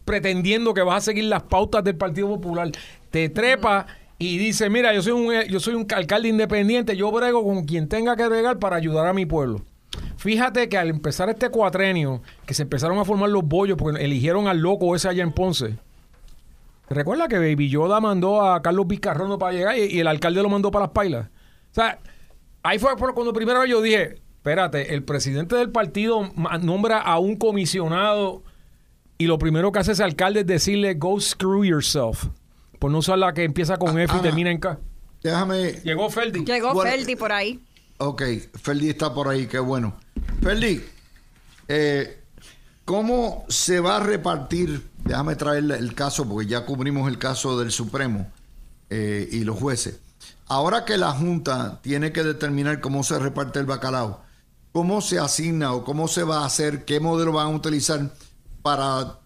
pretendiendo 0.04 0.74
que 0.74 0.82
vas 0.82 0.98
a 0.98 1.00
seguir 1.06 1.24
las 1.24 1.42
pautas 1.42 1.84
del 1.84 1.96
Partido 1.96 2.28
Popular. 2.28 2.70
Te 3.10 3.28
trepa 3.28 3.86
y 4.18 4.38
dice, 4.38 4.68
mira, 4.70 4.92
yo 4.94 5.02
soy 5.02 5.12
un 5.12 5.32
yo 5.48 5.60
soy 5.60 5.74
un 5.74 5.86
alcalde 5.94 6.28
independiente, 6.28 6.96
yo 6.96 7.10
brego 7.12 7.44
con 7.44 7.64
quien 7.64 7.88
tenga 7.88 8.16
que 8.16 8.26
bregar 8.28 8.58
para 8.58 8.76
ayudar 8.76 9.06
a 9.06 9.12
mi 9.12 9.26
pueblo. 9.26 9.62
Fíjate 10.16 10.68
que 10.68 10.76
al 10.76 10.88
empezar 10.90 11.28
este 11.28 11.48
cuatrenio, 11.48 12.22
que 12.44 12.52
se 12.54 12.62
empezaron 12.62 12.98
a 12.98 13.04
formar 13.04 13.30
los 13.30 13.44
bollos 13.44 13.76
porque 13.78 14.04
eligieron 14.04 14.48
al 14.48 14.58
loco 14.58 14.94
ese 14.96 15.08
allá 15.08 15.22
en 15.22 15.32
Ponce. 15.32 15.76
Recuerda 16.90 17.28
que 17.28 17.38
Baby 17.38 17.68
Yoda 17.68 18.00
mandó 18.00 18.42
a 18.42 18.62
Carlos 18.62 18.86
Vizcarrono 18.86 19.38
para 19.38 19.52
llegar 19.52 19.78
y, 19.78 19.84
y 19.84 20.00
el 20.00 20.06
alcalde 20.06 20.42
lo 20.42 20.48
mandó 20.48 20.70
para 20.70 20.86
las 20.86 20.92
pailas. 20.92 21.26
O 21.26 21.74
sea, 21.74 21.98
ahí 22.68 22.78
fue 22.78 22.96
por 22.96 23.14
cuando 23.14 23.32
primero 23.32 23.64
yo 23.64 23.80
dije, 23.80 24.20
espérate, 24.36 24.94
el 24.94 25.02
presidente 25.02 25.56
del 25.56 25.70
partido 25.70 26.30
nombra 26.60 26.98
a 26.98 27.18
un 27.18 27.36
comisionado 27.36 28.42
y 29.16 29.26
lo 29.26 29.38
primero 29.38 29.72
que 29.72 29.78
hace 29.78 29.92
ese 29.92 30.04
alcalde 30.04 30.40
es 30.40 30.46
decirle, 30.46 30.94
go 30.94 31.18
screw 31.18 31.64
yourself. 31.64 32.26
Por 32.78 32.90
no 32.90 32.98
usar 32.98 33.18
la 33.18 33.32
que 33.32 33.42
empieza 33.42 33.76
con 33.76 33.98
F 33.98 34.14
y 34.14 34.18
ah. 34.18 34.22
termina 34.22 34.50
en 34.50 34.58
K. 34.58 34.78
Déjame. 35.22 35.72
Llegó 35.82 36.08
Ferdi. 36.10 36.44
Llegó 36.44 36.74
Bueno, 36.74 36.90
Ferdi 36.92 37.16
por 37.16 37.32
ahí. 37.32 37.60
Ok, 37.96 38.22
Ferdi 38.54 38.90
está 38.90 39.12
por 39.12 39.28
ahí, 39.28 39.46
qué 39.46 39.58
bueno. 39.58 39.96
Ferdi, 40.40 40.84
eh, 41.66 42.20
¿cómo 42.84 43.44
se 43.48 43.80
va 43.80 43.96
a 43.96 44.00
repartir? 44.00 44.88
Déjame 45.04 45.34
traer 45.34 45.64
el 45.72 45.94
caso, 45.94 46.28
porque 46.28 46.46
ya 46.46 46.64
cubrimos 46.64 47.08
el 47.08 47.18
caso 47.18 47.58
del 47.58 47.72
Supremo 47.72 48.30
eh, 48.90 49.28
y 49.32 49.40
los 49.40 49.58
jueces. 49.58 50.00
Ahora 50.48 50.86
que 50.86 50.96
la 50.96 51.12
Junta 51.12 51.78
tiene 51.82 52.10
que 52.10 52.24
determinar 52.24 52.80
cómo 52.80 53.04
se 53.04 53.18
reparte 53.18 53.58
el 53.58 53.66
bacalao, 53.66 54.22
¿cómo 54.72 55.02
se 55.02 55.18
asigna 55.18 55.74
o 55.74 55.84
cómo 55.84 56.08
se 56.08 56.22
va 56.24 56.38
a 56.38 56.46
hacer? 56.46 56.86
¿Qué 56.86 57.00
modelo 57.00 57.32
van 57.32 57.48
a 57.48 57.56
utilizar 57.56 58.10
para 58.62 59.18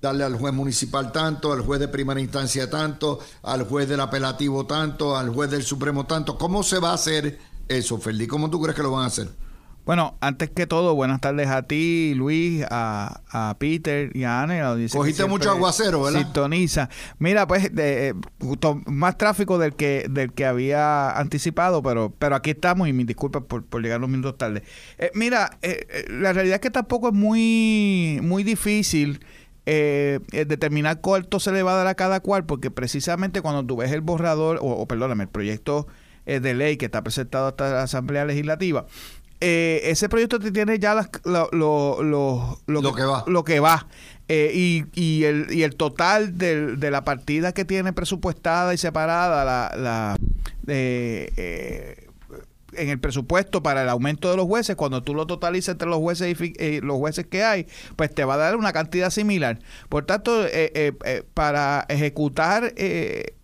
darle 0.00 0.24
al 0.24 0.36
juez 0.36 0.52
municipal 0.52 1.12
tanto, 1.12 1.52
al 1.52 1.60
juez 1.60 1.78
de 1.78 1.86
primera 1.86 2.20
instancia 2.20 2.68
tanto, 2.68 3.20
al 3.44 3.62
juez 3.68 3.88
del 3.88 4.00
apelativo 4.00 4.66
tanto, 4.66 5.16
al 5.16 5.30
juez 5.30 5.52
del 5.52 5.62
Supremo 5.62 6.04
tanto? 6.04 6.36
¿Cómo 6.36 6.64
se 6.64 6.80
va 6.80 6.90
a 6.90 6.94
hacer 6.94 7.38
eso, 7.68 7.98
Ferdi? 7.98 8.26
¿Cómo 8.26 8.50
tú 8.50 8.60
crees 8.60 8.74
que 8.74 8.82
lo 8.82 8.90
van 8.90 9.04
a 9.04 9.06
hacer? 9.06 9.28
Bueno, 9.86 10.18
antes 10.20 10.50
que 10.50 10.66
todo, 10.66 10.96
buenas 10.96 11.20
tardes 11.20 11.46
a 11.46 11.62
ti, 11.62 12.12
Luis, 12.16 12.64
a, 12.68 13.22
a 13.30 13.56
Peter 13.56 14.10
y 14.16 14.24
a 14.24 14.42
Anne. 14.42 14.60
Cogiste 14.90 15.26
mucho 15.26 15.48
aguacero, 15.48 16.02
¿verdad? 16.02 16.22
Sintoniza. 16.22 16.88
Mira, 17.20 17.46
pues, 17.46 17.72
de, 17.72 18.08
eh, 18.08 18.14
justo 18.40 18.80
más 18.86 19.16
tráfico 19.16 19.58
del 19.58 19.76
que 19.76 20.06
del 20.10 20.32
que 20.32 20.44
había 20.44 21.16
anticipado, 21.16 21.84
pero 21.84 22.12
pero 22.18 22.34
aquí 22.34 22.50
estamos 22.50 22.88
y 22.88 22.92
mis 22.92 23.06
disculpas 23.06 23.44
por, 23.44 23.64
por 23.64 23.80
llegar 23.80 23.98
unos 23.98 24.10
minutos 24.10 24.36
tarde. 24.36 24.64
Eh, 24.98 25.12
mira, 25.14 25.56
eh, 25.62 25.86
eh, 25.88 26.04
la 26.10 26.32
realidad 26.32 26.56
es 26.56 26.60
que 26.62 26.70
tampoco 26.72 27.10
es 27.10 27.14
muy, 27.14 28.18
muy 28.24 28.42
difícil 28.42 29.24
eh, 29.66 30.18
eh, 30.32 30.46
determinar 30.46 31.00
cuánto 31.00 31.38
se 31.38 31.52
le 31.52 31.62
va 31.62 31.74
a 31.74 31.76
dar 31.76 31.86
a 31.86 31.94
cada 31.94 32.18
cual, 32.18 32.44
porque 32.44 32.72
precisamente 32.72 33.40
cuando 33.40 33.64
tú 33.64 33.76
ves 33.76 33.92
el 33.92 34.00
borrador, 34.00 34.58
o, 34.60 34.66
o 34.66 34.88
perdóname, 34.88 35.22
el 35.22 35.30
proyecto 35.30 35.86
de 36.24 36.54
ley 36.54 36.76
que 36.76 36.86
está 36.86 37.04
presentado 37.04 37.46
hasta 37.46 37.70
la 37.70 37.82
Asamblea 37.84 38.24
Legislativa, 38.24 38.86
eh, 39.40 39.80
ese 39.84 40.08
proyecto 40.08 40.38
te 40.38 40.50
tiene 40.50 40.78
ya 40.78 40.94
las- 40.94 41.10
lo, 41.24 41.48
lo, 41.52 42.02
lo, 42.02 42.58
Lo 42.66 42.92
que 42.94 43.02
va. 43.04 43.24
Lo 43.26 43.44
que 43.44 43.60
va. 43.60 43.86
Eh, 44.28 44.50
y, 44.54 44.84
y, 45.00 45.24
el, 45.24 45.46
y 45.52 45.62
el 45.62 45.76
total 45.76 46.36
del- 46.36 46.80
de 46.80 46.90
la 46.90 47.04
partida 47.04 47.52
que 47.52 47.64
tiene 47.64 47.92
presupuestada 47.92 48.74
y 48.74 48.78
separada 48.78 49.44
la, 49.44 49.72
la 49.76 50.16
eh, 50.66 51.30
eh, 51.36 52.02
en 52.72 52.88
el 52.90 52.98
presupuesto 52.98 53.62
para 53.62 53.82
el 53.84 53.88
aumento 53.88 54.28
de 54.30 54.36
los 54.36 54.46
jueces, 54.46 54.74
cuando 54.76 55.02
tú 55.02 55.14
lo 55.14 55.26
totalizas 55.26 55.74
entre 55.74 55.88
los 55.88 55.98
jueces 55.98 56.36
y 56.40 56.52
eh, 56.58 56.80
los 56.82 56.96
jueces 56.98 57.24
que 57.26 57.42
hay, 57.44 57.66
pues 57.94 58.12
te 58.14 58.24
va 58.24 58.34
a 58.34 58.38
dar 58.38 58.56
una 58.56 58.72
cantidad 58.72 59.10
similar. 59.10 59.60
Por 59.88 60.04
tanto, 60.04 60.44
eh, 60.44 60.72
eh, 60.74 60.92
eh, 61.04 61.22
para 61.32 61.86
ejecutar 61.88 62.74
eh, 62.76 63.35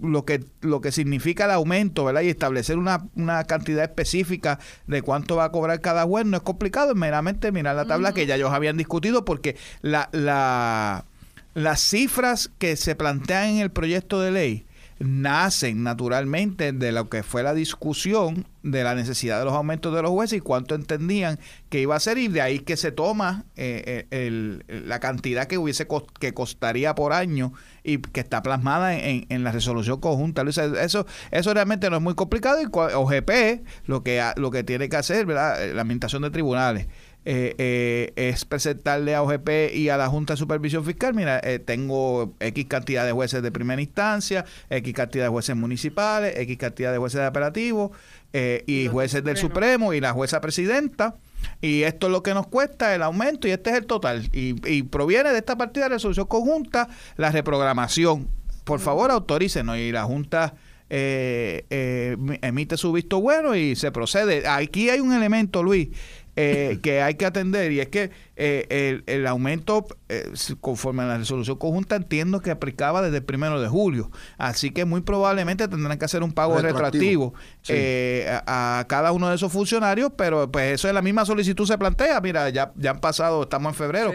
lo 0.00 0.24
que 0.24 0.44
lo 0.60 0.80
que 0.80 0.92
significa 0.92 1.44
el 1.44 1.50
aumento, 1.52 2.04
¿verdad? 2.04 2.22
Y 2.22 2.28
establecer 2.28 2.78
una, 2.78 3.04
una 3.16 3.44
cantidad 3.44 3.84
específica 3.84 4.58
de 4.86 5.02
cuánto 5.02 5.36
va 5.36 5.44
a 5.44 5.52
cobrar 5.52 5.80
cada 5.80 6.04
juez 6.04 6.26
no 6.26 6.36
es 6.36 6.42
complicado, 6.42 6.90
es 6.90 6.96
meramente 6.96 7.52
mirar 7.52 7.76
la 7.76 7.86
tabla 7.86 8.12
que 8.12 8.26
ya 8.26 8.36
ellos 8.36 8.52
habían 8.52 8.76
discutido 8.76 9.24
porque 9.24 9.56
la, 9.82 10.08
la 10.12 11.04
las 11.54 11.80
cifras 11.80 12.50
que 12.58 12.76
se 12.76 12.94
plantean 12.94 13.50
en 13.50 13.58
el 13.58 13.70
proyecto 13.70 14.20
de 14.20 14.30
ley 14.30 14.67
nacen 15.00 15.82
naturalmente 15.82 16.72
de 16.72 16.92
lo 16.92 17.08
que 17.08 17.22
fue 17.22 17.42
la 17.42 17.54
discusión 17.54 18.46
de 18.62 18.82
la 18.84 18.94
necesidad 18.94 19.38
de 19.38 19.44
los 19.44 19.54
aumentos 19.54 19.94
de 19.94 20.02
los 20.02 20.10
jueces 20.10 20.38
y 20.38 20.40
cuánto 20.40 20.74
entendían 20.74 21.38
que 21.68 21.80
iba 21.80 21.94
a 21.96 22.00
ser 22.00 22.18
y 22.18 22.28
de 22.28 22.42
ahí 22.42 22.58
que 22.58 22.76
se 22.76 22.90
toma 22.92 23.44
eh, 23.56 24.06
eh, 24.10 24.26
el- 24.26 24.64
la 24.88 24.98
cantidad 25.00 25.46
que 25.46 25.56
hubiese 25.56 25.86
que 26.18 26.34
costaría 26.34 26.94
por 26.94 27.12
año 27.12 27.52
y 27.84 27.98
que 27.98 28.20
está 28.20 28.42
plasmada 28.42 28.94
en, 28.96 29.24
en 29.28 29.44
la 29.44 29.52
resolución 29.52 30.00
conjunta. 30.00 30.42
Luis, 30.44 30.58
Eso, 30.58 31.06
eso 31.30 31.54
realmente 31.54 31.88
no 31.88 31.96
es 31.96 32.02
muy 32.02 32.14
complicado 32.14 32.60
y 32.60 32.66
OGP 32.66 33.62
lo 33.86 34.02
que 34.02 34.22
lo 34.36 34.50
que 34.50 34.64
tiene 34.64 34.88
que 34.88 34.96
hacer, 34.96 35.24
¿verdad? 35.24 35.64
Eh, 35.64 35.72
La 35.74 35.82
administración 35.82 36.22
de 36.22 36.30
tribunales. 36.30 36.86
Eh, 37.30 37.54
eh, 37.58 38.12
es 38.16 38.46
presentarle 38.46 39.14
a 39.14 39.22
OGP 39.22 39.74
y 39.74 39.90
a 39.90 39.98
la 39.98 40.08
Junta 40.08 40.32
de 40.32 40.38
Supervisión 40.38 40.82
Fiscal, 40.82 41.12
mira, 41.12 41.38
eh, 41.44 41.58
tengo 41.58 42.34
X 42.40 42.64
cantidad 42.64 43.04
de 43.04 43.12
jueces 43.12 43.42
de 43.42 43.52
primera 43.52 43.82
instancia, 43.82 44.46
X 44.70 44.94
cantidad 44.94 45.24
de 45.24 45.28
jueces 45.28 45.54
municipales, 45.54 46.38
X 46.38 46.56
cantidad 46.56 46.90
de 46.90 46.96
jueces 46.96 47.20
de 47.20 47.26
apelativos 47.26 47.90
y 48.32 48.88
jueces 48.88 49.22
del 49.22 49.36
Supremo 49.36 49.92
y 49.92 50.00
la 50.00 50.12
jueza 50.12 50.40
presidenta. 50.40 51.16
Y 51.60 51.82
esto 51.82 52.06
es 52.06 52.12
lo 52.12 52.22
que 52.22 52.32
nos 52.32 52.46
cuesta 52.46 52.94
el 52.94 53.02
aumento 53.02 53.46
y 53.46 53.50
este 53.50 53.70
es 53.70 53.76
el 53.76 53.84
total. 53.84 54.30
Y, 54.32 54.54
y 54.66 54.84
proviene 54.84 55.30
de 55.30 55.38
esta 55.38 55.58
partida 55.58 55.84
de 55.84 55.96
resolución 55.96 56.26
conjunta 56.26 56.88
la 57.18 57.30
reprogramación. 57.30 58.26
Por 58.64 58.80
favor, 58.80 59.10
autorícenos 59.10 59.76
y 59.76 59.92
la 59.92 60.04
Junta 60.04 60.54
eh, 60.90 61.66
eh, 61.68 62.16
emite 62.40 62.78
su 62.78 62.92
visto 62.92 63.20
bueno 63.20 63.54
y 63.54 63.76
se 63.76 63.92
procede. 63.92 64.48
Aquí 64.48 64.88
hay 64.88 65.00
un 65.00 65.12
elemento, 65.12 65.62
Luis, 65.62 65.88
eh, 66.40 66.78
que 66.80 67.02
hay 67.02 67.14
que 67.14 67.26
atender 67.26 67.72
y 67.72 67.80
es 67.80 67.88
que 67.88 68.12
eh, 68.36 69.02
el, 69.06 69.26
aumento, 69.26 69.84
eh, 70.08 70.30
conforme 70.60 71.02
a 71.02 71.06
la 71.06 71.18
resolución 71.18 71.58
conjunta, 71.58 71.96
entiendo 71.96 72.40
que 72.40 72.52
aplicaba 72.52 73.02
desde 73.02 73.16
el 73.16 73.24
primero 73.24 73.60
de 73.60 73.66
julio. 73.66 74.12
Así 74.36 74.70
que 74.70 74.84
muy 74.84 75.00
probablemente 75.00 75.66
tendrán 75.66 75.98
que 75.98 76.04
hacer 76.04 76.22
un 76.22 76.30
pago 76.30 76.56
retroactivo, 76.58 77.34
a, 78.46 78.84
cada 78.88 79.10
uno 79.10 79.28
de 79.30 79.34
esos 79.34 79.50
funcionarios, 79.50 80.12
pero 80.16 80.48
pues 80.48 80.74
eso 80.74 80.86
es 80.86 80.94
la 80.94 81.02
misma 81.02 81.24
solicitud 81.24 81.66
se 81.66 81.76
plantea. 81.76 82.20
Mira, 82.20 82.48
ya, 82.50 82.70
ya 82.76 82.92
han 82.92 83.00
pasado, 83.00 83.42
estamos 83.42 83.72
en 83.72 83.74
febrero, 83.74 84.12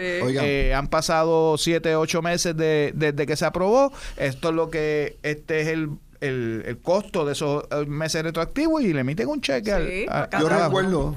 han 0.74 0.88
pasado 0.88 1.58
siete, 1.58 1.94
ocho 1.94 2.22
meses 2.22 2.56
desde 2.56 3.26
que 3.26 3.36
se 3.36 3.44
aprobó. 3.44 3.92
Esto 4.16 4.48
es 4.48 4.54
lo 4.54 4.70
que, 4.70 5.18
este 5.22 5.60
es 5.60 5.68
el 5.68 5.90
el, 6.20 6.78
costo 6.82 7.26
de 7.26 7.32
esos 7.32 7.64
meses 7.86 8.22
retroactivos 8.22 8.82
y 8.82 8.94
le 8.94 9.00
emiten 9.00 9.28
un 9.28 9.42
cheque 9.42 9.72
al, 9.72 10.30
Yo 10.40 10.48
recuerdo 10.48 11.16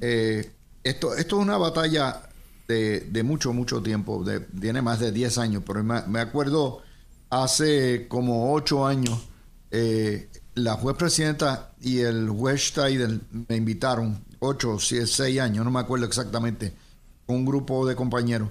eh, 0.00 0.50
esto, 0.84 1.14
esto 1.14 1.36
es 1.36 1.42
una 1.42 1.58
batalla 1.58 2.22
de, 2.68 3.22
mucho, 3.24 3.52
mucho 3.52 3.82
tiempo. 3.82 4.24
tiene 4.60 4.82
más 4.82 5.00
de 5.00 5.12
10 5.12 5.38
años, 5.38 5.62
pero 5.66 5.82
me, 5.82 6.20
acuerdo 6.20 6.82
hace 7.30 8.06
como 8.08 8.52
8 8.52 8.86
años, 8.86 9.18
eh, 9.70 10.28
la 10.54 10.74
juez 10.74 10.96
presidenta 10.96 11.72
y 11.80 12.00
el 12.00 12.28
juez 12.28 12.68
Steidel 12.68 13.20
me 13.48 13.56
invitaron, 13.56 14.22
8 14.40 14.78
6 14.78 15.40
años, 15.40 15.64
no 15.64 15.70
me 15.70 15.80
acuerdo 15.80 16.06
exactamente, 16.06 16.74
un 17.26 17.44
grupo 17.44 17.86
de 17.86 17.96
compañeros, 17.96 18.50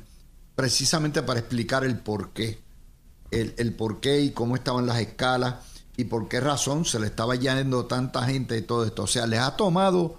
precisamente 0.56 1.22
para 1.22 1.40
explicar 1.40 1.84
el 1.84 1.98
por 1.98 2.32
qué. 2.32 2.60
El, 3.30 3.54
el 3.58 3.74
por 3.74 4.00
qué 4.00 4.22
y 4.22 4.32
cómo 4.32 4.56
estaban 4.56 4.86
las 4.86 5.00
escalas 5.00 5.56
y 5.98 6.06
por 6.06 6.30
qué 6.30 6.40
razón 6.40 6.86
se 6.86 6.98
le 6.98 7.08
estaba 7.08 7.36
yendo 7.36 7.86
tanta 7.86 8.24
gente 8.24 8.58
y 8.58 8.62
todo 8.62 8.86
esto. 8.86 9.04
O 9.04 9.08
sea, 9.08 9.28
les 9.28 9.42
ha 9.42 9.58
tomado 9.58 10.18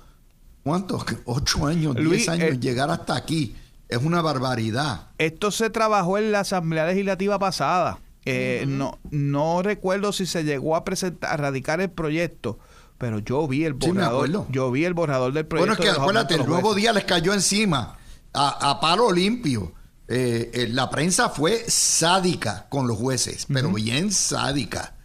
¿Cuántos? 0.68 1.02
¿Ocho 1.24 1.66
años? 1.66 1.96
¿Diez 1.96 2.28
años? 2.28 2.50
Eh, 2.50 2.58
llegar 2.60 2.90
hasta 2.90 3.16
aquí. 3.16 3.56
Es 3.88 3.96
una 4.02 4.20
barbaridad. 4.20 5.06
Esto 5.16 5.50
se 5.50 5.70
trabajó 5.70 6.18
en 6.18 6.30
la 6.30 6.40
Asamblea 6.40 6.84
Legislativa 6.84 7.38
pasada. 7.38 8.00
Eh, 8.26 8.66
no, 8.68 8.98
no 9.10 9.62
recuerdo 9.62 10.12
si 10.12 10.26
se 10.26 10.44
llegó 10.44 10.76
a 10.76 10.84
presentar, 10.84 11.32
a 11.32 11.38
radicar 11.38 11.80
el 11.80 11.88
proyecto, 11.88 12.58
pero 12.98 13.18
yo 13.20 13.48
vi 13.48 13.64
el 13.64 13.72
borrador. 13.72 14.46
yo 14.50 14.70
vi 14.70 14.84
el 14.84 14.92
borrador 14.92 15.32
del 15.32 15.46
proyecto. 15.46 15.74
Bueno, 15.74 15.90
es 15.90 15.96
que 15.96 16.02
acuérdate, 16.02 16.34
el 16.34 16.44
nuevo 16.44 16.74
día 16.74 16.92
les 16.92 17.04
cayó 17.04 17.32
encima 17.32 17.96
a, 18.34 18.78
palo 18.78 19.10
limpio. 19.10 19.72
Eh, 20.06 20.68
la 20.70 20.90
prensa 20.90 21.30
fue 21.30 21.64
sádica 21.66 22.66
con 22.68 22.86
los 22.86 22.98
jueces, 22.98 23.46
pero 23.50 23.72
bien 23.72 24.12
sádica. 24.12 24.96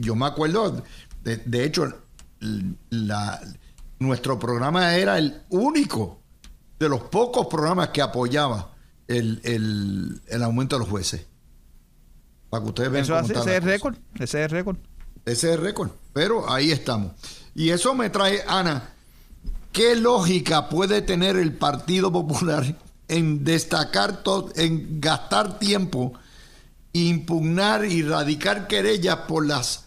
yo 0.00 0.16
me 0.16 0.26
acuerdo, 0.26 0.82
de, 1.22 1.36
de 1.36 1.64
hecho, 1.64 1.96
la, 2.90 3.40
nuestro 3.98 4.38
programa 4.38 4.96
era 4.96 5.18
el 5.18 5.42
único 5.50 6.20
de 6.78 6.88
los 6.88 7.02
pocos 7.02 7.46
programas 7.46 7.88
que 7.88 8.02
apoyaba 8.02 8.74
el, 9.08 10.20
aumento 10.42 10.76
de 10.76 10.80
los 10.80 10.88
jueces. 10.88 11.26
Para 12.50 12.62
que 12.62 12.68
ustedes 12.68 12.90
vean 12.90 13.24
ese 13.24 13.34
es 13.34 13.46
el 13.46 13.62
récord. 13.62 13.96
Ese 14.14 14.24
es 14.24 14.34
el 14.34 14.50
récord. 14.50 14.76
Ese 15.24 15.48
es 15.48 15.56
el 15.56 15.60
récord. 15.60 15.90
Pero 16.12 16.50
ahí 16.50 16.70
estamos. 16.70 17.12
Y 17.54 17.70
eso 17.70 17.94
me 17.94 18.10
trae, 18.10 18.42
Ana, 18.46 18.90
¿qué 19.72 19.96
lógica 19.96 20.68
puede 20.68 21.02
tener 21.02 21.36
el 21.36 21.52
Partido 21.52 22.12
Popular 22.12 22.76
en 23.08 23.44
destacar, 23.44 24.22
todo, 24.22 24.50
en 24.56 25.00
gastar 25.00 25.58
tiempo, 25.58 26.14
impugnar 26.92 27.84
y 27.84 28.02
radicar 28.02 28.66
querellas 28.66 29.18
por 29.28 29.46
las 29.46 29.84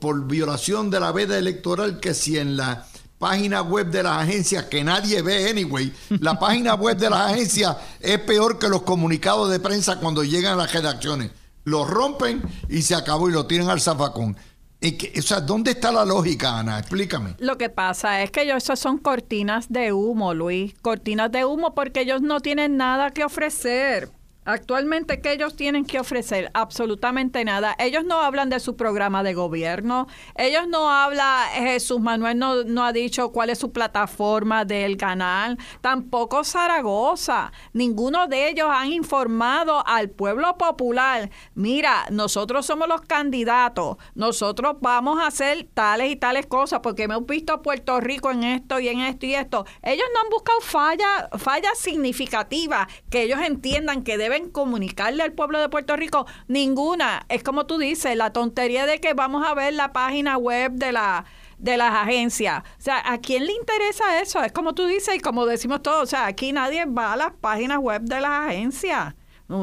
por 0.00 0.28
violación 0.28 0.90
de 0.90 1.00
la 1.00 1.10
veda 1.10 1.36
electoral 1.36 1.98
que 1.98 2.14
si 2.14 2.38
en 2.38 2.56
la 2.56 2.86
página 3.22 3.62
web 3.62 3.86
de 3.86 4.02
las 4.02 4.18
agencias 4.18 4.64
que 4.64 4.82
nadie 4.82 5.22
ve 5.22 5.48
anyway. 5.48 5.92
La 6.18 6.36
página 6.40 6.74
web 6.74 6.96
de 6.96 7.08
las 7.08 7.30
agencias 7.30 7.76
es 8.00 8.18
peor 8.18 8.58
que 8.58 8.68
los 8.68 8.82
comunicados 8.82 9.48
de 9.48 9.60
prensa 9.60 10.00
cuando 10.00 10.24
llegan 10.24 10.54
a 10.54 10.56
las 10.56 10.72
redacciones. 10.72 11.30
Los 11.62 11.88
rompen 11.88 12.42
y 12.68 12.82
se 12.82 12.96
acabó 12.96 13.28
y 13.28 13.32
lo 13.32 13.46
tiran 13.46 13.70
al 13.70 13.80
zafacón. 13.80 14.36
o 14.36 15.22
sea, 15.22 15.40
¿dónde 15.40 15.70
está 15.70 15.92
la 15.92 16.04
lógica, 16.04 16.58
Ana? 16.58 16.80
Explícame. 16.80 17.36
Lo 17.38 17.56
que 17.56 17.70
pasa 17.70 18.24
es 18.24 18.32
que 18.32 18.42
ellos 18.42 18.64
esas 18.64 18.80
son 18.80 18.98
cortinas 18.98 19.68
de 19.68 19.92
humo, 19.92 20.34
Luis. 20.34 20.74
Cortinas 20.82 21.30
de 21.30 21.44
humo 21.44 21.76
porque 21.76 22.00
ellos 22.00 22.22
no 22.22 22.40
tienen 22.40 22.76
nada 22.76 23.12
que 23.12 23.22
ofrecer. 23.22 24.10
Actualmente, 24.44 25.20
¿qué 25.20 25.32
ellos 25.34 25.54
tienen 25.54 25.84
que 25.84 26.00
ofrecer? 26.00 26.50
Absolutamente 26.52 27.44
nada. 27.44 27.76
Ellos 27.78 28.04
no 28.04 28.20
hablan 28.20 28.50
de 28.50 28.58
su 28.58 28.74
programa 28.74 29.22
de 29.22 29.34
gobierno. 29.34 30.08
Ellos 30.34 30.66
no 30.66 30.90
hablan, 30.90 31.48
Jesús 31.50 32.00
Manuel 32.00 32.36
no, 32.38 32.64
no, 32.64 32.84
ha 32.84 32.92
dicho 32.92 33.30
cuál 33.30 33.50
es 33.50 33.60
su 33.60 33.70
plataforma 33.70 34.64
del 34.64 34.96
canal. 34.96 35.58
Tampoco 35.80 36.42
Zaragoza. 36.42 37.52
Ninguno 37.72 38.26
de 38.26 38.48
ellos 38.48 38.66
han 38.68 38.90
informado 38.92 39.86
al 39.86 40.10
pueblo 40.10 40.58
popular. 40.58 41.30
Mira, 41.54 42.06
nosotros 42.10 42.66
somos 42.66 42.88
los 42.88 43.02
candidatos. 43.02 43.96
Nosotros 44.16 44.76
vamos 44.80 45.20
a 45.20 45.28
hacer 45.28 45.68
tales 45.72 46.10
y 46.10 46.16
tales 46.16 46.46
cosas 46.46 46.80
porque 46.82 47.04
hemos 47.04 47.24
visto 47.26 47.52
a 47.52 47.62
Puerto 47.62 48.00
Rico 48.00 48.32
en 48.32 48.42
esto 48.42 48.80
y 48.80 48.88
en 48.88 49.00
esto 49.00 49.24
y 49.26 49.34
esto. 49.36 49.66
Ellos 49.82 50.06
no 50.12 50.20
han 50.20 50.30
buscado 50.30 50.60
fallas 50.62 51.28
fallas 51.38 51.78
significativas 51.78 52.88
que 53.08 53.22
ellos 53.22 53.38
entiendan 53.40 54.02
que 54.02 54.18
deben 54.18 54.31
deben 54.32 54.50
comunicarle 54.50 55.22
al 55.22 55.32
pueblo 55.32 55.60
de 55.60 55.68
Puerto 55.68 55.96
Rico? 55.96 56.26
Ninguna. 56.48 57.24
Es 57.28 57.42
como 57.42 57.66
tú 57.66 57.78
dices, 57.78 58.16
la 58.16 58.32
tontería 58.32 58.86
de 58.86 59.00
que 59.00 59.14
vamos 59.14 59.46
a 59.46 59.54
ver 59.54 59.74
la 59.74 59.92
página 59.92 60.36
web 60.36 60.72
de 60.72 60.92
la 60.92 61.24
de 61.58 61.76
las 61.76 61.94
agencias. 61.94 62.64
O 62.78 62.82
sea, 62.82 63.00
¿a 63.12 63.18
quién 63.18 63.46
le 63.46 63.52
interesa 63.52 64.20
eso? 64.20 64.42
Es 64.42 64.50
como 64.50 64.74
tú 64.74 64.86
dices 64.86 65.14
y 65.14 65.20
como 65.20 65.46
decimos 65.46 65.80
todos, 65.80 66.02
o 66.02 66.06
sea, 66.06 66.26
aquí 66.26 66.52
nadie 66.52 66.84
va 66.86 67.12
a 67.12 67.16
las 67.16 67.32
páginas 67.40 67.78
web 67.78 68.02
de 68.02 68.20
las 68.20 68.48
agencias. 68.48 69.14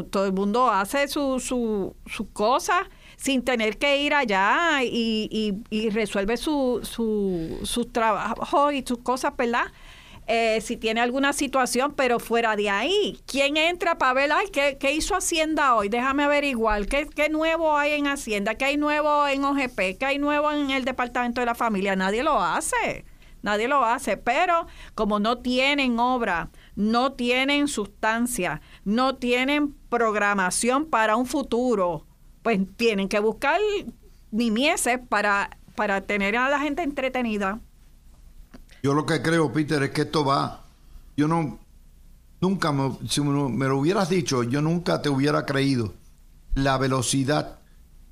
Todo 0.09 0.26
el 0.26 0.34
mundo 0.34 0.70
hace 0.70 1.07
sus 1.07 1.43
su, 1.43 1.95
su 2.05 2.32
cosas 2.32 2.84
sin 3.17 3.43
tener 3.43 3.78
que 3.78 4.01
ir 4.01 4.13
allá 4.13 4.82
y, 4.84 5.59
y, 5.70 5.89
resuelve 5.89 6.38
su, 6.38 6.80
su, 6.84 7.59
sus 7.63 7.91
trabajos 7.91 8.74
y 8.74 8.84
sus 8.88 8.99
cosas, 8.99 9.36
¿verdad? 9.36 9.65
Eh, 10.32 10.61
si 10.61 10.77
tiene 10.77 11.01
alguna 11.01 11.34
situación, 11.34 11.95
pero 11.95 12.19
fuera 12.19 12.55
de 12.55 12.69
ahí, 12.69 13.19
¿quién 13.25 13.57
entra 13.57 13.97
para 13.97 14.13
ver, 14.13 14.32
ay, 14.32 14.45
¿qué, 14.51 14.93
hizo 14.93 15.15
Hacienda 15.15 15.73
hoy? 15.73 15.89
Déjame 15.89 16.21
averiguar, 16.21 16.86
¿qué, 16.86 17.07
¿qué 17.07 17.30
nuevo 17.30 17.75
hay 17.75 17.93
en 17.93 18.05
Hacienda? 18.05 18.53
¿Qué 18.53 18.65
hay 18.65 18.77
nuevo 18.77 19.25
en 19.25 19.43
OGP? 19.43 19.97
¿Qué 19.97 20.05
hay 20.05 20.19
nuevo 20.19 20.51
en 20.51 20.69
el 20.69 20.86
Departamento 20.86 21.41
de 21.41 21.47
la 21.47 21.55
Familia? 21.55 21.95
Nadie 21.95 22.21
lo 22.21 22.39
hace, 22.39 23.05
nadie 23.41 23.67
lo 23.67 23.84
hace, 23.84 24.17
pero 24.17 24.67
como 24.93 25.19
no 25.19 25.39
tienen 25.39 25.97
obra, 25.97 26.51
no 26.75 27.13
tienen 27.13 27.67
sustancia, 27.67 28.61
no 28.86 29.15
tienen 29.15 29.73
programación 29.89 30.86
para 30.86 31.15
un 31.15 31.25
futuro, 31.25 32.05
pues 32.43 32.59
tienen 32.77 33.09
que 33.09 33.17
buscar 33.17 33.59
nimieses 34.30 34.99
para, 35.09 35.57
para 35.73 36.01
tener 36.01 36.38
a 36.38 36.49
la 36.49 36.59
gente 36.59 36.84
entretenida. 36.84 37.61
Yo 38.82 38.93
lo 38.93 39.05
que 39.05 39.21
creo, 39.21 39.51
Peter, 39.51 39.82
es 39.84 39.91
que 39.91 40.01
esto 40.01 40.23
va. 40.25 40.63
Yo 41.17 41.27
no. 41.27 41.59
Nunca 42.41 42.71
me, 42.71 42.97
si 43.09 43.19
me, 43.21 43.67
lo 43.67 43.77
hubieras 43.77 44.09
dicho, 44.09 44.43
yo 44.43 44.61
nunca 44.61 45.01
te 45.01 45.09
hubiera 45.09 45.45
creído 45.45 45.93
la 46.55 46.77
velocidad 46.77 47.59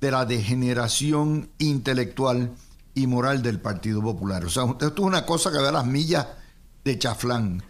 de 0.00 0.10
la 0.10 0.26
degeneración 0.26 1.48
intelectual 1.58 2.50
y 2.94 3.06
moral 3.06 3.42
del 3.42 3.58
Partido 3.58 4.02
Popular. 4.02 4.44
O 4.44 4.50
sea, 4.50 4.64
esto 4.64 4.86
es 4.86 4.98
una 4.98 5.24
cosa 5.24 5.50
que 5.50 5.58
ve 5.58 5.68
a 5.68 5.72
las 5.72 5.86
millas 5.86 6.26
de 6.84 6.98
chaflán. 6.98 7.62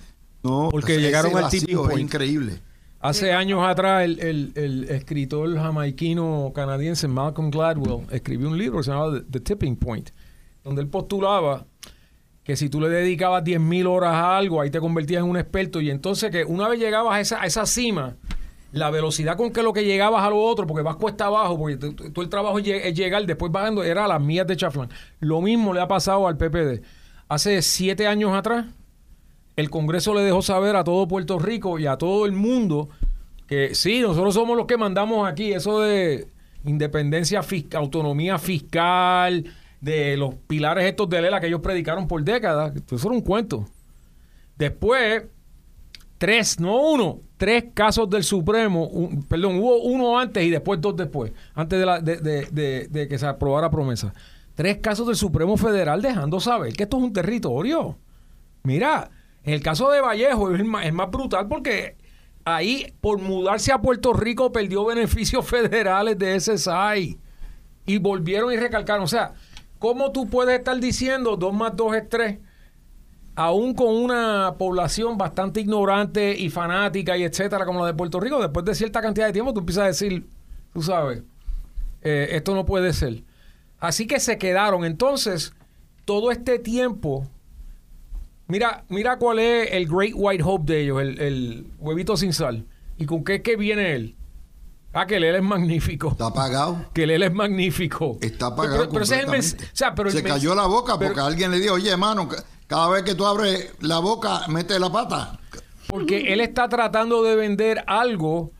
¿no? 0.42 0.68
Porque 0.70 0.98
llegaron 0.98 1.36
al 1.36 1.50
tipo 1.50 1.88
Es 1.90 1.98
increíble. 1.98 2.60
Hace 3.00 3.32
años 3.32 3.60
atrás, 3.64 4.04
el, 4.04 4.18
el, 4.18 4.52
el, 4.56 4.84
escritor 4.90 5.54
jamaiquino 5.54 6.50
canadiense 6.52 7.06
Malcolm 7.06 7.50
Gladwell 7.50 8.04
escribió 8.10 8.48
un 8.48 8.58
libro 8.58 8.78
que 8.78 8.84
se 8.84 8.90
llamaba 8.90 9.20
The 9.30 9.38
Tipping 9.38 9.76
Point, 9.76 10.10
donde 10.64 10.82
él 10.82 10.88
postulaba 10.88 11.64
que 12.48 12.56
si 12.56 12.70
tú 12.70 12.80
le 12.80 12.88
dedicabas 12.88 13.44
10.000 13.44 13.86
horas 13.86 14.14
a 14.14 14.38
algo, 14.38 14.62
ahí 14.62 14.70
te 14.70 14.80
convertías 14.80 15.22
en 15.22 15.28
un 15.28 15.36
experto. 15.36 15.82
Y 15.82 15.90
entonces 15.90 16.30
que 16.30 16.46
una 16.46 16.66
vez 16.66 16.80
llegabas 16.80 17.14
a 17.14 17.20
esa, 17.20 17.42
a 17.42 17.44
esa 17.46 17.66
cima, 17.66 18.16
la 18.72 18.90
velocidad 18.90 19.36
con 19.36 19.52
que 19.52 19.62
lo 19.62 19.74
que 19.74 19.84
llegabas 19.84 20.24
a 20.24 20.30
lo 20.30 20.42
otro, 20.42 20.66
porque 20.66 20.82
vas 20.82 20.96
cuesta 20.96 21.26
abajo, 21.26 21.58
porque 21.58 21.76
tú, 21.76 22.22
el 22.22 22.30
trabajo 22.30 22.58
es 22.58 22.94
llegar, 22.94 23.26
después 23.26 23.52
bajando, 23.52 23.84
era 23.84 24.06
a 24.06 24.08
las 24.08 24.22
mías 24.22 24.46
de 24.46 24.56
Chaflán. 24.56 24.88
Lo 25.20 25.42
mismo 25.42 25.74
le 25.74 25.82
ha 25.82 25.88
pasado 25.88 26.26
al 26.26 26.38
PPD. 26.38 26.80
Hace 27.28 27.60
siete 27.60 28.06
años 28.06 28.32
atrás, 28.32 28.64
el 29.56 29.68
Congreso 29.68 30.14
le 30.14 30.22
dejó 30.22 30.40
saber 30.40 30.74
a 30.74 30.84
todo 30.84 31.06
Puerto 31.06 31.38
Rico 31.38 31.78
y 31.78 31.84
a 31.84 31.98
todo 31.98 32.24
el 32.24 32.32
mundo 32.32 32.88
que 33.46 33.74
sí, 33.74 34.00
nosotros 34.00 34.32
somos 34.32 34.56
los 34.56 34.64
que 34.64 34.78
mandamos 34.78 35.28
aquí, 35.28 35.52
eso 35.52 35.80
de 35.80 36.28
independencia, 36.64 37.42
fiscal, 37.42 37.82
autonomía 37.82 38.38
fiscal, 38.38 39.44
de 39.80 40.16
los 40.16 40.34
pilares 40.34 40.84
estos 40.84 41.08
de 41.08 41.22
Lela 41.22 41.40
que 41.40 41.46
ellos 41.46 41.60
predicaron 41.60 42.08
por 42.08 42.22
décadas, 42.22 42.72
eso 42.90 43.08
era 43.08 43.16
un 43.16 43.22
cuento. 43.22 43.64
Después, 44.56 45.24
tres, 46.18 46.58
no 46.58 46.80
uno, 46.80 47.20
tres 47.36 47.66
casos 47.74 48.10
del 48.10 48.24
Supremo, 48.24 48.90
perdón, 49.28 49.58
hubo 49.58 49.82
uno 49.82 50.18
antes 50.18 50.44
y 50.44 50.50
después 50.50 50.80
dos 50.80 50.96
después, 50.96 51.32
antes 51.54 51.78
de, 51.78 51.86
la, 51.86 52.00
de, 52.00 53.06
que 53.08 53.18
se 53.18 53.26
aprobara 53.26 53.70
promesa. 53.70 54.12
Tres 54.54 54.78
casos 54.78 55.06
del 55.06 55.16
Supremo 55.16 55.56
Federal 55.56 56.02
dejando 56.02 56.40
saber 56.40 56.72
que 56.72 56.82
esto 56.82 56.96
es 56.96 57.02
un 57.04 57.12
territorio. 57.12 57.96
Mira, 58.64 59.08
en 59.44 59.54
el 59.54 59.62
caso 59.62 59.90
de 59.90 60.00
Vallejo 60.00 60.52
es 60.52 60.64
más, 60.64 60.84
es 60.84 60.92
más 60.92 61.08
brutal 61.10 61.46
porque 61.46 61.96
ahí, 62.44 62.92
por 63.00 63.18
mudarse 63.20 63.72
a 63.72 63.80
Puerto 63.80 64.12
Rico, 64.12 64.50
perdió 64.50 64.84
beneficios 64.84 65.46
federales 65.46 66.18
de 66.18 66.38
SSI. 66.40 67.18
Y 67.86 67.98
volvieron 67.98 68.52
y 68.52 68.56
recalcaron. 68.56 69.04
O 69.04 69.08
sea, 69.08 69.32
¿cómo 69.78 70.12
tú 70.12 70.28
puedes 70.28 70.58
estar 70.58 70.78
diciendo 70.78 71.36
2 71.36 71.54
más 71.54 71.76
2 71.76 71.96
es 71.96 72.08
3? 72.08 72.38
Aún 73.34 73.74
con 73.74 73.94
una 73.94 74.54
población 74.58 75.16
bastante 75.16 75.60
ignorante 75.60 76.36
y 76.36 76.50
fanática 76.50 77.16
y 77.16 77.22
etcétera, 77.22 77.64
como 77.64 77.80
la 77.80 77.86
de 77.86 77.94
Puerto 77.94 78.18
Rico, 78.18 78.40
después 78.40 78.64
de 78.64 78.74
cierta 78.74 79.00
cantidad 79.00 79.26
de 79.26 79.32
tiempo, 79.32 79.52
tú 79.52 79.60
empiezas 79.60 79.84
a 79.84 79.86
decir, 79.88 80.26
tú 80.72 80.82
sabes, 80.82 81.22
eh, 82.02 82.28
esto 82.32 82.54
no 82.54 82.64
puede 82.64 82.92
ser. 82.92 83.22
Así 83.78 84.06
que 84.06 84.18
se 84.18 84.38
quedaron. 84.38 84.84
Entonces, 84.84 85.52
todo 86.04 86.32
este 86.32 86.58
tiempo 86.58 87.28
Mira, 88.48 88.82
mira 88.88 89.18
cuál 89.18 89.40
es 89.40 89.68
el 89.72 89.86
Great 89.86 90.12
White 90.14 90.42
Hope 90.42 90.72
de 90.72 90.80
ellos, 90.80 91.02
el, 91.02 91.66
huevito 91.78 92.16
sin 92.16 92.32
sal. 92.32 92.64
¿Y 92.96 93.04
con 93.04 93.22
qué, 93.22 93.42
qué 93.42 93.56
viene 93.56 93.94
él? 93.94 94.16
Ah, 95.00 95.06
que 95.06 95.16
él 95.16 95.24
es 95.24 95.42
magnífico. 95.42 96.08
Está 96.08 96.26
apagado. 96.26 96.86
Que 96.92 97.04
él 97.04 97.22
es 97.22 97.32
magnífico. 97.32 98.18
Está 98.20 98.46
apagado. 98.46 98.88
Pero, 98.90 100.10
Se 100.10 100.22
cayó 100.24 100.56
la 100.56 100.66
boca 100.66 100.98
porque 100.98 101.20
alguien 101.20 101.52
le 101.52 101.60
dijo, 101.60 101.74
oye, 101.74 101.90
hermano, 101.90 102.28
cada 102.66 102.88
vez 102.88 103.04
que 103.04 103.14
tú 103.14 103.24
abres 103.24 103.74
la 103.80 104.00
boca, 104.00 104.40
mete 104.48 104.76
la 104.80 104.90
pata. 104.90 105.38
Porque 105.86 106.32
él 106.32 106.40
está 106.40 106.68
tratando 106.68 107.22
de 107.22 107.36
vender 107.36 107.84
algo 107.86 108.50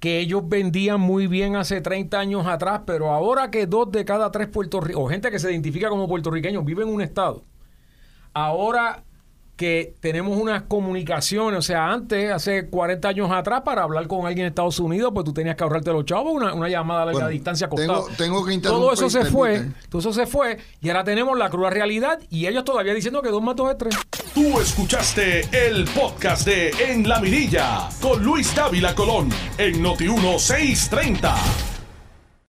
que 0.00 0.18
ellos 0.18 0.42
vendían 0.48 1.00
muy 1.00 1.28
bien 1.28 1.54
hace 1.54 1.80
30 1.80 2.18
años 2.18 2.46
atrás, 2.48 2.80
pero 2.84 3.12
ahora 3.12 3.52
que 3.52 3.66
dos 3.66 3.90
de 3.92 4.04
cada 4.04 4.32
tres 4.32 4.48
puertorriqueños, 4.48 5.06
o 5.06 5.08
gente 5.08 5.30
que 5.30 5.38
se 5.38 5.50
identifica 5.52 5.88
como 5.88 6.08
puertorriqueños, 6.08 6.64
viven 6.64 6.88
en 6.88 6.94
un 6.94 7.02
estado, 7.02 7.44
ahora 8.34 9.03
que 9.56 9.94
tenemos 10.00 10.36
unas 10.36 10.62
comunicaciones, 10.62 11.58
o 11.58 11.62
sea, 11.62 11.92
antes, 11.92 12.32
hace 12.32 12.68
40 12.68 13.08
años 13.08 13.30
atrás, 13.30 13.62
para 13.64 13.84
hablar 13.84 14.06
con 14.08 14.26
alguien 14.26 14.46
en 14.46 14.50
Estados 14.50 14.80
Unidos, 14.80 15.12
pues 15.14 15.24
tú 15.24 15.32
tenías 15.32 15.54
que 15.54 15.62
ahorrarte 15.62 15.92
los 15.92 16.04
chavos, 16.04 16.32
una, 16.34 16.68
llamada 16.68 17.02
a 17.02 17.06
larga 17.06 17.28
distancia 17.28 17.68
costaba. 17.68 18.02
Tengo, 18.16 18.44
que 18.44 18.58
Todo 18.58 18.92
eso 18.92 19.08
se 19.08 19.24
fue, 19.24 19.66
todo 19.88 20.00
eso 20.00 20.12
se 20.12 20.26
fue, 20.26 20.58
y 20.80 20.88
ahora 20.88 21.04
tenemos 21.04 21.38
la 21.38 21.50
cruda 21.50 21.70
realidad, 21.70 22.18
y 22.30 22.46
ellos 22.46 22.64
todavía 22.64 22.94
diciendo 22.94 23.22
que 23.22 23.28
dos 23.28 23.42
más 23.42 23.54
dos 23.54 23.70
es 23.70 23.78
tres. 23.78 23.96
Tú 24.34 24.58
escuchaste 24.60 25.42
el 25.66 25.84
podcast 25.84 26.46
de 26.46 26.70
En 26.90 27.08
la 27.08 27.20
Mirilla, 27.20 27.88
con 28.00 28.24
Luis 28.24 28.54
Dávila 28.54 28.94
Colón, 28.94 29.28
en 29.58 29.80
Noti 29.80 30.08
1630. 30.08 31.73